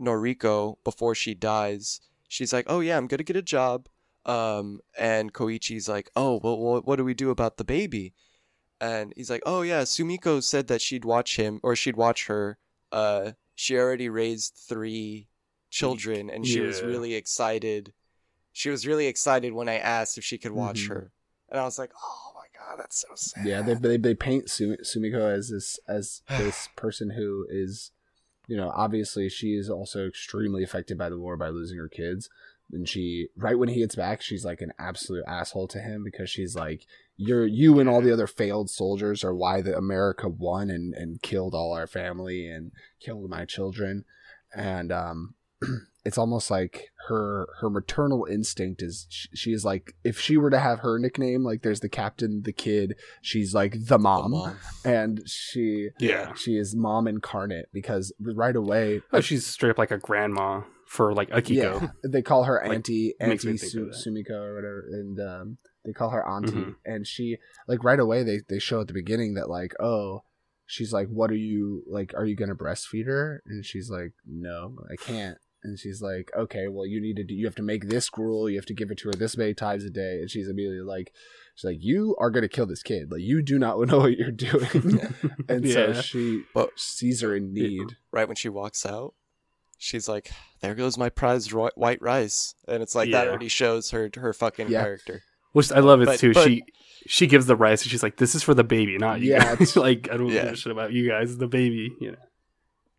[0.00, 3.88] Noriko before she dies she's like oh yeah I'm going to get a job
[4.26, 8.12] um and Koichi's like oh well what, what do we do about the baby
[8.80, 12.58] and he's like oh yeah Sumiko said that she'd watch him or she'd watch her
[12.92, 15.26] uh she already raised 3
[15.70, 17.92] children and she was really excited
[18.52, 20.88] she was really excited when I asked if she could watch Mhm.
[20.88, 21.12] her
[21.50, 24.48] and I was like oh my god that's so sad Yeah, they they, they paint
[24.50, 27.90] Su- Sumiko as this as this person who is,
[28.46, 32.30] you know, obviously she is also extremely affected by the war by losing her kids.
[32.70, 36.28] And she, right when he gets back, she's like an absolute asshole to him because
[36.28, 36.84] she's like,
[37.16, 41.22] "You're you and all the other failed soldiers are why the America won and and
[41.22, 44.04] killed all our family and killed my children,"
[44.54, 45.34] and um.
[46.04, 50.48] It's almost like her her maternal instinct is she, she is like if she were
[50.48, 54.30] to have her nickname like there's the captain the kid she's like the The mom,
[54.30, 54.56] mom.
[54.86, 56.32] and she Yeah.
[56.32, 61.12] she is mom incarnate because right away Oh, she's straight up like a grandma for
[61.14, 61.80] like Akiko.
[61.80, 65.92] yeah they call her Like, auntie makes auntie Su- sumiko or whatever and um they
[65.92, 66.74] call her auntie Mhm.
[66.84, 67.36] and she
[67.66, 70.22] like right away they they show at the beginning that like oh
[70.66, 73.42] she's like what are you like are you gonna breastfeed her?
[73.46, 75.38] And she's like no i can't.
[75.64, 78.48] And she's like okay well you need to do you have to make this gruel
[78.48, 80.20] you have to give it to her this many times a day.
[80.20, 81.12] And she's immediately like
[81.54, 83.10] she's like you are gonna kill this kid.
[83.10, 85.00] Like you do not know what you're doing.
[85.48, 87.96] And so she But- sees her in need.
[88.12, 89.14] right when she walks out
[89.78, 93.90] she's like there goes my prized ro- white rice and it's like that already shows
[93.92, 94.82] her her fucking Yeah.
[94.82, 95.22] character
[95.52, 96.32] Which I love it But- too.
[96.34, 96.62] but- she
[97.06, 99.54] she gives the rice and she's like, "This is for the baby, not you." Yeah,
[99.56, 100.44] guys." like I don't Yeah.
[100.44, 101.38] give a shit about you guys.
[101.38, 102.18] The baby, you know.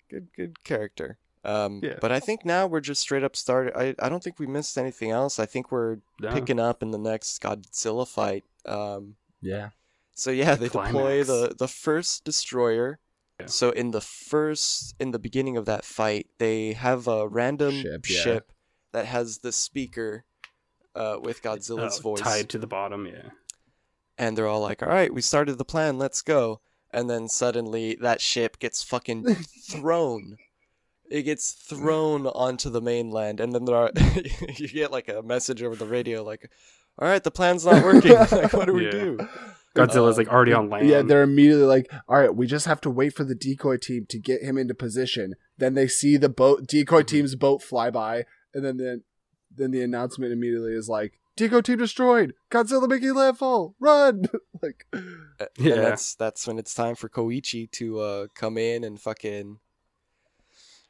[0.09, 1.97] good good character um Yeah.
[2.01, 4.77] but i think now we're just straight up started i i don't think we missed
[4.77, 6.31] anything else i think we're No.
[6.33, 9.69] picking up in the next godzilla fight um yeah
[10.15, 12.99] so yeah they deploy the the first destroyer
[13.39, 13.45] Yeah.
[13.47, 18.05] so in the first in the beginning of that fight they have a random Ship,
[18.05, 18.99] ship, yeah.
[18.99, 20.25] that has the speaker
[20.95, 23.05] uh, with godzilla's Oh, voice tied to the bottom.
[23.05, 23.29] Yeah.
[24.17, 25.97] and they're all like, "All right, we started the plan.
[25.97, 26.59] Let's go."
[26.91, 29.23] And then suddenly that ship gets fucking
[29.69, 30.37] thrown.
[31.09, 33.91] It gets thrown onto the mainland, and then there are
[34.57, 36.51] you get like a message over the radio, like,
[36.97, 38.11] "All right, the plan's not working.
[38.31, 38.91] like, what do we Yeah.
[38.91, 39.27] do?"
[39.75, 40.87] Godzilla's Uh, like already on land.
[40.87, 44.05] Yeah, they're immediately like, all right, we just have to wait for the decoy team
[44.09, 45.35] to get him into position.
[45.57, 49.03] Then they see the boat, decoy team's boat fly by, and then then,
[49.55, 54.25] then the announcement immediately is like, decoy team destroyed, Godzilla making landfall, run!
[54.61, 54.85] like,
[55.39, 55.75] Uh, Yeah.
[55.75, 59.59] That's that's when it's time for Koichi to uh, come in and fucking.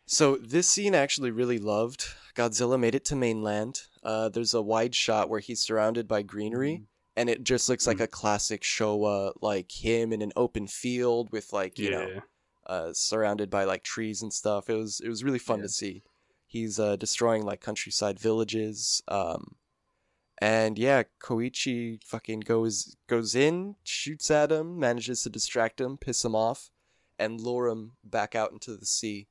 [0.06, 2.06] So this scene I actually really loved.
[2.35, 3.81] Godzilla made it to mainland.
[4.03, 6.85] Uh, there's a wide shot where he's surrounded by greenery,
[7.20, 11.52] and it just looks like a classic Showa, like him in an open field with
[11.52, 11.98] like you yeah.
[11.98, 12.22] know
[12.66, 14.70] uh, surrounded by like trees and stuff.
[14.70, 15.64] It was it was really fun Yeah.
[15.64, 16.04] to see.
[16.48, 19.04] He's uh, destroying like countryside villages.
[19.10, 19.58] Um,
[20.38, 26.24] and yeah, Koichi fucking goes goes in, shoots at him, manages to distract him, piss
[26.24, 26.72] him off,
[27.20, 29.28] and lure him back out into the sea.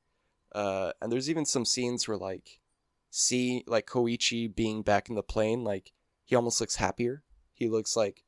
[0.53, 2.59] Uh, and there's even some scenes where like
[3.09, 5.91] see like Koichi being back in the plane, like
[6.23, 7.23] he almost looks happier.
[7.59, 8.23] He looks like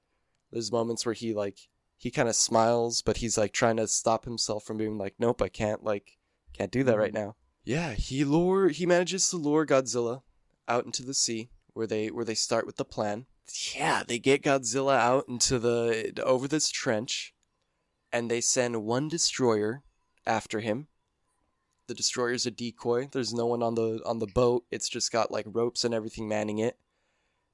[0.52, 4.26] there's moments where he like he kind of smiles, but he's like trying to stop
[4.26, 6.18] himself from being like, nope, I can't like
[6.54, 7.24] can't do that right mm-hmm.
[7.24, 7.36] now.
[7.64, 10.22] Yeah, he lure he manages to lure Godzilla
[10.68, 13.26] out into the sea where they where they start with the plan.
[13.76, 17.34] Yeah, they get Godzilla out into the over this trench
[18.12, 19.84] and they send one destroyer
[20.26, 20.88] after him.
[21.88, 23.10] The destroyer's a decoy.
[23.12, 24.66] There's no one on the on the boat.
[24.72, 26.78] It's just got like ropes and everything manning it.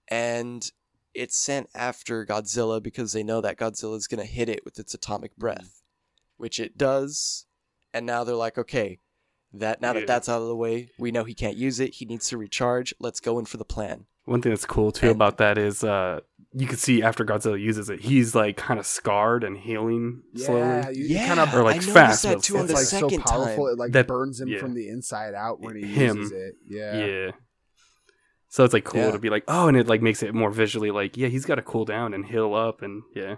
[0.07, 0.69] And
[1.17, 4.79] it's sent after Godzilla because they know that Godzilla is going to hit it with
[4.79, 5.81] its atomic breath,
[6.37, 7.45] which it does.
[7.93, 8.99] And now they're like, okay,
[9.53, 10.01] that now Yeah.
[10.01, 11.95] that that's out of the way, we know he can't use it.
[11.95, 12.93] He needs to recharge.
[12.99, 14.05] Let's go in for the plan.
[14.25, 16.19] One thing that's cool too And- about that is uh
[16.53, 20.59] you can see after Godzilla uses it, he's like kind of scarred and healing slowly.
[20.61, 22.77] Yeah, you, yeah, kind of Or, like, I fast, that but too on it's the
[22.77, 23.65] like so powerful.
[23.65, 23.73] time.
[23.73, 24.59] It like That- burns him yeah.
[24.59, 26.17] from the inside out when he Him.
[26.17, 26.55] uses it.
[26.67, 27.05] Yeah.
[27.05, 27.31] Yeah.
[28.57, 29.11] So it's like cool Yeah.
[29.11, 31.55] to be like, oh, and it like makes it more visually like, yeah, he's got
[31.55, 33.35] to cool down and heal up, and yeah,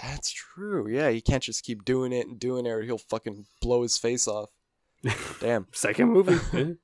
[0.00, 0.86] That's true.
[0.88, 3.98] Yeah, he can't just keep doing it and doing it, or he'll fucking blow his
[3.98, 4.50] face off.
[5.40, 5.66] Damn.
[5.72, 6.38] second movie.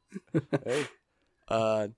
[0.64, 0.86] Hey.
[1.46, 1.88] Uh,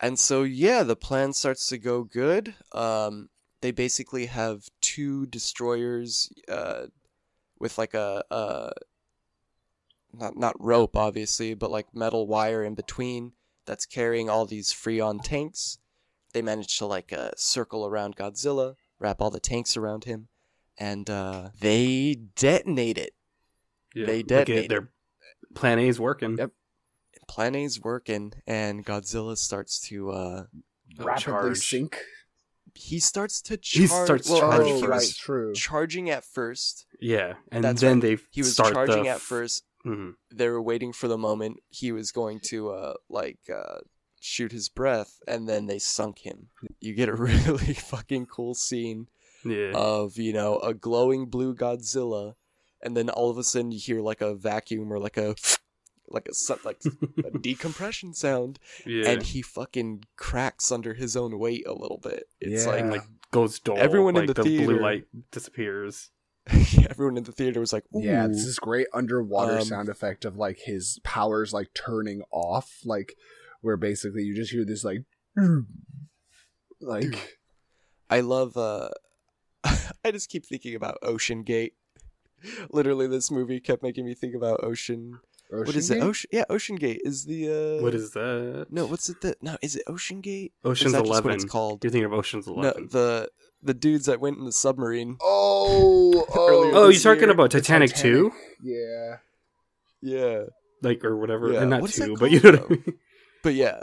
[0.00, 2.52] and so yeah, the plan starts to go good.
[2.72, 3.28] Um,
[3.60, 6.86] they basically have two destroyers, uh,
[7.60, 8.70] with like a, uh,
[10.12, 13.34] not not rope obviously, but like metal wire in between
[13.66, 15.78] that's carrying all these Freon tanks.
[16.32, 20.28] They manage to like uh, circle around Godzilla, wrap all the tanks around him,
[20.78, 23.12] and uh, they detonate it.
[23.94, 24.06] Yeah.
[24.06, 24.30] They detonate.
[24.48, 24.70] it- detonated.
[24.70, 24.88] their
[25.54, 26.38] plan A is working.
[26.38, 26.50] Yep.
[27.28, 30.42] Plan A's working, and Godzilla starts to uh,
[30.98, 31.58] Rapidly charge.
[31.58, 31.98] sink.
[32.74, 34.04] he starts to He charge.
[34.06, 34.76] starts well, I think charging.
[34.76, 35.52] he oh, right, was true.
[35.54, 36.86] charging at first.
[37.00, 38.16] Yeah, and That's then right.
[38.16, 39.64] they He was start charging the at first.
[39.84, 40.14] Mhm.
[40.32, 43.78] They were waiting for the moment he was going to uh, like uh,
[44.20, 46.48] shoot his breath, and then they sunk him.
[46.80, 49.08] You get a really fucking cool scene
[49.44, 52.34] Yeah, of you know a glowing blue Godzilla,
[52.80, 55.34] and then all of a sudden you hear like a vacuum or like a
[56.08, 56.80] like a like
[57.24, 62.28] a decompression sound, yeah, and he fucking cracks under his own weight a little bit.
[62.40, 62.70] It's Yeah.
[62.70, 63.02] like like
[63.32, 63.78] goes dull.
[63.78, 66.10] Everyone in like, the blue light disappears.
[66.90, 68.00] everyone in the theater was like, Ooh.
[68.02, 72.80] Yeah, it's this great underwater Um, sound effect of like his powers like turning off,
[72.84, 73.14] like
[73.60, 75.04] where basically you just hear this like,
[76.80, 77.38] like
[78.10, 78.56] I love.
[78.56, 78.88] uh
[80.04, 81.74] I just keep thinking about Ocean Gate.
[82.70, 85.20] Literally, this movie kept making me think about Ocean.
[85.58, 86.02] What is it?
[86.02, 86.30] Ocean?
[86.32, 87.78] Yeah, Ocean Gate is the.
[87.78, 88.66] uh what is that?
[88.70, 89.20] No, what's it?
[89.20, 90.52] The no, is it Ocean Gate?
[90.64, 91.24] Ocean's is that just Eleven.
[91.30, 91.84] what it's called?
[91.84, 92.88] You're thinking of Ocean's No, Eleven.
[92.90, 93.30] the
[93.62, 95.16] the dudes that went in the submarine.
[95.22, 98.32] Oh, oh, Earlier oh, you're talking about Titanic, Titanic.
[98.32, 99.16] Two, Yeah,
[100.00, 100.42] Yeah,
[100.82, 102.68] like or whatever, Yeah, and not what is that two, but you know what I
[102.68, 102.84] mean.
[103.42, 103.80] but yeah.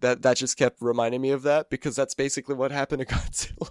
[0.00, 3.70] That that just kept reminding me of that because that's basically what happened to Godzilla.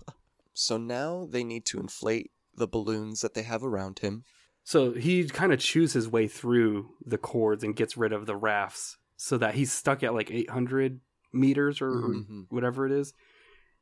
[0.54, 4.24] So now they need to inflate the balloons that they have around him.
[4.70, 8.36] So he kind of chews his way through the cords and gets rid of the
[8.36, 11.00] rafts, so that he's stuck at like 800
[11.32, 12.48] meters or, Mhm.
[12.50, 13.14] whatever it is.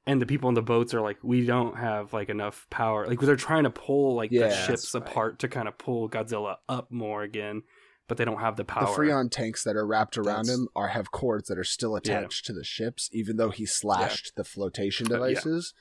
[0.05, 3.07] And the people on the boats are like, we don't have like enough power.
[3.07, 5.01] Like they're trying to pull like Yeah, the ships right.
[5.01, 7.63] apart to kind of pull Godzilla up more again,
[8.07, 8.85] but they don't have the power.
[8.85, 11.95] the Freon tanks that are wrapped around That's- him are have cords that are still
[11.95, 15.73] attached to the ships, even though he slashed the flotation Uh, devices.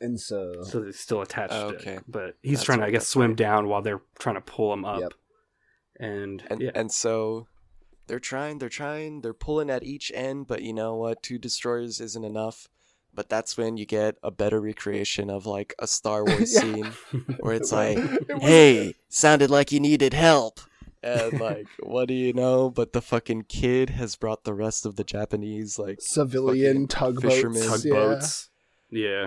[0.00, 1.52] And so, so they're still attached.
[1.54, 2.02] Oh, to it.
[2.06, 3.36] but he's That's trying to, I guess, swim right.
[3.36, 5.00] down while they're trying to pull him up.
[5.00, 5.12] Yep.
[5.98, 7.46] And, And yeah, and so
[8.06, 11.22] they're trying, they're trying, they're pulling at each end, but you know what?
[11.22, 12.68] Two destroyers isn't enough.
[13.14, 16.60] But that's when you get a better recreation of like a Star Wars Yeah.
[16.60, 16.92] scene
[17.40, 20.60] where it's like, It "Hey, sounded like you needed help."
[21.02, 22.68] And like, what do you know?
[22.68, 27.34] But the fucking kid has brought the rest of the Japanese like civilian fucking tugboats,
[27.34, 27.62] fishermen.
[27.62, 27.68] yeah.
[27.70, 28.48] tugboats.
[28.90, 29.26] Yeah.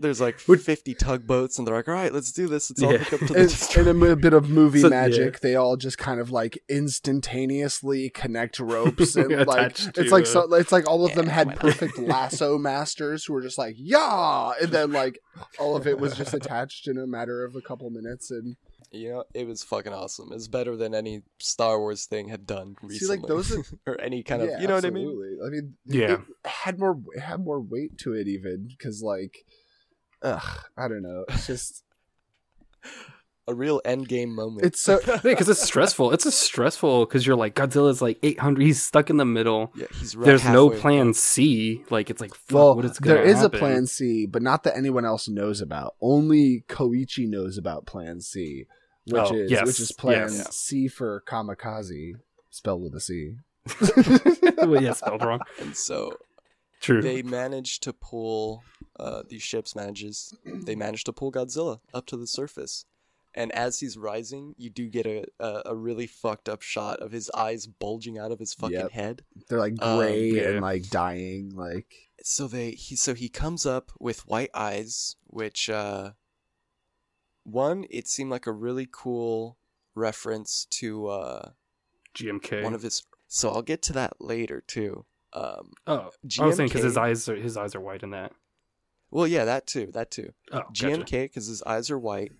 [0.00, 2.70] There's like 50 tugboats and they're like, "All right, let's do this.
[2.70, 2.98] Let's all Yeah.
[2.98, 5.34] hook up to the And, destroyer." and a m- bit of movie So- magic.
[5.34, 5.38] yeah.
[5.42, 10.54] They all just kind of like instantaneously connect ropes and like it's like uh, so
[10.54, 14.70] it's like all of them had perfect lasso masters who were just like yeah, and
[14.72, 15.18] then like
[15.58, 18.56] all of it was just attached in a matter of a couple minutes and
[18.92, 20.32] You know, it was fucking awesome.
[20.32, 22.98] It's better than any Star Wars thing had done recently.
[22.98, 25.38] See, like, those are- or any kind of, you know what I mean?
[25.46, 26.14] I mean, Yeah.
[26.14, 29.44] it had more it had more weight to it even because like,
[30.22, 31.24] ugh, I don't know.
[31.28, 31.82] It's just
[33.48, 34.64] A real end game moment.
[34.64, 36.12] it's so because it's stressful.
[36.12, 38.62] It's a stressful because you're like Godzilla's like 800.
[38.62, 39.72] He's stuck in the middle.
[39.74, 41.14] yeah, he's right There's no plan.
[41.14, 41.82] C.
[41.90, 43.56] Like it's like fuck, well, what is gonna there is happen?
[43.56, 45.96] a plan C, but not that anyone else knows about.
[46.00, 48.66] Only Koichi knows about Plan C,
[49.06, 50.54] which Oh, is yes, which is Plan yes.
[50.54, 52.12] C for kamikaze,
[52.50, 53.34] spelled with a C.
[54.66, 55.40] well, yeah, spelled wrong.
[55.60, 56.16] And so,
[56.80, 57.02] True.
[57.02, 58.62] they managed to pull
[59.00, 62.84] uh, these ships manages they managed to pull Godzilla up to the surface.
[63.32, 67.12] And as he's rising, you do get a, a, a really fucked up shot of
[67.12, 68.90] his eyes bulging out of his fucking Yep.
[68.90, 69.24] head.
[69.48, 70.48] They're like Um, gray yeah.
[70.48, 71.54] and like dying.
[71.54, 76.12] Like So they he so he comes up with white eyes, which uh
[77.44, 79.58] one, it seemed like a really cool
[79.94, 81.50] reference to uh
[82.14, 82.62] GMK.
[82.64, 85.04] one of his so I'll get to that later too.
[85.32, 86.10] Um oh,
[86.40, 88.32] I was saying because his eyes are his eyes are white in that.
[89.10, 90.32] Well, yeah, that too, that too.
[90.52, 90.62] Oh.
[90.72, 92.32] GMK because his eyes are white.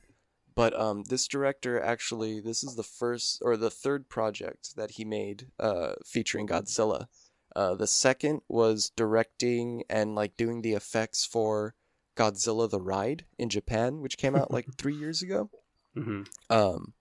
[0.55, 5.05] But um, this director actually, this is the first or the third project that he
[5.05, 7.07] made uh, featuring Godzilla.
[7.57, 11.75] Uh, the second was directing and like doing the effects for
[12.17, 15.51] Godzilla the Ride in Japan, which came out like three years ago.
[15.95, 16.95] hmm Um,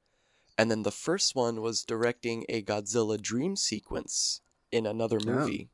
[0.57, 4.41] and then the first one was directing a Godzilla dream sequence
[4.71, 5.31] in another Oh.
[5.31, 5.69] movie,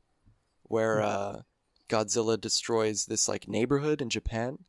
[0.62, 1.42] where uh,
[1.88, 4.64] Godzilla destroys this like neighborhood in Japan,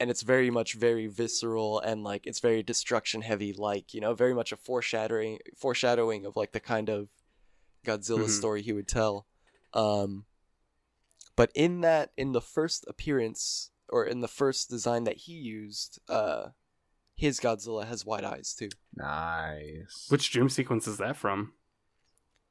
[0.00, 4.14] and it's very much very visceral and like it's very destruction heavy, like you know,
[4.14, 7.08] very much a foreshadowing foreshadowing of like the kind of
[7.84, 8.30] Godzilla Mhm.
[8.38, 9.26] story he would tell.
[9.72, 10.26] Um,
[11.36, 16.00] but in that, in the first appearance or in the first design that he used,
[16.08, 16.48] uh,
[17.14, 18.68] his Godzilla has white eyes too.
[18.94, 20.06] nice.
[20.08, 21.54] Which dream sequence is that from?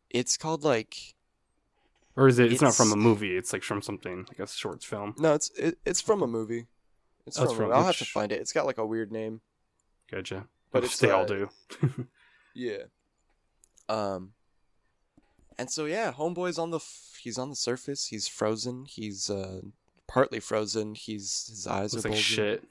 [0.10, 1.16] It's called like
[2.18, 2.52] Or is it?
[2.52, 3.38] It's, not from a movie.
[3.38, 5.16] It's like from something like a short film.
[5.20, 6.66] no, it's it, it's from a movie.
[7.26, 7.46] It's Oh, from.
[7.46, 7.78] it's a from movie.
[7.78, 8.42] I'll have to find it.
[8.42, 9.42] It's got like a weird name.
[10.12, 10.48] Gotcha.
[10.72, 11.50] But Which it's, they all uh, do.
[12.56, 12.84] Yeah.
[13.88, 14.32] Um.
[15.60, 18.08] And so yeah, homeboy's on the f- he's on the surface.
[18.08, 18.86] He's frozen.
[18.86, 19.62] He's uh
[20.08, 20.96] partly frozen.
[20.96, 22.64] He's his eyes Looks are like shit.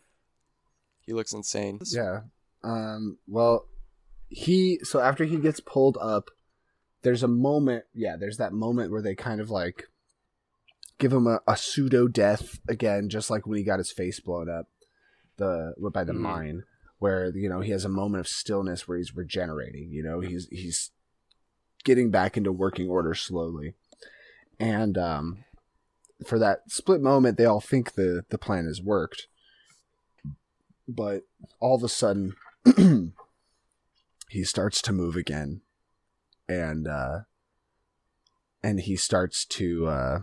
[1.03, 1.79] He looks insane.
[1.87, 2.23] Yeah.
[2.65, 3.19] Um.
[3.29, 3.67] Well,
[4.29, 6.31] he so after he gets pulled up,
[7.03, 7.85] there's a moment.
[7.95, 9.85] Yeah, there's that moment where they kind of like
[10.99, 14.49] give him a, a pseudo death again, just like when he got his face blown
[14.49, 14.69] up,
[15.37, 16.21] the by the Mhm.
[16.21, 16.63] mine,
[16.99, 19.91] where you know he has a moment of stillness where he's regenerating.
[19.91, 20.91] You know, he's he's
[21.85, 23.75] getting back into working order slowly,
[24.59, 25.45] and um,
[26.27, 29.27] for that split moment, they all think the the plan has worked
[30.89, 31.25] but
[31.59, 32.33] all of a sudden
[34.31, 35.61] he starts to move again
[36.49, 37.21] and uh
[38.63, 40.19] and he starts to uh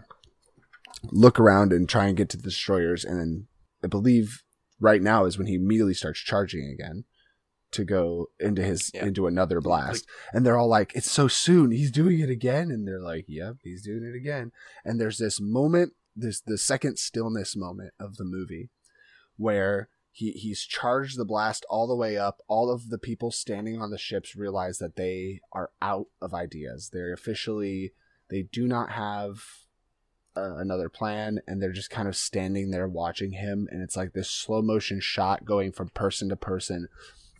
[1.11, 3.47] look around and try and get to the destroyers and then
[3.83, 4.43] i believe
[4.79, 7.03] right now is when he immediately starts charging again
[7.71, 9.05] to go into his Yeah.
[9.07, 10.05] into another blast.
[10.31, 12.69] And they're all like it's so soon he's doing it again.
[12.69, 14.51] And they're like yep he's doing it again.
[14.85, 18.69] And there's this moment this the second stillness moment of the movie
[19.37, 22.39] where he he's charged the blast all the way up.
[22.47, 26.91] All of the people standing on the ships realize that they are out of ideas.
[26.93, 27.93] They're officially
[28.29, 29.43] they do not have
[30.37, 33.67] uh, another plan, and they're just kind of standing there watching him.
[33.71, 36.89] And it's like this slow motion shot going from person to person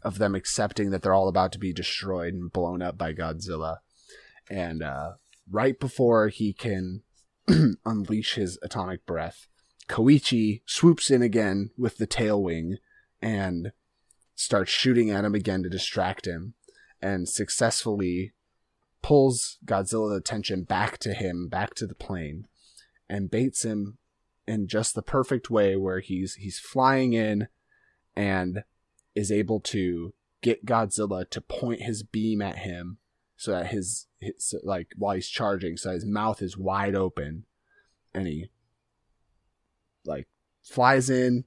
[0.02, 3.78] of them accepting that they're all about to be destroyed and blown up by Godzilla.
[4.50, 5.14] And uh,
[5.50, 7.04] right before he can
[7.86, 9.48] unleash his atomic breath,
[9.88, 12.78] Koichi swoops in again with the tail wing
[13.22, 13.72] and
[14.36, 16.54] starts shooting at him again to distract him
[17.02, 18.34] and successfully
[19.02, 22.48] pulls Godzilla's attention back to him, back to the plane,
[23.10, 23.98] and baits him
[24.48, 27.48] in just the perfect way where he's he's flying in
[28.16, 28.64] and
[29.16, 32.98] is able to get Godzilla to point his beam at him
[33.38, 37.46] so that his, his like while he's charging so his mouth is wide open
[38.14, 38.50] and he
[40.06, 40.28] like
[40.64, 41.46] flies in,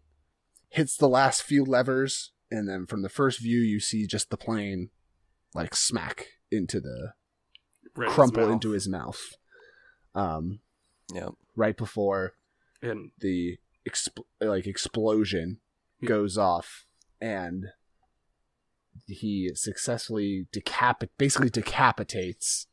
[0.69, 4.37] hits the last few levers, and then from the first view you see just the
[4.37, 4.91] plane
[5.55, 7.12] like smack into the
[7.95, 9.20] Right in his crumple into his mouth.
[10.15, 10.61] Um,
[11.12, 11.31] Yeah.
[11.55, 12.35] right before
[12.83, 13.59] And the
[13.89, 15.61] exp- like explosion
[16.01, 16.09] Yeah.
[16.09, 16.87] goes off,
[17.20, 17.66] and
[19.07, 22.66] he successfully decapit basically decapitates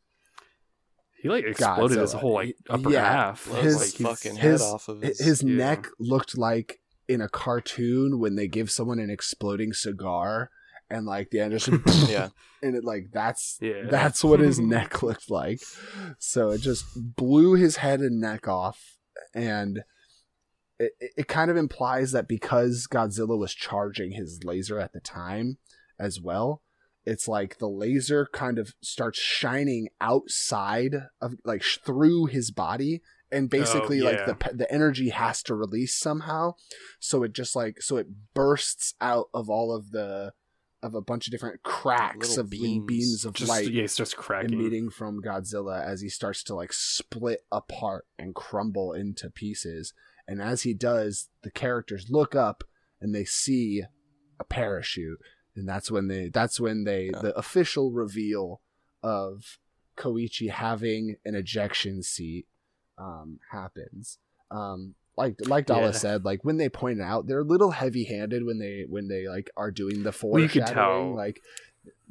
[1.24, 3.12] he like exploded his whole like upper Yeah.
[3.12, 3.46] half.
[3.48, 5.42] Blows His- like, his fucking his- head off of his, his.
[5.44, 5.56] yeah.
[5.56, 10.50] neck looked like in a cartoon when they give someone an exploding cigar
[10.90, 11.68] and like the end just
[12.10, 12.30] yeah.
[12.62, 13.84] and it like that's Yeah.
[13.90, 15.62] that's what his neck looked like
[16.20, 18.98] so it just blew his head and neck off
[19.34, 19.80] and
[20.80, 25.00] it, it it kind of implies that because godzilla was charging his laser at the
[25.00, 25.58] time
[26.00, 26.62] as well
[27.06, 33.02] it's like the laser kind of starts shining outside of like sh- through his body
[33.32, 34.34] and basically oh, like yeah.
[34.34, 36.54] the the energy has to release somehow
[37.00, 40.32] so it just like so it bursts out of all of the
[40.84, 42.86] of a bunch of different cracks Little of beams.
[42.86, 44.54] beams of Just light yeah, it's just cracking.
[44.54, 49.94] emitting from Godzilla as he starts to like split apart and crumble into pieces.
[50.28, 52.64] And as he does, the characters look up
[53.02, 53.84] and they see
[54.40, 55.20] a parachute,
[55.56, 57.20] and that's when they that's when they Yeah.
[57.22, 58.62] the official reveal
[59.02, 59.60] of
[59.98, 62.48] Koichi having an ejection seat
[62.98, 64.18] um, happens.
[64.52, 65.92] Um, like like Dala Yeah.
[65.92, 69.08] said, like when they point it out, they're a little heavy handed when they when
[69.08, 70.74] they like are doing the Well, foreshadowing.
[70.74, 71.16] tell.
[71.16, 71.42] Like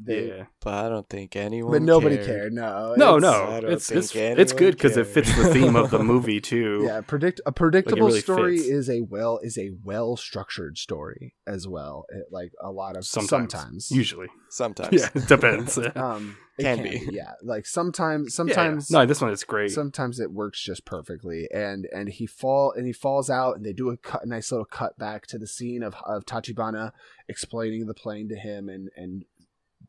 [0.05, 0.45] they, yeah.
[0.61, 1.71] But I don't think anyone.
[1.73, 2.27] but nobody cared.
[2.27, 2.53] cared.
[2.55, 3.23] No, No, it's-
[3.63, 6.83] no, it's it's it's good because it fits the theme of the movie too.
[6.87, 8.69] yeah predict a predictable really story fits.
[8.69, 13.05] is a well is a well structured story as well it, like a lot of
[13.07, 13.53] Sometimes.
[13.53, 14.93] sometimes, Usually, Sometimes.
[14.93, 15.79] yeah, it depends.
[15.95, 17.07] um it Can can, be.
[17.11, 17.15] be.
[17.17, 18.37] yeah like sometimes yeah.
[18.37, 19.71] sometimes no, this one is great.
[19.71, 23.73] sometimes it works just perfectly and and he fall and he falls out and they
[23.73, 26.93] do a cut, nice little cut back to the scene of of Tachibana
[27.29, 29.25] explaining the plane to him and and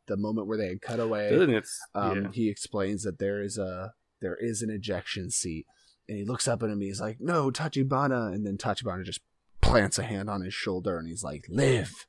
[0.07, 2.31] the moment where they had cut away it's um, yeah.
[2.31, 3.93] he explains that there is a
[4.23, 5.67] there is an ejection seat,
[6.07, 6.81] and he looks up at him.
[6.81, 9.19] He's like, "No, Tachibana," and then Tachibana just
[9.61, 12.07] plants a hand on his shoulder, and he's like, "Live,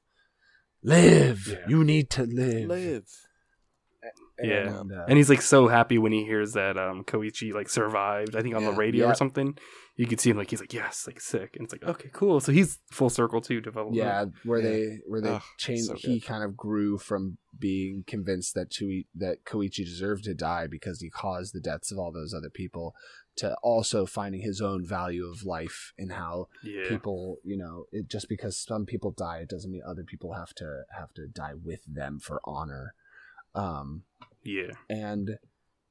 [0.82, 1.48] live.
[1.48, 1.66] Yeah.
[1.68, 3.23] You need to live." Live.
[4.42, 4.80] Yeah.
[4.80, 8.34] and, uh, and he's like so happy when he hears that um Koichi like survived.
[8.36, 9.12] I think on the radio Yeah.
[9.12, 9.56] or something.
[9.96, 12.40] You could see him like he's like yes, like sick, and it's like okay, cool.
[12.40, 13.60] So he's full circle too.
[13.60, 13.96] development.
[13.96, 14.68] yeah, where Yeah.
[14.70, 15.84] they where they Ugh, changed.
[15.84, 20.66] so he kind of grew from being convinced that Tui, that Koichi deserved to die
[20.66, 22.92] because he caused the deaths of all those other people,
[23.36, 28.08] to also finding his own value of life and how yeah, people you know it
[28.08, 31.54] just because some people die it doesn't mean other people have to have to die
[31.54, 32.94] with them for honor
[33.54, 34.02] um
[34.42, 34.72] yeah.
[34.88, 35.38] and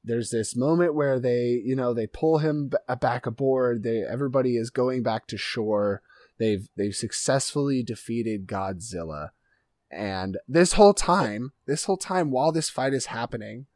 [0.04, 3.82] there's this moment where they you know they pull him b- back aboard.
[3.82, 6.02] They everybody is going back to shore.
[6.38, 9.30] They've they've successfully defeated godzilla.
[9.90, 13.66] And this whole time this whole time while this fight is happening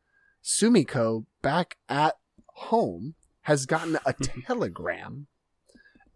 [0.43, 2.17] sumiko back at
[2.55, 4.13] home has gotten a
[4.47, 5.27] telegram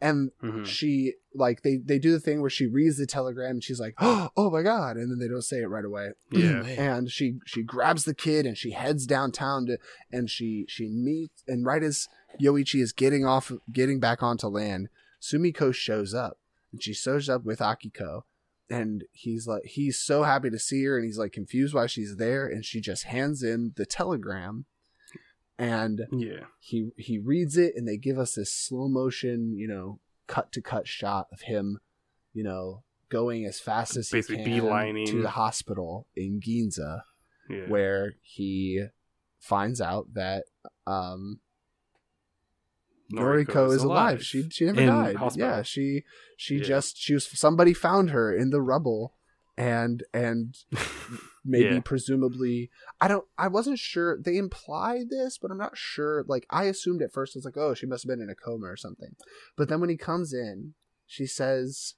[0.03, 0.67] and Mhm.
[0.67, 3.95] she like they they do the thing where she reads the telegram and she's like
[4.01, 4.97] oh my god.
[4.99, 6.11] And then they don't say it right away.
[6.31, 6.65] Yeah.
[6.67, 9.79] and she she grabs the kid and she heads downtown to
[10.11, 12.09] and she she meets and right as
[12.41, 14.89] yoichi is getting off getting back onto land
[15.21, 16.39] sumiko shows up.
[16.73, 18.23] And she shows up with akiko.
[18.69, 22.17] And he's like he's so happy to see her and he's like confused why she's
[22.17, 22.47] there.
[22.47, 24.65] And she just hands him the telegram
[25.59, 26.45] and Yeah.
[26.61, 30.63] he he reads it and they give us this slow motion you know cut to
[30.63, 31.79] cut shot of him
[32.33, 35.07] you know going as fast as Basically he can beelining.
[35.07, 37.03] to the hospital in Ginza
[37.51, 37.69] Yeah.
[37.69, 38.87] where he
[39.39, 40.45] finds out that
[40.87, 41.41] um
[43.13, 44.25] Noriko, is alive.
[44.25, 45.17] She she never In died.
[45.17, 45.49] hospital.
[45.49, 46.05] Yeah, she
[46.37, 46.65] she Yeah.
[46.65, 49.15] just she was somebody found her in the rubble
[49.57, 50.57] and and
[51.45, 51.81] maybe Yeah.
[51.85, 52.71] presumably
[53.01, 56.25] I don't I wasn't sure they implied this, but I'm not sure.
[56.27, 58.67] Like I assumed at first it's like, oh, she must have been in a coma
[58.67, 59.15] or something.
[59.57, 60.75] But then when he comes in,
[61.07, 61.95] she says,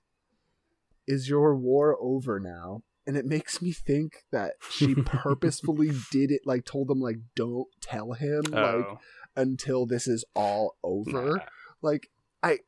[1.07, 2.83] Is your war over now?
[3.07, 7.69] And it makes me think that she purposefully did it, like told them like don't
[7.81, 8.99] tell him like Oh.
[9.37, 11.37] until this is all over.
[11.37, 11.45] Nah.
[11.83, 12.09] Like
[12.43, 12.61] I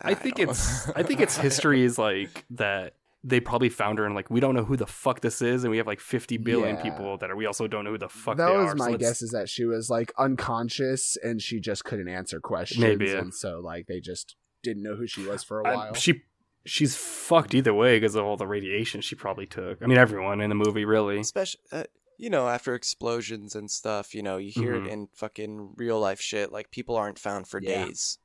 [0.00, 2.94] I think it's I think its history is like that
[3.26, 5.70] they probably found her and like we don't know who the fuck this is and
[5.70, 6.82] we have like 50 billion Yeah.
[6.82, 8.74] people that are we also don't know who the fuck that they was are.
[8.74, 12.80] my so guess is that she was like unconscious and she just couldn't answer questions
[12.80, 16.22] Maybe, and so like they just didn't know who she was for a while she
[16.66, 19.82] she's fucked either way because of all the radiation she probably took.
[19.82, 21.18] I mean everyone in the movie really.
[21.18, 21.84] especially uh,
[22.18, 24.86] you know after explosions and stuff you know you hear Mhm.
[24.86, 27.86] it in fucking real life shit like people aren't found for Yeah.
[27.86, 28.18] days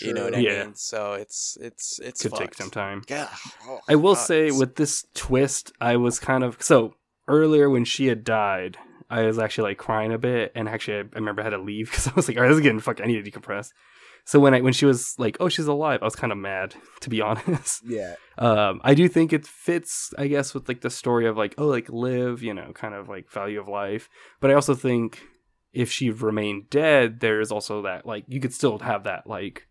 [0.00, 0.50] you know what i True.
[0.52, 0.64] Yeah.
[0.64, 2.42] mean so it's it's it's Could fucked.
[2.42, 3.02] take some time.
[3.08, 3.28] yeah
[3.66, 6.94] oh, I will God, say with this twist, I was kind of so
[7.28, 8.76] earlier when she had died.
[9.08, 11.58] I was actually like crying a bit, and actually I, I remember I had to
[11.58, 13.00] leave because I was like, "All right, this is getting fuck.
[13.00, 13.70] I need to decompress."
[14.24, 16.74] So when I when she was like, "Oh, she's alive," I was kind of mad
[17.00, 17.82] to be honest.
[17.86, 21.54] yeah um, I do think it fits, I guess, with like the story of like,
[21.58, 24.08] oh, like live, you know, kind of like value of life.
[24.40, 25.22] But I also think
[25.72, 29.68] if she remained dead, there is also that like you could still have that like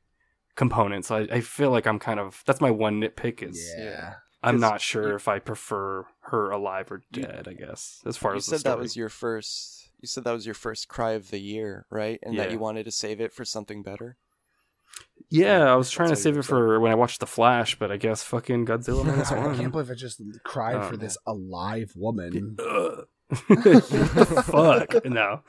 [0.55, 1.05] component.
[1.05, 4.59] So I, I feel like I'm kind of that's my one nitpick is yeah I'm
[4.59, 7.47] not sure you- if I prefer her alive or You- dead.
[7.47, 8.81] I guess as far you as the said that story.
[8.81, 12.37] was your first you said that was your first cry of the year right and
[12.39, 14.17] that you wanted to save it for something better
[15.29, 15.63] yeah.
[15.71, 17.77] I was trying to That's what save you it for when I watched The Flash,
[17.79, 21.17] but I guess fucking Godzilla minus I can't believe I just cried Oh, for this
[21.25, 23.05] alive woman Ugh.
[23.27, 25.05] What the fuck?
[25.05, 25.41] No.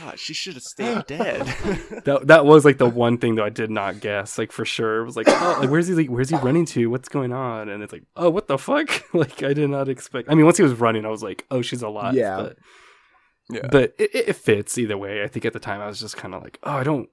[0.00, 1.40] God, she should have stayed dead.
[2.04, 5.00] that that was like the one thing that I did not guess, like for sure.
[5.00, 5.94] It was like, oh, like where's he?
[5.94, 6.86] Like, where's he running to?
[6.88, 7.68] What's going on?
[7.68, 9.02] And it's like, oh, what the fuck?
[9.14, 10.30] like I did not expect.
[10.30, 12.14] I mean, once he was running, I was like, oh, she's alive.
[12.14, 12.36] Yeah.
[12.36, 12.58] But,
[13.50, 13.68] yeah.
[13.70, 15.24] but it, it it fits either way.
[15.24, 17.08] I think at the time I was just kind of like, oh, I don't.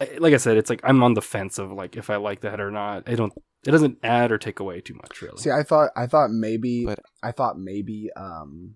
[0.00, 2.40] I- Like I said, it's like I'm on the fence of like if I like
[2.40, 3.08] that or not.
[3.08, 3.32] I don't.
[3.66, 5.36] It doesn't add or take away too much, really.
[5.36, 8.74] See, I thought I thought maybe But- I thought maybe um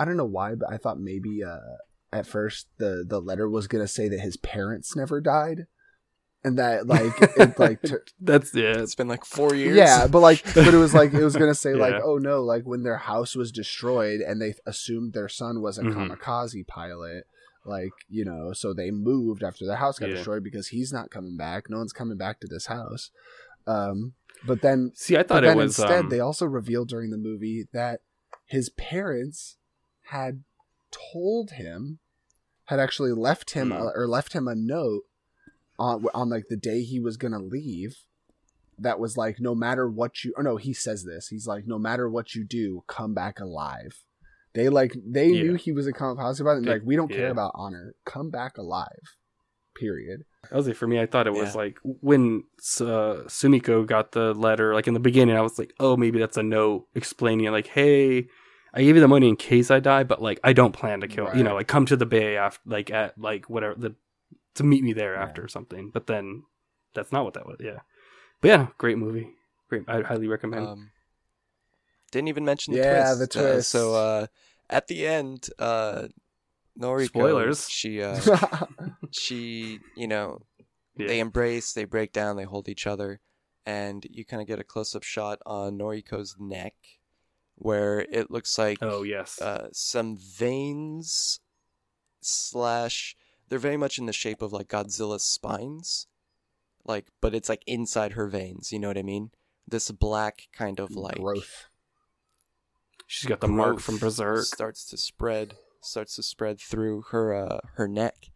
[0.00, 1.58] I don't know why, but I thought maybe uh
[2.12, 5.66] at first the the letter was gonna say that his parents never died,
[6.42, 8.78] and that like it like t- That's yeah.
[8.78, 9.76] it's been like four years.
[9.76, 12.64] yeah, but like but it was like it was gonna say like oh no like
[12.64, 15.94] when their house was destroyed and they assumed their son was a Mhm.
[16.16, 17.24] kamikaze pilot.
[17.64, 20.16] Like you know, so they moved after the house got Yeah.
[20.16, 21.70] destroyed because he's not coming back.
[21.70, 23.10] No one's coming back to this house.
[23.66, 24.14] Um,
[24.44, 25.78] but then See, I thought it was.
[25.78, 28.00] instead, um, they also revealed during the movie that
[28.46, 29.56] his parents
[30.06, 30.42] had
[30.90, 32.00] told him,
[32.64, 33.72] had actually left him Hmm.
[33.82, 35.04] uh, or left him a note
[35.78, 37.98] on on like the day he was gonna leave.
[38.78, 41.28] That was like, no matter what you, or no, he says this.
[41.28, 44.02] He's like, no matter what you do, come back alive.
[44.54, 45.42] They like they Yeah.
[45.42, 46.56] knew he was a kamikaze about it.
[46.58, 47.30] And They- like, we don't care yeah.
[47.30, 47.94] about honor.
[48.04, 49.16] Come back alive.
[49.74, 50.24] Period.
[50.50, 51.62] I was like, for me, I thought it was Yeah.
[51.62, 52.44] like when
[52.80, 56.36] uh, Sumiko got the letter, like in the beginning, I was like, oh, maybe that's
[56.36, 58.28] a note explaining, like, hey,
[58.74, 61.08] I gave you the money in case I die, but like, I don't plan to
[61.08, 61.56] kill, you know, Right.
[61.60, 63.94] like come to the bay after, like at like whatever the
[64.56, 65.22] to meet me there Yeah.
[65.22, 65.90] after or something.
[65.90, 66.42] But then
[66.94, 67.56] that's not what that was.
[67.60, 67.80] Yeah,
[68.42, 69.30] but yeah, great movie.
[69.70, 70.66] Great, I highly recommend.
[70.66, 70.90] Um,
[72.12, 72.92] didn't even mention the twist.
[72.94, 73.32] Yeah, twist.
[73.32, 73.70] the Uh, twist.
[73.70, 74.26] so uh,
[74.70, 76.06] at the end, uh,
[76.78, 77.68] Noriko, Spoilers.
[77.68, 78.20] She uh,
[79.10, 80.38] she you know
[80.96, 81.08] yeah.
[81.08, 83.20] they embrace, they break down, they hold each other,
[83.66, 86.74] and you kind of get a close up shot on Noriko's neck,
[87.56, 91.40] where it looks like oh yes, uh, some veins
[92.20, 93.16] slash
[93.48, 96.06] they're very much in the shape of like Godzilla's spines,
[96.84, 98.72] like but it's like inside her veins.
[98.72, 99.30] You know what I mean?
[99.68, 101.68] This black kind of like growth.
[103.12, 104.44] She's got the mark from Berserk.
[104.44, 108.30] starts to spread, starts to spread through her uh, her neck.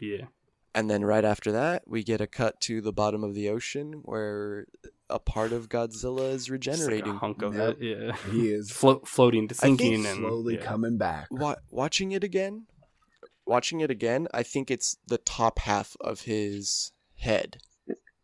[0.00, 0.26] Yeah,
[0.74, 4.02] And then right after that, we get a cut to the bottom of the ocean
[4.04, 4.66] where
[5.08, 7.14] a part of Godzilla is just like a regenerating.
[7.14, 7.76] hunk of Yep.
[7.80, 7.98] it.
[7.98, 10.62] Yeah, He is Float, floating, to sinking, and slowly yeah.
[10.64, 11.28] coming back.
[11.30, 12.66] Wa- watching it again,
[13.46, 17.58] watching it again, I think it's the top half of his head,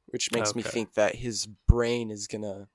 [0.07, 2.69] which makes me think that his brain is gonna.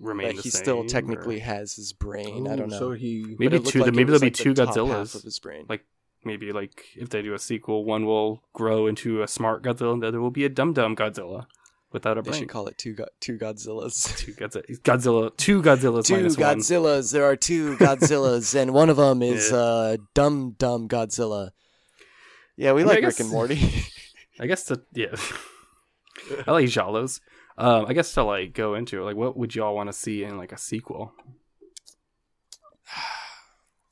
[0.00, 2.46] Remain That the he same, still or- technically has his brain.
[2.48, 2.78] I don't know.
[2.78, 5.14] So he Maybe two- like maybe there'll be like two top half Godzillas.
[5.14, 5.66] of his brain.
[5.68, 5.84] Like,
[6.24, 10.02] maybe like if they do a sequel, one will grow into a smart Godzilla, and
[10.02, 11.46] the other will be a dumb dumb Godzilla
[11.92, 12.40] without a they brain.
[12.42, 14.16] should call it two go- two Godzillas.
[14.18, 16.56] two Godzilla, Godzilla, two Godzillas two minus one.
[16.58, 17.12] Godzillas.
[17.12, 19.56] There are two Godzillas, and one of them is Yeah.
[19.58, 21.50] uh, dumb dumb Godzilla.
[22.56, 23.60] Yeah, we I mean, I like Rick and Morty.
[24.40, 25.14] I guess to yeah,
[26.46, 27.20] I like Jalos.
[27.56, 30.24] Um, I guess to like go into it, like, what would y'all want to see
[30.24, 31.12] in like a sequel?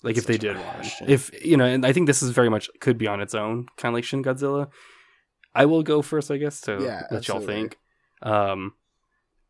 [0.04, 2.68] Like if they did one, if you know, and I think this is very much
[2.80, 4.68] could be on its own, kind of like Shin Godzilla.
[5.54, 7.78] I will go first, I guess, to Yeah, let y'all think.
[8.20, 8.74] Um,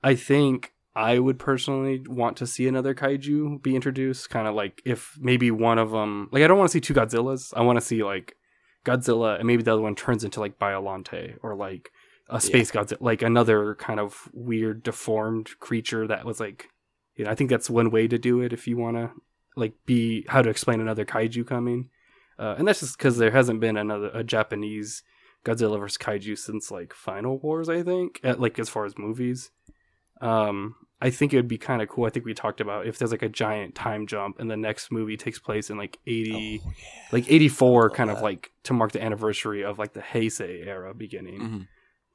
[0.02, 4.82] I think I would personally want to see another kaiju be introduced, kind of like
[4.84, 7.54] if maybe one of them, like I don't want to see two Godzillas.
[7.56, 8.36] I want to see like
[8.84, 11.90] Godzilla, and maybe the other one turns into like Biolante or like
[12.34, 16.68] a space Godzilla, like another kind of weird deformed creature that was like,
[17.16, 19.10] you know, I think that's one way to do it if you want to
[19.56, 21.90] like be how to explain another kaiju coming,
[22.38, 25.02] uh, and that's just because there hasn't been another a Japanese
[25.44, 29.50] Godzilla vs kaiju since like Final Wars, I think, at, like as far as movies.
[30.20, 32.04] Um, I think it would be kind of cool.
[32.04, 34.92] I think we talked about if there's like a giant time jump and the next
[34.92, 36.72] movie takes place in like 80 Oh,
[37.10, 40.94] like 84 Love kind of like to mark the anniversary of like the Heisei era
[40.94, 41.68] beginning Mhm.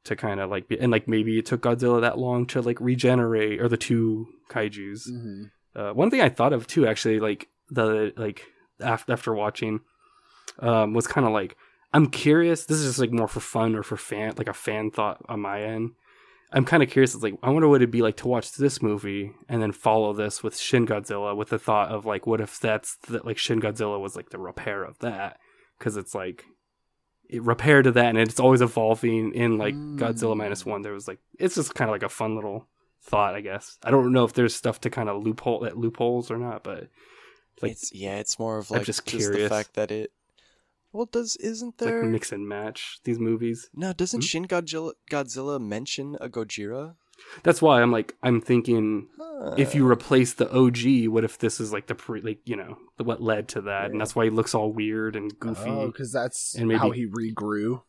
[0.08, 2.80] To kind of like be, and like maybe it took Godzilla that long to like
[2.82, 5.08] regenerate or the two kaijus.
[5.08, 5.44] hmm
[5.76, 8.44] Uh, one thing I thought of too, actually, like the like
[8.82, 9.82] after after watching,
[10.60, 11.56] um, was kind of like
[11.94, 12.66] I'm curious.
[12.66, 15.40] This is just like more for fun or for fan, like a fan thought on
[15.42, 15.92] my end.
[16.52, 17.14] I'm kind of curious.
[17.14, 20.14] It's like I wonder what it'd be like to watch this movie and then follow
[20.14, 23.60] this with Shin Godzilla with the thought of like, what if that's the, like Shin
[23.60, 25.40] Godzilla was like the repair of that
[25.78, 26.46] because it's like
[27.34, 30.38] repair to that and it's always evolving in like Godzilla Mm.
[30.38, 30.82] minus one.
[30.82, 32.68] There was like it's just kind of like a fun little
[33.02, 33.78] thought, I guess.
[33.84, 36.88] I don't know if there's stuff to kind of loophole that loopholes or not, but
[37.62, 40.12] like it's yeah, it's more of I'm like just just, the fact that it.
[40.94, 42.04] Well, does isn't it's like there?
[42.04, 43.70] mix and match these movies.
[43.76, 44.26] no, doesn't Hmm?
[44.26, 46.95] Shin Godzilla Godzilla mention a Gojira?
[47.44, 49.07] That's why I'm like I'm thinking
[49.57, 49.77] if Uh.
[49.77, 53.22] you replace the OG, what if this is like the pre like you know what
[53.22, 55.69] led to that, and that's why he looks all weird and goofy.
[55.69, 57.81] Oh, because that's And maybe- how he regrew.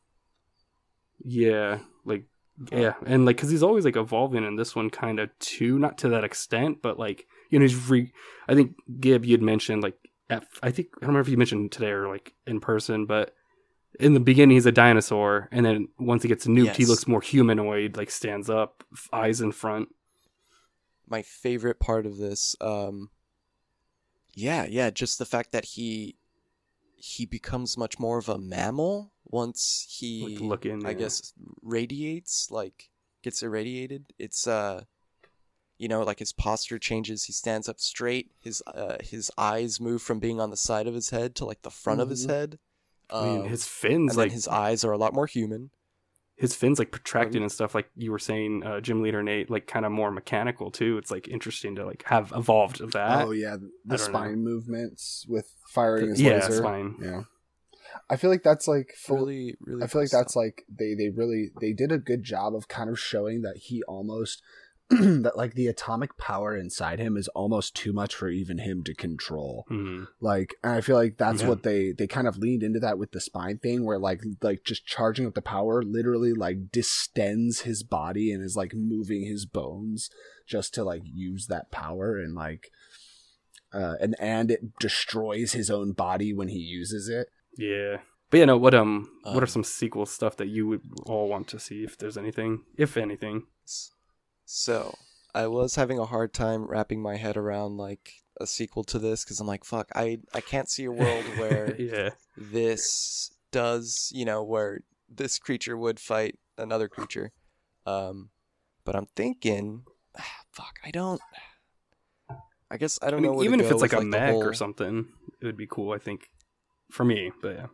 [1.25, 2.25] Yeah, like
[2.73, 5.99] yeah, and like because he's always like evolving in this one kind of too, not
[5.99, 8.13] to that extent, but like you know he's re.
[8.49, 9.97] I think Gib you'd mentioned like
[10.31, 13.35] at, I think I don't remember if you mentioned today or like in person, but
[13.99, 17.21] in the beginning he's a dinosaur, and then once he gets nuked, he looks more
[17.21, 19.89] humanoid, like stands up, f- eyes in front.
[21.07, 23.09] my favorite part of this um
[24.35, 26.17] yeah yeah just the fact that he
[26.97, 30.99] he becomes much more of a mammal once he Like looking, i yeah.
[30.99, 32.91] guess radiates like
[33.23, 34.83] gets irradiated it's uh
[35.79, 40.03] you know like his posture changes he stands up straight his uh his eyes move
[40.03, 42.31] from being on the side of his head to like the front of his Mhm.
[43.11, 45.71] Head I mean, Um, his fins and like his eyes are a lot more human.
[46.37, 49.67] his fins like protracted and stuff like you were saying uh, gym leader nate like
[49.67, 50.97] kind of more mechanical too.
[50.99, 53.27] It's like interesting to like have evolved of that.
[53.27, 56.53] Oh yeah, the don't spine movements with firing his yeah laser.
[56.59, 56.95] spine.
[57.03, 57.23] Yeah,
[58.09, 59.17] I feel like that's like full.
[59.17, 62.23] really really I feel like cool that's like they they really they did a good
[62.23, 64.41] job of kind of showing that he almost
[65.23, 68.95] that like the atomic power inside him is almost too much for even him to
[68.95, 69.67] control.
[69.71, 70.07] Mhm.
[70.21, 71.49] Like, and I feel like that's Yeah.
[71.49, 74.65] what they they kind of leaned into that with the spine thing, where like like
[74.65, 79.45] just charging up the power literally like distends his body and is like moving his
[79.45, 80.09] bones
[80.47, 82.71] just to like use that power and like
[83.75, 87.29] uh and and it destroys his own body when he uses it.
[87.59, 87.99] Yeah.
[88.31, 91.29] But yeah, no, what um, what Um, are some sequel stuff that you would all
[91.29, 93.45] want to see if there's anything, if anything?
[94.51, 94.95] So
[95.35, 99.23] I was having a hard time wrapping my head around like a sequel to this
[99.23, 102.11] because I'm like, fuck, I I can't see a world where yeah.
[102.35, 107.33] this does, you know, where this creature would fight another creature.
[107.85, 108.31] Um,
[108.87, 109.83] but I'm thinking,
[110.51, 111.21] fuck, I don't.
[112.71, 113.43] I guess I I don't mean, know.
[113.43, 115.09] Even to if it's like a mech whole- or something,
[115.43, 115.93] it would be cool.
[115.93, 116.31] I think
[116.91, 117.67] for me, but yeah.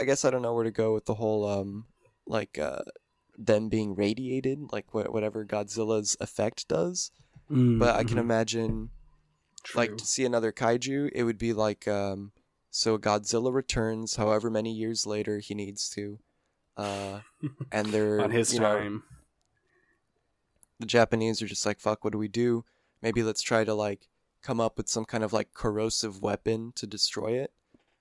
[0.00, 1.86] I guess I don't know where to go with the whole um,
[2.24, 2.82] like uh,
[3.36, 7.10] them being radiated, like wha- whatever Godzilla's effect does.
[7.48, 8.20] But I can Mhm.
[8.20, 8.90] imagine
[9.74, 12.32] like to see another kaiju it would be like um
[12.70, 16.18] so godzilla returns however many years later he needs to
[16.76, 17.20] uh
[17.72, 19.02] and they're on his you know, time.
[20.80, 22.64] the japanese are just like fuck what do we do
[23.00, 24.08] maybe let's try to like
[24.42, 27.52] come up with some kind of like corrosive weapon to destroy it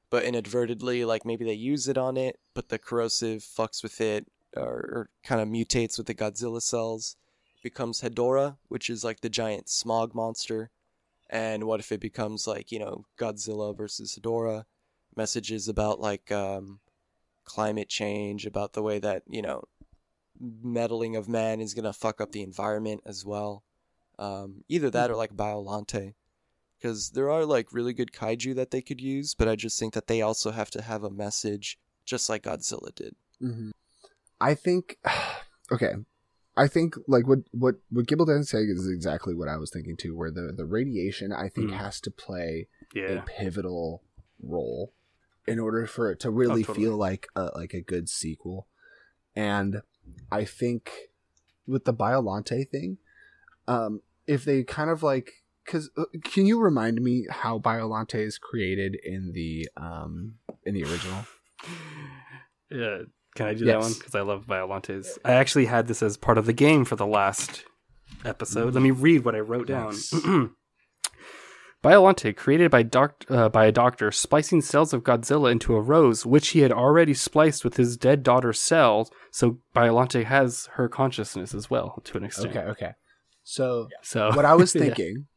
[0.09, 4.27] but inadvertently like maybe they use it on it but the corrosive fucks with it
[4.55, 7.15] or, or kind of mutates with the godzilla cells
[7.63, 10.69] becomes hedorah which is like the giant smog monster.
[11.29, 14.65] And what if it becomes like you know godzilla versus hedorah
[15.15, 16.79] messages about like um
[17.45, 19.63] climate change about the way that you know
[20.39, 23.63] meddling of man is gonna fuck up the environment as well.
[24.19, 26.13] Um either that or like biolante
[26.77, 29.93] because there are like really good kaiju that they could use but i just think
[29.93, 33.15] that they also have to have a message just like godzilla did.
[33.39, 33.71] Hmm
[34.43, 34.97] I think
[35.71, 35.93] okay.
[36.55, 40.15] I think like what what what Gibble saying is exactly what I was thinking too.
[40.15, 41.77] Where the the radiation I think Mm.
[41.77, 43.21] has to play Yeah.
[43.21, 44.03] a pivotal
[44.41, 44.93] role
[45.47, 46.85] in order for it to really Oh, totally.
[46.85, 48.67] feel like a, like a good sequel.
[49.35, 49.81] And
[50.31, 50.91] I think
[51.65, 52.97] with the Biolante thing,
[53.67, 58.37] um, if they kind of like, because uh, can you remind me how Biolante is
[58.37, 61.25] created in the um in the original?
[62.69, 63.03] Yeah.
[63.35, 63.93] Can I do that one?
[63.93, 65.17] Because I love Biolantes.
[65.25, 67.65] I actually had this as part of the game for the last
[68.23, 68.73] episode.
[68.73, 69.95] Let me read what I wrote down.
[71.83, 76.25] Biolante, created by, doc- uh, by a doctor, splicing cells of Godzilla into a rose,
[76.25, 79.09] which he had already spliced with his dead daughter's cells.
[79.31, 82.55] So Biolante has her consciousness as well, to an extent.
[82.55, 82.91] Okay, okay.
[83.43, 84.81] So So what I was Yeah.
[84.83, 85.27] thinking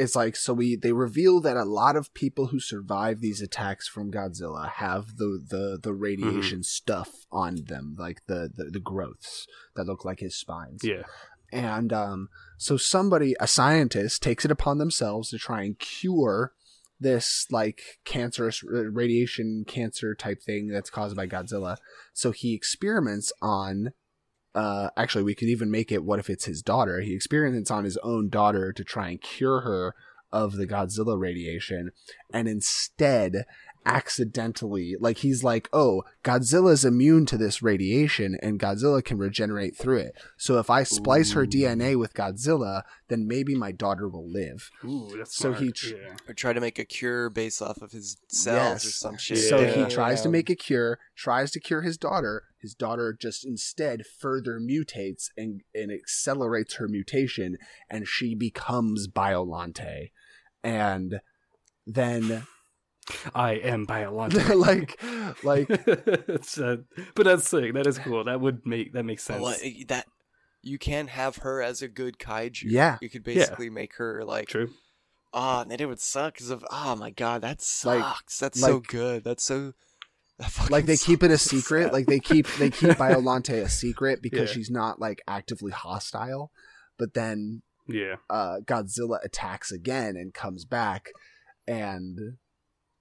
[0.00, 3.86] is like so we they reveal that a lot of people who survive these attacks
[3.86, 9.46] from Godzilla have the the the radiation stuff on them, like the, the the growths
[9.76, 10.80] that look like his spines.
[10.82, 11.02] yeah,
[11.52, 12.28] And um
[12.58, 16.52] so somebody a scientist takes it upon themselves to try and cure
[16.98, 21.76] this like cancerous radiation cancer type thing that's caused by Godzilla.
[22.12, 23.92] So he experiments on
[24.54, 27.00] uh actually we could even make it what if it's his daughter.
[27.00, 29.94] He experiments on his own daughter to try and cure her
[30.32, 31.90] of the Godzilla radiation
[32.32, 33.44] and instead
[33.86, 39.96] accidentally like he's like oh godzilla's immune to this radiation and godzilla can regenerate through
[39.98, 44.70] it so if i splice her dna with godzilla then maybe my daughter will live
[44.84, 45.62] Ooh, that's So smart.
[45.62, 46.16] he tr- yeah.
[46.28, 49.38] Or try to make a cure based off of his cells or some shit.
[49.38, 49.84] so Yeah.
[49.86, 54.04] he tries to make a cure tries to cure his daughter his daughter just instead
[54.06, 57.56] further mutates and, and accelerates her mutation
[57.88, 60.10] and she becomes biolante
[60.62, 61.20] and
[61.86, 62.46] then
[63.34, 64.54] I am Biolante.
[64.54, 65.02] like
[65.44, 66.76] like it's, uh,
[67.14, 67.74] but that's sick.
[67.74, 68.24] That is cool.
[68.24, 69.42] That would make that makes sense.
[69.42, 69.56] Well,
[69.88, 70.06] that
[70.62, 72.64] you can have her as a good kaiju.
[72.66, 72.98] Yeah.
[73.00, 74.70] you could basically make her like True.
[75.32, 78.38] Ah, and it would suck because of oh my god, that Like- sucks.
[78.38, 79.24] That's so good.
[79.24, 79.72] That's so.
[80.38, 84.22] That like they keep it a secret like they keep they keep biolante a secret
[84.22, 84.54] because Yeah.
[84.54, 86.50] she's not like actively hostile
[86.98, 88.14] but then Yeah.
[88.30, 91.10] uh godzilla attacks again and comes back
[91.68, 92.38] and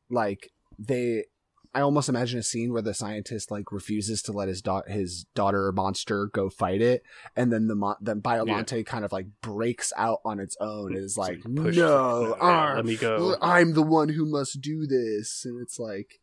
[0.10, 1.26] like they
[1.74, 5.26] i almost imagine a scene where the scientist like refuses to let his da- his
[5.36, 7.04] daughter monster go fight it
[7.36, 11.04] and then the mo- then biolante kind of like breaks out on its own and
[11.04, 13.36] is like Push- no yeah, ah, let me go.
[13.42, 16.20] i'm the one who must do this and it's like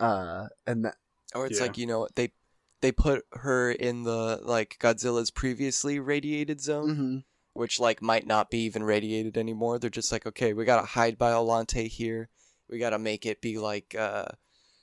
[0.00, 0.94] uh and that
[1.34, 1.66] Or it's Yeah.
[1.66, 2.32] like you know they
[2.80, 7.24] they put her in the like Godzilla's previously radiated zone, mhm.
[7.52, 9.78] which like might not be even radiated anymore.
[9.78, 12.28] They're just like, okay, we gotta hide Biolante here.
[12.70, 14.26] We gotta make it be like, uh,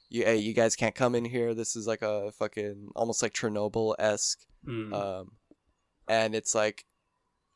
[0.10, 1.54] you, hey, you guys can't come in here.
[1.54, 4.94] This is like a fucking almost like Chernobyl esque Mm.
[4.94, 5.32] um,
[6.10, 6.84] and it's like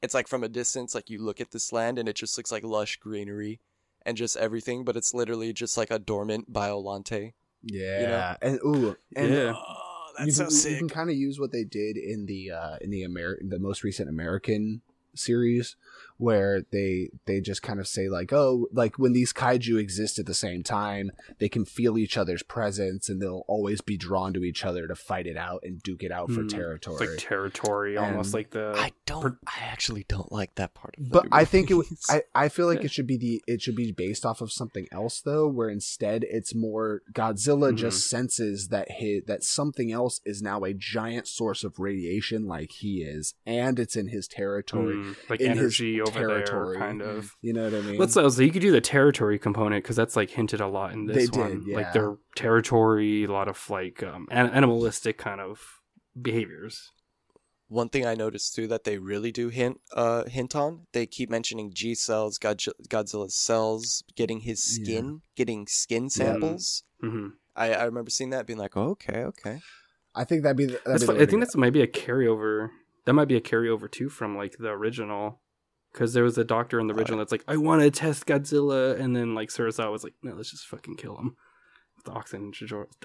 [0.01, 2.49] it's like from a distance like you look at this land and it just looks
[2.49, 3.59] like lush greenery
[4.05, 8.35] and just everything but it's literally just like a dormant biolante yeah you know?
[8.41, 9.53] and ooh and Yeah.
[9.53, 12.51] oh you that's so can, You can kind of use what they did in the
[12.51, 14.81] uh, in the Amer- the most recent American
[15.13, 15.75] series,
[16.17, 20.25] where they they just kind of say like, oh, like when these kaiju exist at
[20.25, 24.43] the same time, they can feel each other's presence, and they'll always be drawn to
[24.43, 26.97] each other to fight it out and duke it out for territory.
[27.01, 28.73] It's like territory, almost like the.
[28.77, 31.73] i don't per- i actually don't like that part of the but I think it.
[31.75, 32.85] w- I I feel like Yeah.
[32.85, 36.23] it should be the it should be based off of something else though, where instead
[36.29, 37.77] it's more Godzilla Mhm.
[37.77, 42.71] just senses that his, that something else is now a giant source of radiation like
[42.71, 44.95] he is, and it's in his territory.
[44.95, 46.77] Mm, like in his energy over territory.
[46.77, 47.31] there, kind of.
[47.41, 47.97] You know what I mean?
[47.97, 51.05] Let's so you could do the territory component because that's like hinted a lot in
[51.05, 51.63] this They one.
[51.65, 55.59] did, Like their territory, a lot of like um, an- animalistic kind of
[56.21, 56.91] behaviors.
[57.67, 61.27] one thing i noticed too that they really do hint uh hint on they keep
[61.29, 64.83] mentioning g cells Godzi- godzilla's cells getting his Yeah.
[64.83, 69.59] skin getting skin samples hmm I, I remember seeing that being like oh, okay okay
[70.15, 70.65] I think that'd be.
[70.65, 71.39] The, that'd That's be the I think go.
[71.39, 72.69] that's might be a carryover.
[73.05, 75.41] That might be a carryover too from like the original,
[75.93, 78.99] because there was a doctor in the original that's like, I want to test Godzilla,
[78.99, 81.37] and then like Serizawa was like, No, let's just fucking kill him
[81.95, 82.51] with the oxygen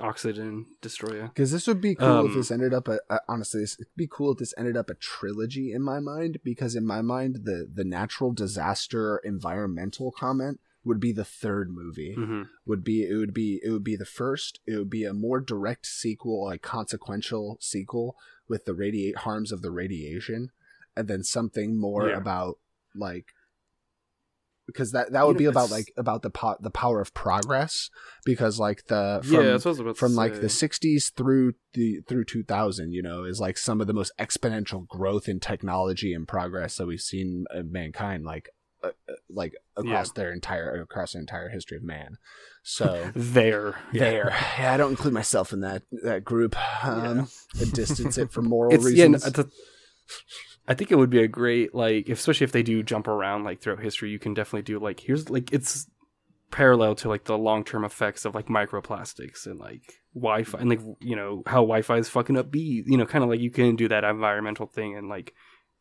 [0.01, 1.29] oxygen destroyer.
[1.29, 3.95] Because this would be cool if Um, this ended up a, a honestly, this, it'd
[3.97, 6.39] be cool if this ended up a trilogy in my mind.
[6.43, 12.15] Because in my mind, the the natural disaster environmental comment would be the third movie.
[12.15, 14.61] hmm Would be it would be it would be the first.
[14.67, 18.17] It would be a more direct sequel, like consequential sequel
[18.49, 20.51] with the radiate harms of the radiation,
[20.97, 22.17] and then something more Yeah.
[22.17, 22.59] about
[22.99, 23.27] like
[24.67, 27.89] because that that would You be about like about the po- the power of progress
[28.27, 31.13] because like the from, yeah, that's what I was about to from like the 60s
[31.15, 35.41] through the through 2000 you know is like some of the most exponential growth in
[35.41, 38.51] technology and progress that we've seen in mankind like
[38.85, 42.17] uh, uh, like across their entire across the entire history of man.
[42.63, 44.01] So there, yeah.
[44.01, 44.37] there.
[44.59, 46.55] Yeah i don't include myself in that that group.
[46.85, 49.49] Um I distance it for moral It's reasons no, it's a-
[50.69, 53.61] I think it would be a great like, especially if they do jump around like
[53.61, 54.11] throughout history.
[54.11, 55.89] You can definitely do like here's like it's
[56.51, 60.81] parallel to like the long term effects of like microplastics and like Wi-Fi and like
[61.01, 62.85] you know how Wi-Fi is fucking up bees.
[62.87, 65.33] You know, kind of like you can do that environmental thing and like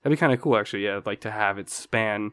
[0.01, 0.85] that'd be kind of cool actually.
[0.85, 2.31] Yeah, like to have it span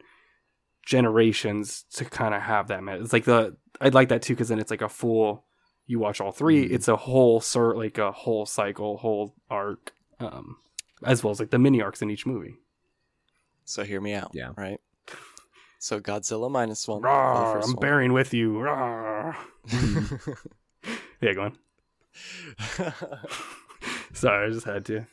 [0.86, 2.82] generations to kind of have that.
[3.00, 5.44] It's like the I'd like that too because then it's like a full.
[5.86, 6.72] You watch all 3 Mhm.
[6.72, 10.56] It's a whole sort like a whole cycle, whole arc, um,
[11.04, 12.56] as well as like the mini arcs in each movie.
[13.64, 14.30] So hear me out.
[14.34, 14.50] Yeah.
[14.56, 14.80] Right.
[15.78, 17.02] So Godzilla minus one.
[17.02, 17.76] Rawr, I'm one.
[17.80, 18.66] bearing with you.
[21.20, 21.58] Yeah, go on.
[24.12, 25.06] Sorry, I just had to.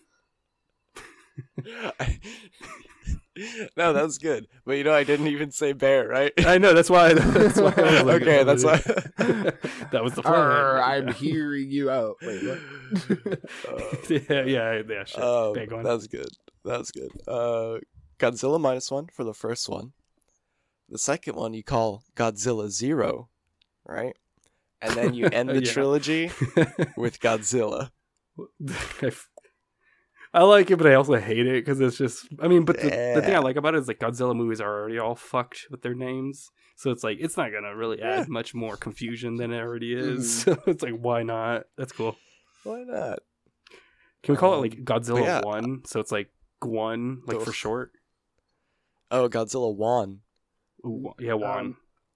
[3.77, 4.47] No, that's good.
[4.65, 6.31] But you know, I didn't even say bear, right?
[6.45, 7.13] I know that's why.
[7.41, 7.73] That's why.
[7.77, 8.77] I was Okay, that's why-
[9.91, 10.35] that was the plan.
[10.35, 13.39] Arr, i'm hearing you out wait what
[14.09, 15.03] yeah, yeah, yeah.
[15.05, 15.21] Shit.
[15.23, 15.83] Um, yeah, go on.
[15.83, 16.29] that's good.
[16.65, 17.09] That's good.
[17.27, 17.79] Uh,
[18.19, 19.93] Godzilla minus one for the first one.
[20.89, 23.29] The second one you call Godzilla Zero,
[23.85, 24.15] right?
[24.83, 25.71] and then you end the Yeah.
[25.71, 26.31] trilogy
[26.97, 27.91] with Godzilla.
[29.01, 29.29] I f-
[30.33, 32.27] I like it, but I also hate it because it's just.
[32.39, 34.79] I mean, but the, the thing I like about it is like Godzilla movies are
[34.79, 38.25] already all fucked with their names, so it's like it's not gonna really add Yeah.
[38.29, 40.45] much more confusion than it already is.
[40.45, 40.55] Mhm.
[40.63, 41.63] So it's like, why not?
[41.77, 42.15] That's cool.
[42.63, 43.19] Why not?
[44.23, 45.41] Can we call Um, it like Godzilla yeah.
[45.41, 45.81] One?
[45.85, 46.29] So it's like
[46.61, 47.91] Gwon, like for short.
[49.09, 50.21] Oh, Godzilla One.
[50.85, 51.75] Ooh, yeah, Wan.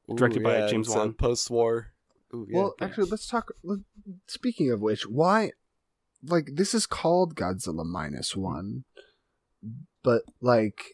[0.09, 1.13] Ooh, Directed by yeah, James it's Wan.
[1.13, 1.87] Post-war.
[2.33, 2.57] Ooh, yeah.
[2.59, 3.51] well, actually, let's talk.
[3.63, 3.79] let-
[4.27, 5.51] Speaking of which, why?
[6.27, 8.83] Like, this is called Godzilla minus one,
[10.03, 10.93] but like,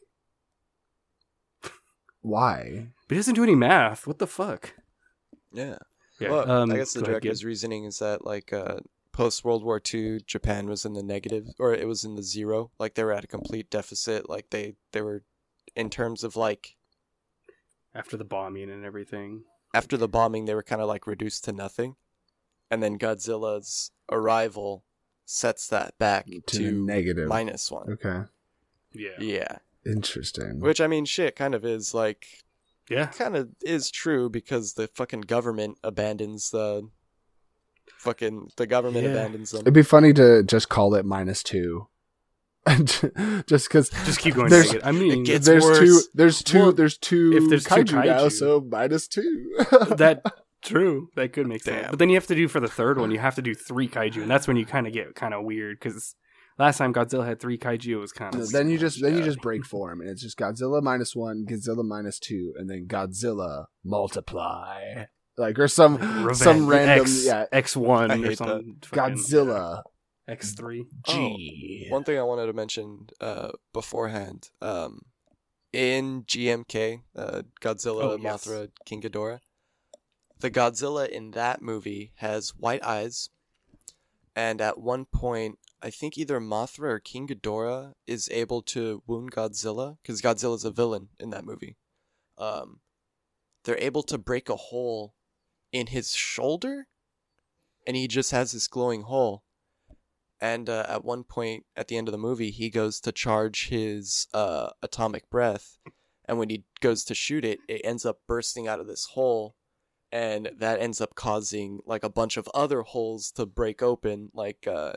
[2.21, 2.87] why?
[3.07, 4.07] but he doesn't do any math.
[4.07, 4.73] What the fuck?
[5.53, 5.77] yeah.
[6.19, 6.29] Yeah.
[6.29, 8.77] Well, um, I guess the go ahead, director's reasoning is that like uh,
[9.11, 12.71] post World War II, Japan was in the negative, or it was in the zero.
[12.79, 14.29] Like they were at a complete deficit.
[14.29, 15.23] Like they they were,
[15.75, 16.75] in terms of like
[17.95, 19.43] after the bombing and everything.
[19.73, 21.95] after the bombing, they were kind of like reduced to nothing,
[22.69, 24.83] and then Godzilla's arrival
[25.25, 27.89] sets that back To, to, minus one.
[27.91, 28.23] Okay,
[28.93, 29.09] Yeah.
[29.19, 30.59] Yeah, interesting.
[30.59, 32.43] which I mean, shit, kind of is like
[32.89, 33.07] Yeah.
[33.07, 36.89] kind of is true because the fucking government abandons the
[37.97, 39.11] fucking the government Yeah.
[39.11, 39.61] abandons them.
[39.61, 41.87] It'd be funny to just call it minus two,
[42.67, 44.49] just because Just keep going.
[44.49, 45.79] There's- There's, I mean, gets there's worse.
[45.79, 46.01] two.
[46.13, 46.59] There's two.
[46.59, 47.33] Well, there's two.
[47.35, 49.51] if there's two kaiju, now, so minus two.
[49.97, 50.23] that
[50.61, 51.09] true.
[51.15, 51.87] That could make sense.
[51.89, 53.11] But then you have to do for the third one.
[53.11, 55.43] You have to do three kaiju, and that's when you kind of get kind of
[55.43, 56.15] weird because
[56.57, 59.17] last time Godzilla had three kaiju, it was kind No, of then you just then
[59.17, 62.85] you just break form, and it's just Godzilla minus one, Godzilla minus two, and then
[62.87, 65.05] Godzilla multiply,
[65.37, 68.77] like or some some random X, yeah X one or hate something.
[68.81, 69.83] Godzilla
[70.27, 70.85] X three.
[71.07, 71.87] G.
[71.89, 74.99] One thing I wanted to mention uh, beforehand, um,
[75.73, 78.45] in GMK, uh, Godzilla, Oh, yes.
[78.45, 79.39] Mothra, King Ghidorah,
[80.41, 83.29] the Godzilla in that movie has white eyes,
[84.35, 89.31] and at one point, I think either Mothra or King Ghidorah is able to wound
[89.31, 91.77] Godzilla because Godzilla's a villain in that movie.
[92.37, 92.79] Um,
[93.63, 95.13] they're able to break a hole
[95.71, 96.87] in his shoulder,
[97.85, 99.43] and he just has this glowing hole.
[100.39, 103.67] And uh, at one point at the end of the movie, he goes to charge
[103.67, 105.77] his uh, atomic breath,
[106.25, 109.55] and when he goes to shoot it, it ends up bursting out of this hole,
[110.11, 114.29] and that ends up causing like a bunch of other holes to break open.
[114.33, 114.93] Like, uh,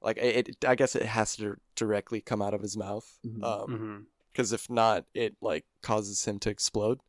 [0.00, 3.42] like it, it- I guess it has to directly come out of his mouth, Mhm.
[3.44, 7.00] um, because if not, it like causes him to explode,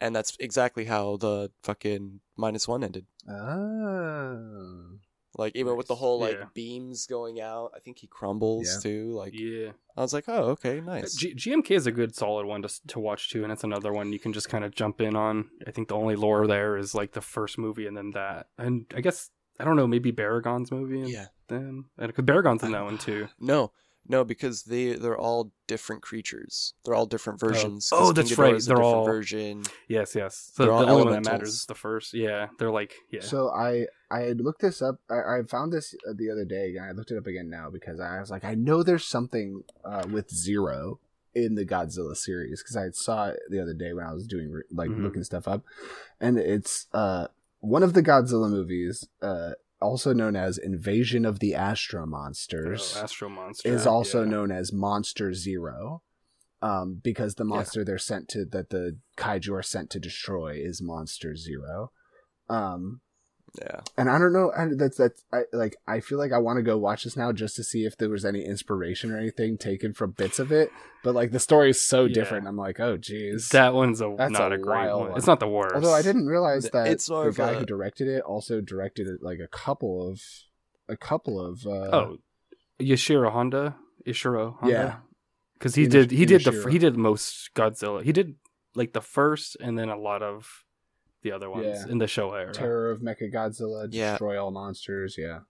[0.00, 3.06] and that's exactly how the fucking minus one ended.
[3.28, 4.98] Oh.
[5.38, 6.44] Like even with the whole like Yeah.
[6.54, 8.80] beams going out, I think he crumbles Yeah.
[8.90, 9.12] too.
[9.12, 9.70] Like Yeah.
[9.96, 11.14] I was like, oh okay, uh, nice.
[11.14, 14.12] G- GMK is a good solid one to to watch too, and it's another one
[14.12, 15.48] you can just kind of jump in on.
[15.66, 18.84] I think the only lore there is like the first movie and then that, and
[18.94, 19.30] I guess
[19.60, 21.00] I don't know, maybe Baragon's movie.
[21.00, 21.26] And yeah.
[21.48, 23.28] Then and 'cause Baragon's in that one too.
[23.40, 23.72] No,
[24.08, 26.74] no, because they they're all different creatures.
[26.84, 27.88] They're all different versions.
[27.92, 29.62] Oh, that's King right, they're different all- version.
[29.88, 30.50] Yes, yes.
[30.54, 32.12] So They're the all only one that matters is the first.
[32.14, 33.20] Yeah, they're like yeah.
[33.22, 34.96] So I I had looked this up.
[35.08, 37.70] I, I found this uh, the other day, and I looked it up again now
[37.70, 40.98] because I was like, I know there's something uh, with Zero
[41.34, 44.50] in the Godzilla series because I saw it the other day when I was doing
[44.50, 45.02] re- like Mhm.
[45.02, 45.62] looking stuff up,
[46.20, 47.28] and it's uh
[47.60, 49.52] one of the Godzilla movies, uh,
[49.82, 54.30] also known as Invasion of the Astro Monsters, Oh, Astro Monster is also yeah.
[54.30, 56.02] known as Monster Zero.
[56.62, 57.56] Um, because the Yeah.
[57.56, 61.90] monster they're sent to that the kaiju are sent to destroy is Monster Zero.
[62.48, 63.00] Um,
[63.60, 63.80] Yeah.
[63.98, 64.50] and I don't know.
[64.56, 65.76] And that's that's I like.
[65.86, 68.08] I feel like I want to go watch this now just to see if there
[68.08, 70.70] was any inspiration or anything taken from bits of it.
[71.04, 72.14] But like the story is so Yeah.
[72.14, 72.46] different.
[72.48, 73.50] I'm like, oh geez.
[73.50, 75.10] That one's a That's not a a, great one.
[75.10, 75.18] one.
[75.18, 75.74] It's not the worst.
[75.74, 79.06] Although I didn't realize that It's the of guy a- who directed it also directed
[79.20, 80.20] like a couple of
[80.88, 81.66] a couple of.
[81.66, 82.16] Uh, Oh,
[82.80, 83.76] Yashiro Honda,
[84.06, 84.72] Ishiro Honda.
[84.74, 84.94] Yeah.
[85.58, 88.02] because he Inish- did he did the he did most Godzilla.
[88.02, 88.36] He did
[88.74, 90.64] like the first and then a lot of
[91.22, 91.88] the other ones Yeah.
[91.92, 92.52] in the Showa era.
[92.52, 94.12] Terror of Mechagodzilla, Yeah.
[94.12, 95.16] destroy all monsters.
[95.18, 95.40] Yeah,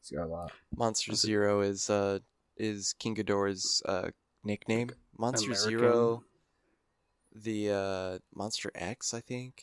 [0.00, 0.52] it's got a lot.
[0.76, 1.22] Monster That's.
[1.22, 2.18] Zero is uh
[2.56, 4.10] is King Ghidorah's uh
[4.44, 4.90] nickname.
[5.16, 5.70] Monster American.
[5.70, 6.24] Zero,
[7.34, 9.62] the uh Monster X, I think.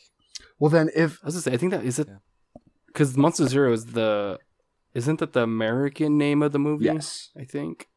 [0.58, 2.16] Well, then if I was gonna say I think that is it Yeah.
[2.86, 4.38] because Monster Zero is the
[4.94, 6.86] isn't that the American name of the movie?
[6.86, 7.89] yes, I think.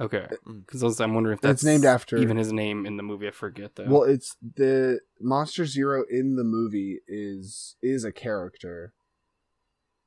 [0.00, 0.64] Okay, Mm.
[0.66, 3.26] because I'm wondering if that's It's named after- even his name in the movie.
[3.28, 3.86] I forget though.
[3.88, 8.92] well, it's the Monster Zero in the movie is is a character.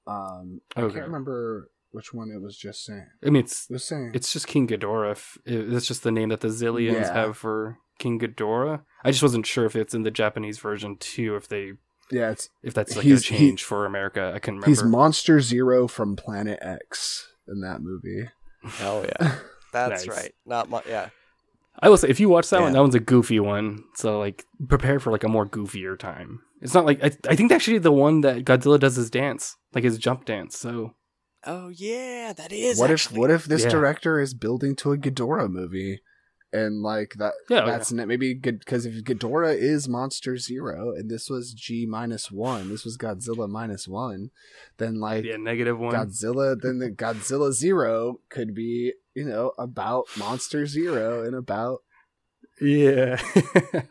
[0.07, 3.07] Um, I can't remember which one it was just saying.
[3.25, 5.11] I mean, it's It was saying it's just King Ghidorah.
[5.11, 7.13] If, it- that's just the name that the Xiliens Yeah.
[7.13, 8.81] have for King Ghidorah.
[9.03, 11.35] I just wasn't sure if it's in the Japanese version too.
[11.35, 11.73] If they
[12.09, 14.67] Yeah, it's If that's like He's- a he- change for America, I can remember.
[14.69, 18.29] he's Monster Zero from Planet X in that movie.
[18.63, 19.35] Hell yeah.
[19.71, 20.17] That's Nice.
[20.17, 20.31] right.
[20.45, 21.09] Not my yeah.
[21.79, 23.83] I will say, if you watch that one, that one's a goofy one.
[23.95, 26.41] So like, prepare for like a more goofier time.
[26.61, 29.83] It's not like I, I think actually the one that Godzilla does his dance, like
[29.83, 30.57] his jump dance.
[30.57, 30.93] So
[31.45, 32.77] Oh yeah, that is.
[32.77, 33.69] what actually- if what if this Yeah.
[33.69, 36.01] director is building to a Ghidorah movie,
[36.53, 37.33] and like that?
[37.49, 41.53] Yeah, oh, that's ne- maybe good because if Ghidorah is Monster Zero and this was
[41.53, 44.31] G minus one, this was Godzilla minus one,
[44.77, 45.93] then like yeah, negative one.
[45.93, 51.79] Godzilla, then the Godzilla Zero could be you know about Monster Zero and about
[52.59, 53.21] Yeah,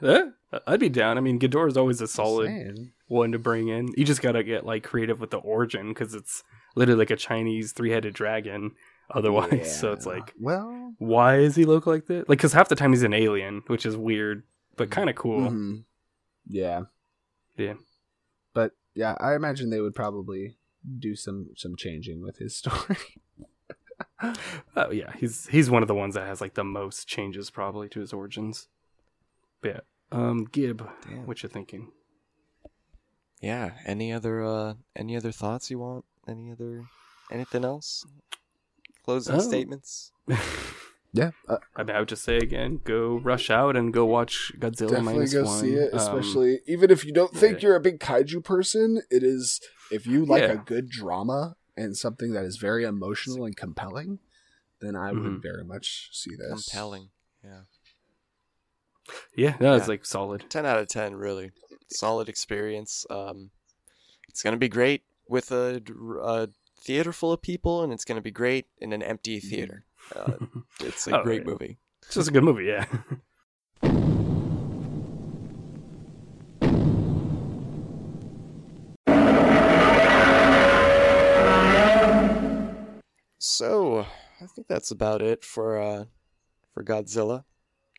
[0.67, 1.19] I'd be down.
[1.19, 3.89] I mean, Ghidorah is always a solid one to bring in.
[3.97, 6.43] You just gotta get like creative with the origin because it's
[6.77, 8.73] literally like a Chinese three-headed dragon.
[9.13, 12.29] Otherwise, so it's like, well, why is he look like that?
[12.29, 14.45] Like, because half the time he's an alien, which is weird,
[14.77, 15.51] but kind of cool.
[15.51, 15.85] mhm.
[16.49, 16.83] yeah,
[17.57, 17.75] Yeah.
[18.55, 20.57] but yeah, I imagine they would probably
[20.99, 22.97] do some some changing with his story.
[24.77, 27.89] Oh yeah, he's he's one of the ones that has like the most changes probably
[27.91, 28.69] to his origins.
[29.63, 29.81] But yeah,
[30.13, 31.27] um, Gib, Damn.
[31.27, 31.91] what you thinking?
[33.41, 33.73] Yeah.
[33.87, 36.05] Any other uh any other thoughts you want?
[36.29, 36.85] Any other
[37.31, 38.05] anything else?
[39.11, 39.39] Closing Oh.
[39.41, 40.13] statements?
[41.13, 44.53] yeah, uh, I mean, I would just say again, go rush out and go watch
[44.59, 45.61] Godzilla definitely minus go one.
[45.61, 45.93] see it.
[45.93, 47.69] Um, Especially even if you don't think yeah.
[47.69, 49.61] you're a big kaiju person, it is
[49.91, 50.53] if you like Yeah.
[50.53, 54.21] a good drama and something that is very emotional and compelling,
[54.81, 55.43] then I would Mhm.
[55.43, 56.67] very much see this.
[56.69, 57.11] Compelling.
[57.43, 57.63] Yeah.
[59.35, 60.45] yeah, no, it's like solid.
[60.49, 61.51] 10 out of 10 really
[61.93, 63.51] solid experience um
[64.29, 65.83] it's gonna be great with a,
[66.23, 66.49] a
[66.81, 69.85] theater full of people and it's gonna be great in an empty theater.
[70.15, 70.33] Uh,
[70.81, 71.79] it's a Oh, great movie.
[72.03, 72.87] It's just a good movie, yeah.
[83.39, 84.07] so
[84.41, 86.05] i think that's about it for uh
[86.73, 87.45] for godzilla.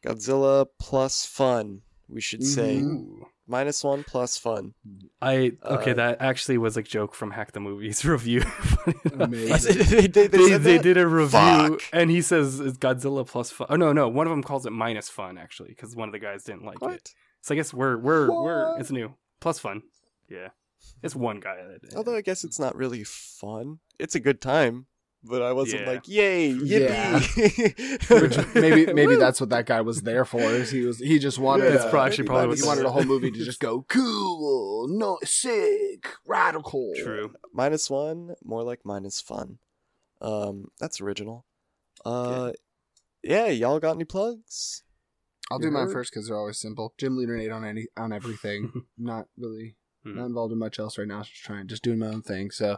[0.06, 2.84] Godzilla plus fun we should say
[3.48, 4.74] minus one plus fun
[5.22, 8.44] I okay, Uh, that actually was a joke from Hack the Movies review.
[9.20, 9.78] Amazing.
[9.90, 11.30] they, they, They, said they did a review,
[11.78, 11.82] Fuck.
[11.94, 13.68] and he says it's Godzilla plus fun.
[13.70, 16.20] Oh no, no, one of them calls it minus fun actually, because one of the
[16.20, 17.10] guys didn't like it.
[17.42, 19.84] So I guess we're we're we're it's new plus fun.
[20.30, 20.50] Yeah,
[21.04, 21.56] it's one guy.
[21.56, 24.86] That, although i guess it's not really fun it's a good time
[25.24, 25.88] but i wasn't Yeah.
[25.90, 27.20] like yay Yeah.
[27.20, 30.42] yippee Which maybe maybe that's what that guy was there for.
[30.42, 32.84] Is he was he just wanted That's uh, pro- actually probably he what wanted the-
[32.86, 36.94] the whole movie to just go cool, no sick, radical.
[37.04, 37.34] true.
[37.54, 39.60] minus one, more like minus fun.
[40.22, 41.46] Um, that's original.
[42.06, 42.52] Uh,
[43.24, 44.84] yeah, y'all got any plugs?
[45.52, 45.94] I'll You do mine heard?
[45.94, 46.94] first because they're always simple.
[46.98, 48.86] Gym Leader Nate on any on everything.
[48.98, 50.16] not really Hmm.
[50.16, 51.22] not involved in much else right now.
[51.22, 52.50] Just trying just doing my own thing.
[52.50, 52.78] So,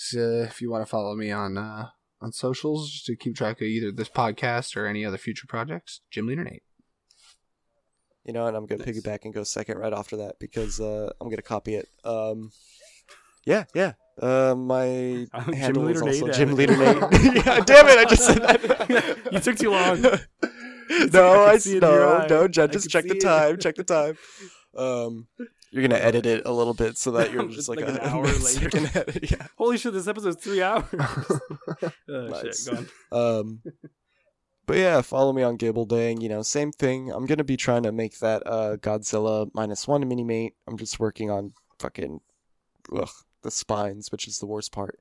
[0.00, 1.88] so if you want to follow me on uh,
[2.20, 6.00] on socials just to keep track of either this podcast or any other future projects,
[6.10, 6.62] Gym Leader Nate.
[8.24, 8.96] You know, and I'm gonna Nice.
[8.96, 11.88] piggyback and go second right after that because uh, I'm gonna copy it.
[12.04, 12.50] Um,
[13.44, 13.92] yeah, yeah.
[14.20, 16.76] Uh, my I'm Gym handle is Leader also Nate Gym at- Leader
[17.10, 17.34] Nate.
[17.46, 17.98] yeah, damn it!
[17.98, 19.32] I just said that.
[19.32, 20.02] You took too long.
[21.12, 22.48] no, I I, see it in your no, no.
[22.48, 23.22] Judge, just check the see it.
[23.22, 23.58] time.
[23.58, 24.16] Check the time.
[24.76, 25.26] Um,
[25.70, 28.00] you're gonna edit it a little bit so that you're just like, like a, an
[28.00, 28.70] hour later.
[28.94, 29.46] Edit, yeah.
[29.56, 29.92] Holy shit!
[29.92, 30.84] This episode's three hours.
[30.92, 32.68] oh Nice.
[32.68, 32.86] shit!
[33.12, 33.62] Um,
[34.66, 36.20] but yeah, follow me on Gibbledang.
[36.22, 37.10] You know, same thing.
[37.10, 40.54] I'm gonna be trying to make that uh, Godzilla minus one mini mate.
[40.66, 42.20] I'm just working on fucking
[42.94, 43.10] ugh,
[43.42, 44.98] the spines, which is the worst part.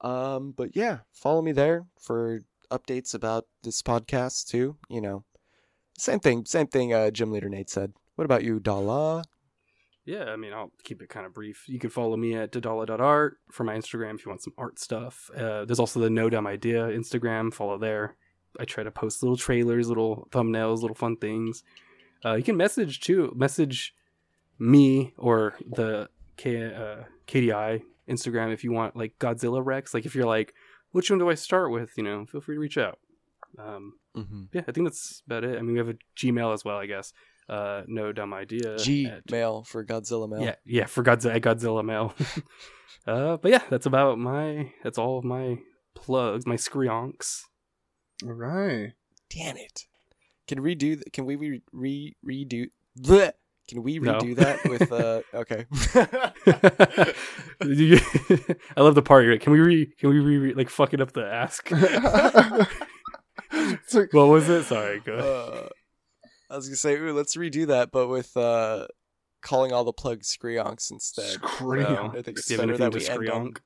[0.00, 4.76] Um, but yeah, follow me there for updates about this podcast too.
[4.88, 5.24] You know,
[5.98, 6.44] same thing.
[6.46, 6.92] Same thing.
[6.94, 7.92] Uh, Gym Leader Nate said.
[8.16, 9.24] What about you, Dala?
[10.06, 11.64] Yeah, I mean, I'll keep it kind of brief.
[11.68, 15.30] You can follow me at dadala.art for my Instagram if you want some art stuff.
[15.36, 17.52] Uh, there's also the No Dumb Idea Instagram.
[17.52, 18.16] Follow there.
[18.58, 21.62] I try to post little trailers, little thumbnails, little fun things.
[22.24, 23.32] Uh, you can message too.
[23.36, 23.94] Message
[24.58, 29.94] me or the K- uh, KDI Instagram if you want like Godzilla recs.
[29.94, 30.54] Like if you're like,
[30.92, 31.90] which one do I start with?
[31.96, 32.98] You know, feel free to reach out.
[33.58, 34.42] Um, Mm-hmm.
[34.52, 35.56] yeah, I think that's about it.
[35.56, 37.12] I mean, we have a Gmail as well, I guess.
[37.50, 38.78] Uh, no dumb idea.
[38.78, 40.40] G at- mail for Godzilla mail.
[40.42, 42.14] yeah, yeah, for Godzilla, Godzilla mail.
[43.08, 44.72] uh, but yeah, that's about my.
[44.84, 45.58] That's all of my
[45.96, 47.40] plugs, my screonks.
[48.24, 48.92] All right.
[49.30, 49.86] Damn it.
[50.46, 50.94] Can we do?
[50.96, 52.66] Th- can we re, re redo?
[53.00, 53.32] Bleh.
[53.68, 54.18] Can we No.
[54.18, 54.92] redo that with?
[54.92, 55.66] uh Okay.
[58.76, 59.24] I love the part.
[59.24, 59.86] You're like, can we re?
[59.98, 60.38] Can we re?
[60.38, 61.70] re like fucking up the ask?
[61.70, 62.68] Like-
[64.12, 64.64] what was it?
[64.64, 65.12] Sorry, go.
[65.14, 65.26] ahead.
[65.26, 65.68] uh,
[66.50, 68.88] I was gonna say, ooh, let's redo that, but with uh,
[69.40, 71.38] calling all the plugs Screonks instead.
[71.40, 72.18] Screonk.
[72.18, 73.52] I think it's better that we end on.
[73.52, 73.58] Screonk.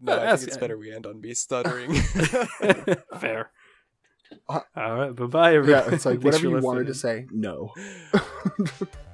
[0.00, 1.94] No, I think it's better we end on me stuttering.
[3.20, 3.50] Fair.
[4.48, 5.14] Uh, All right.
[5.14, 5.84] Bye bye, everyone.
[5.84, 7.26] Yeah, it's like Thanks whatever for you wanted to say.
[7.30, 7.72] No.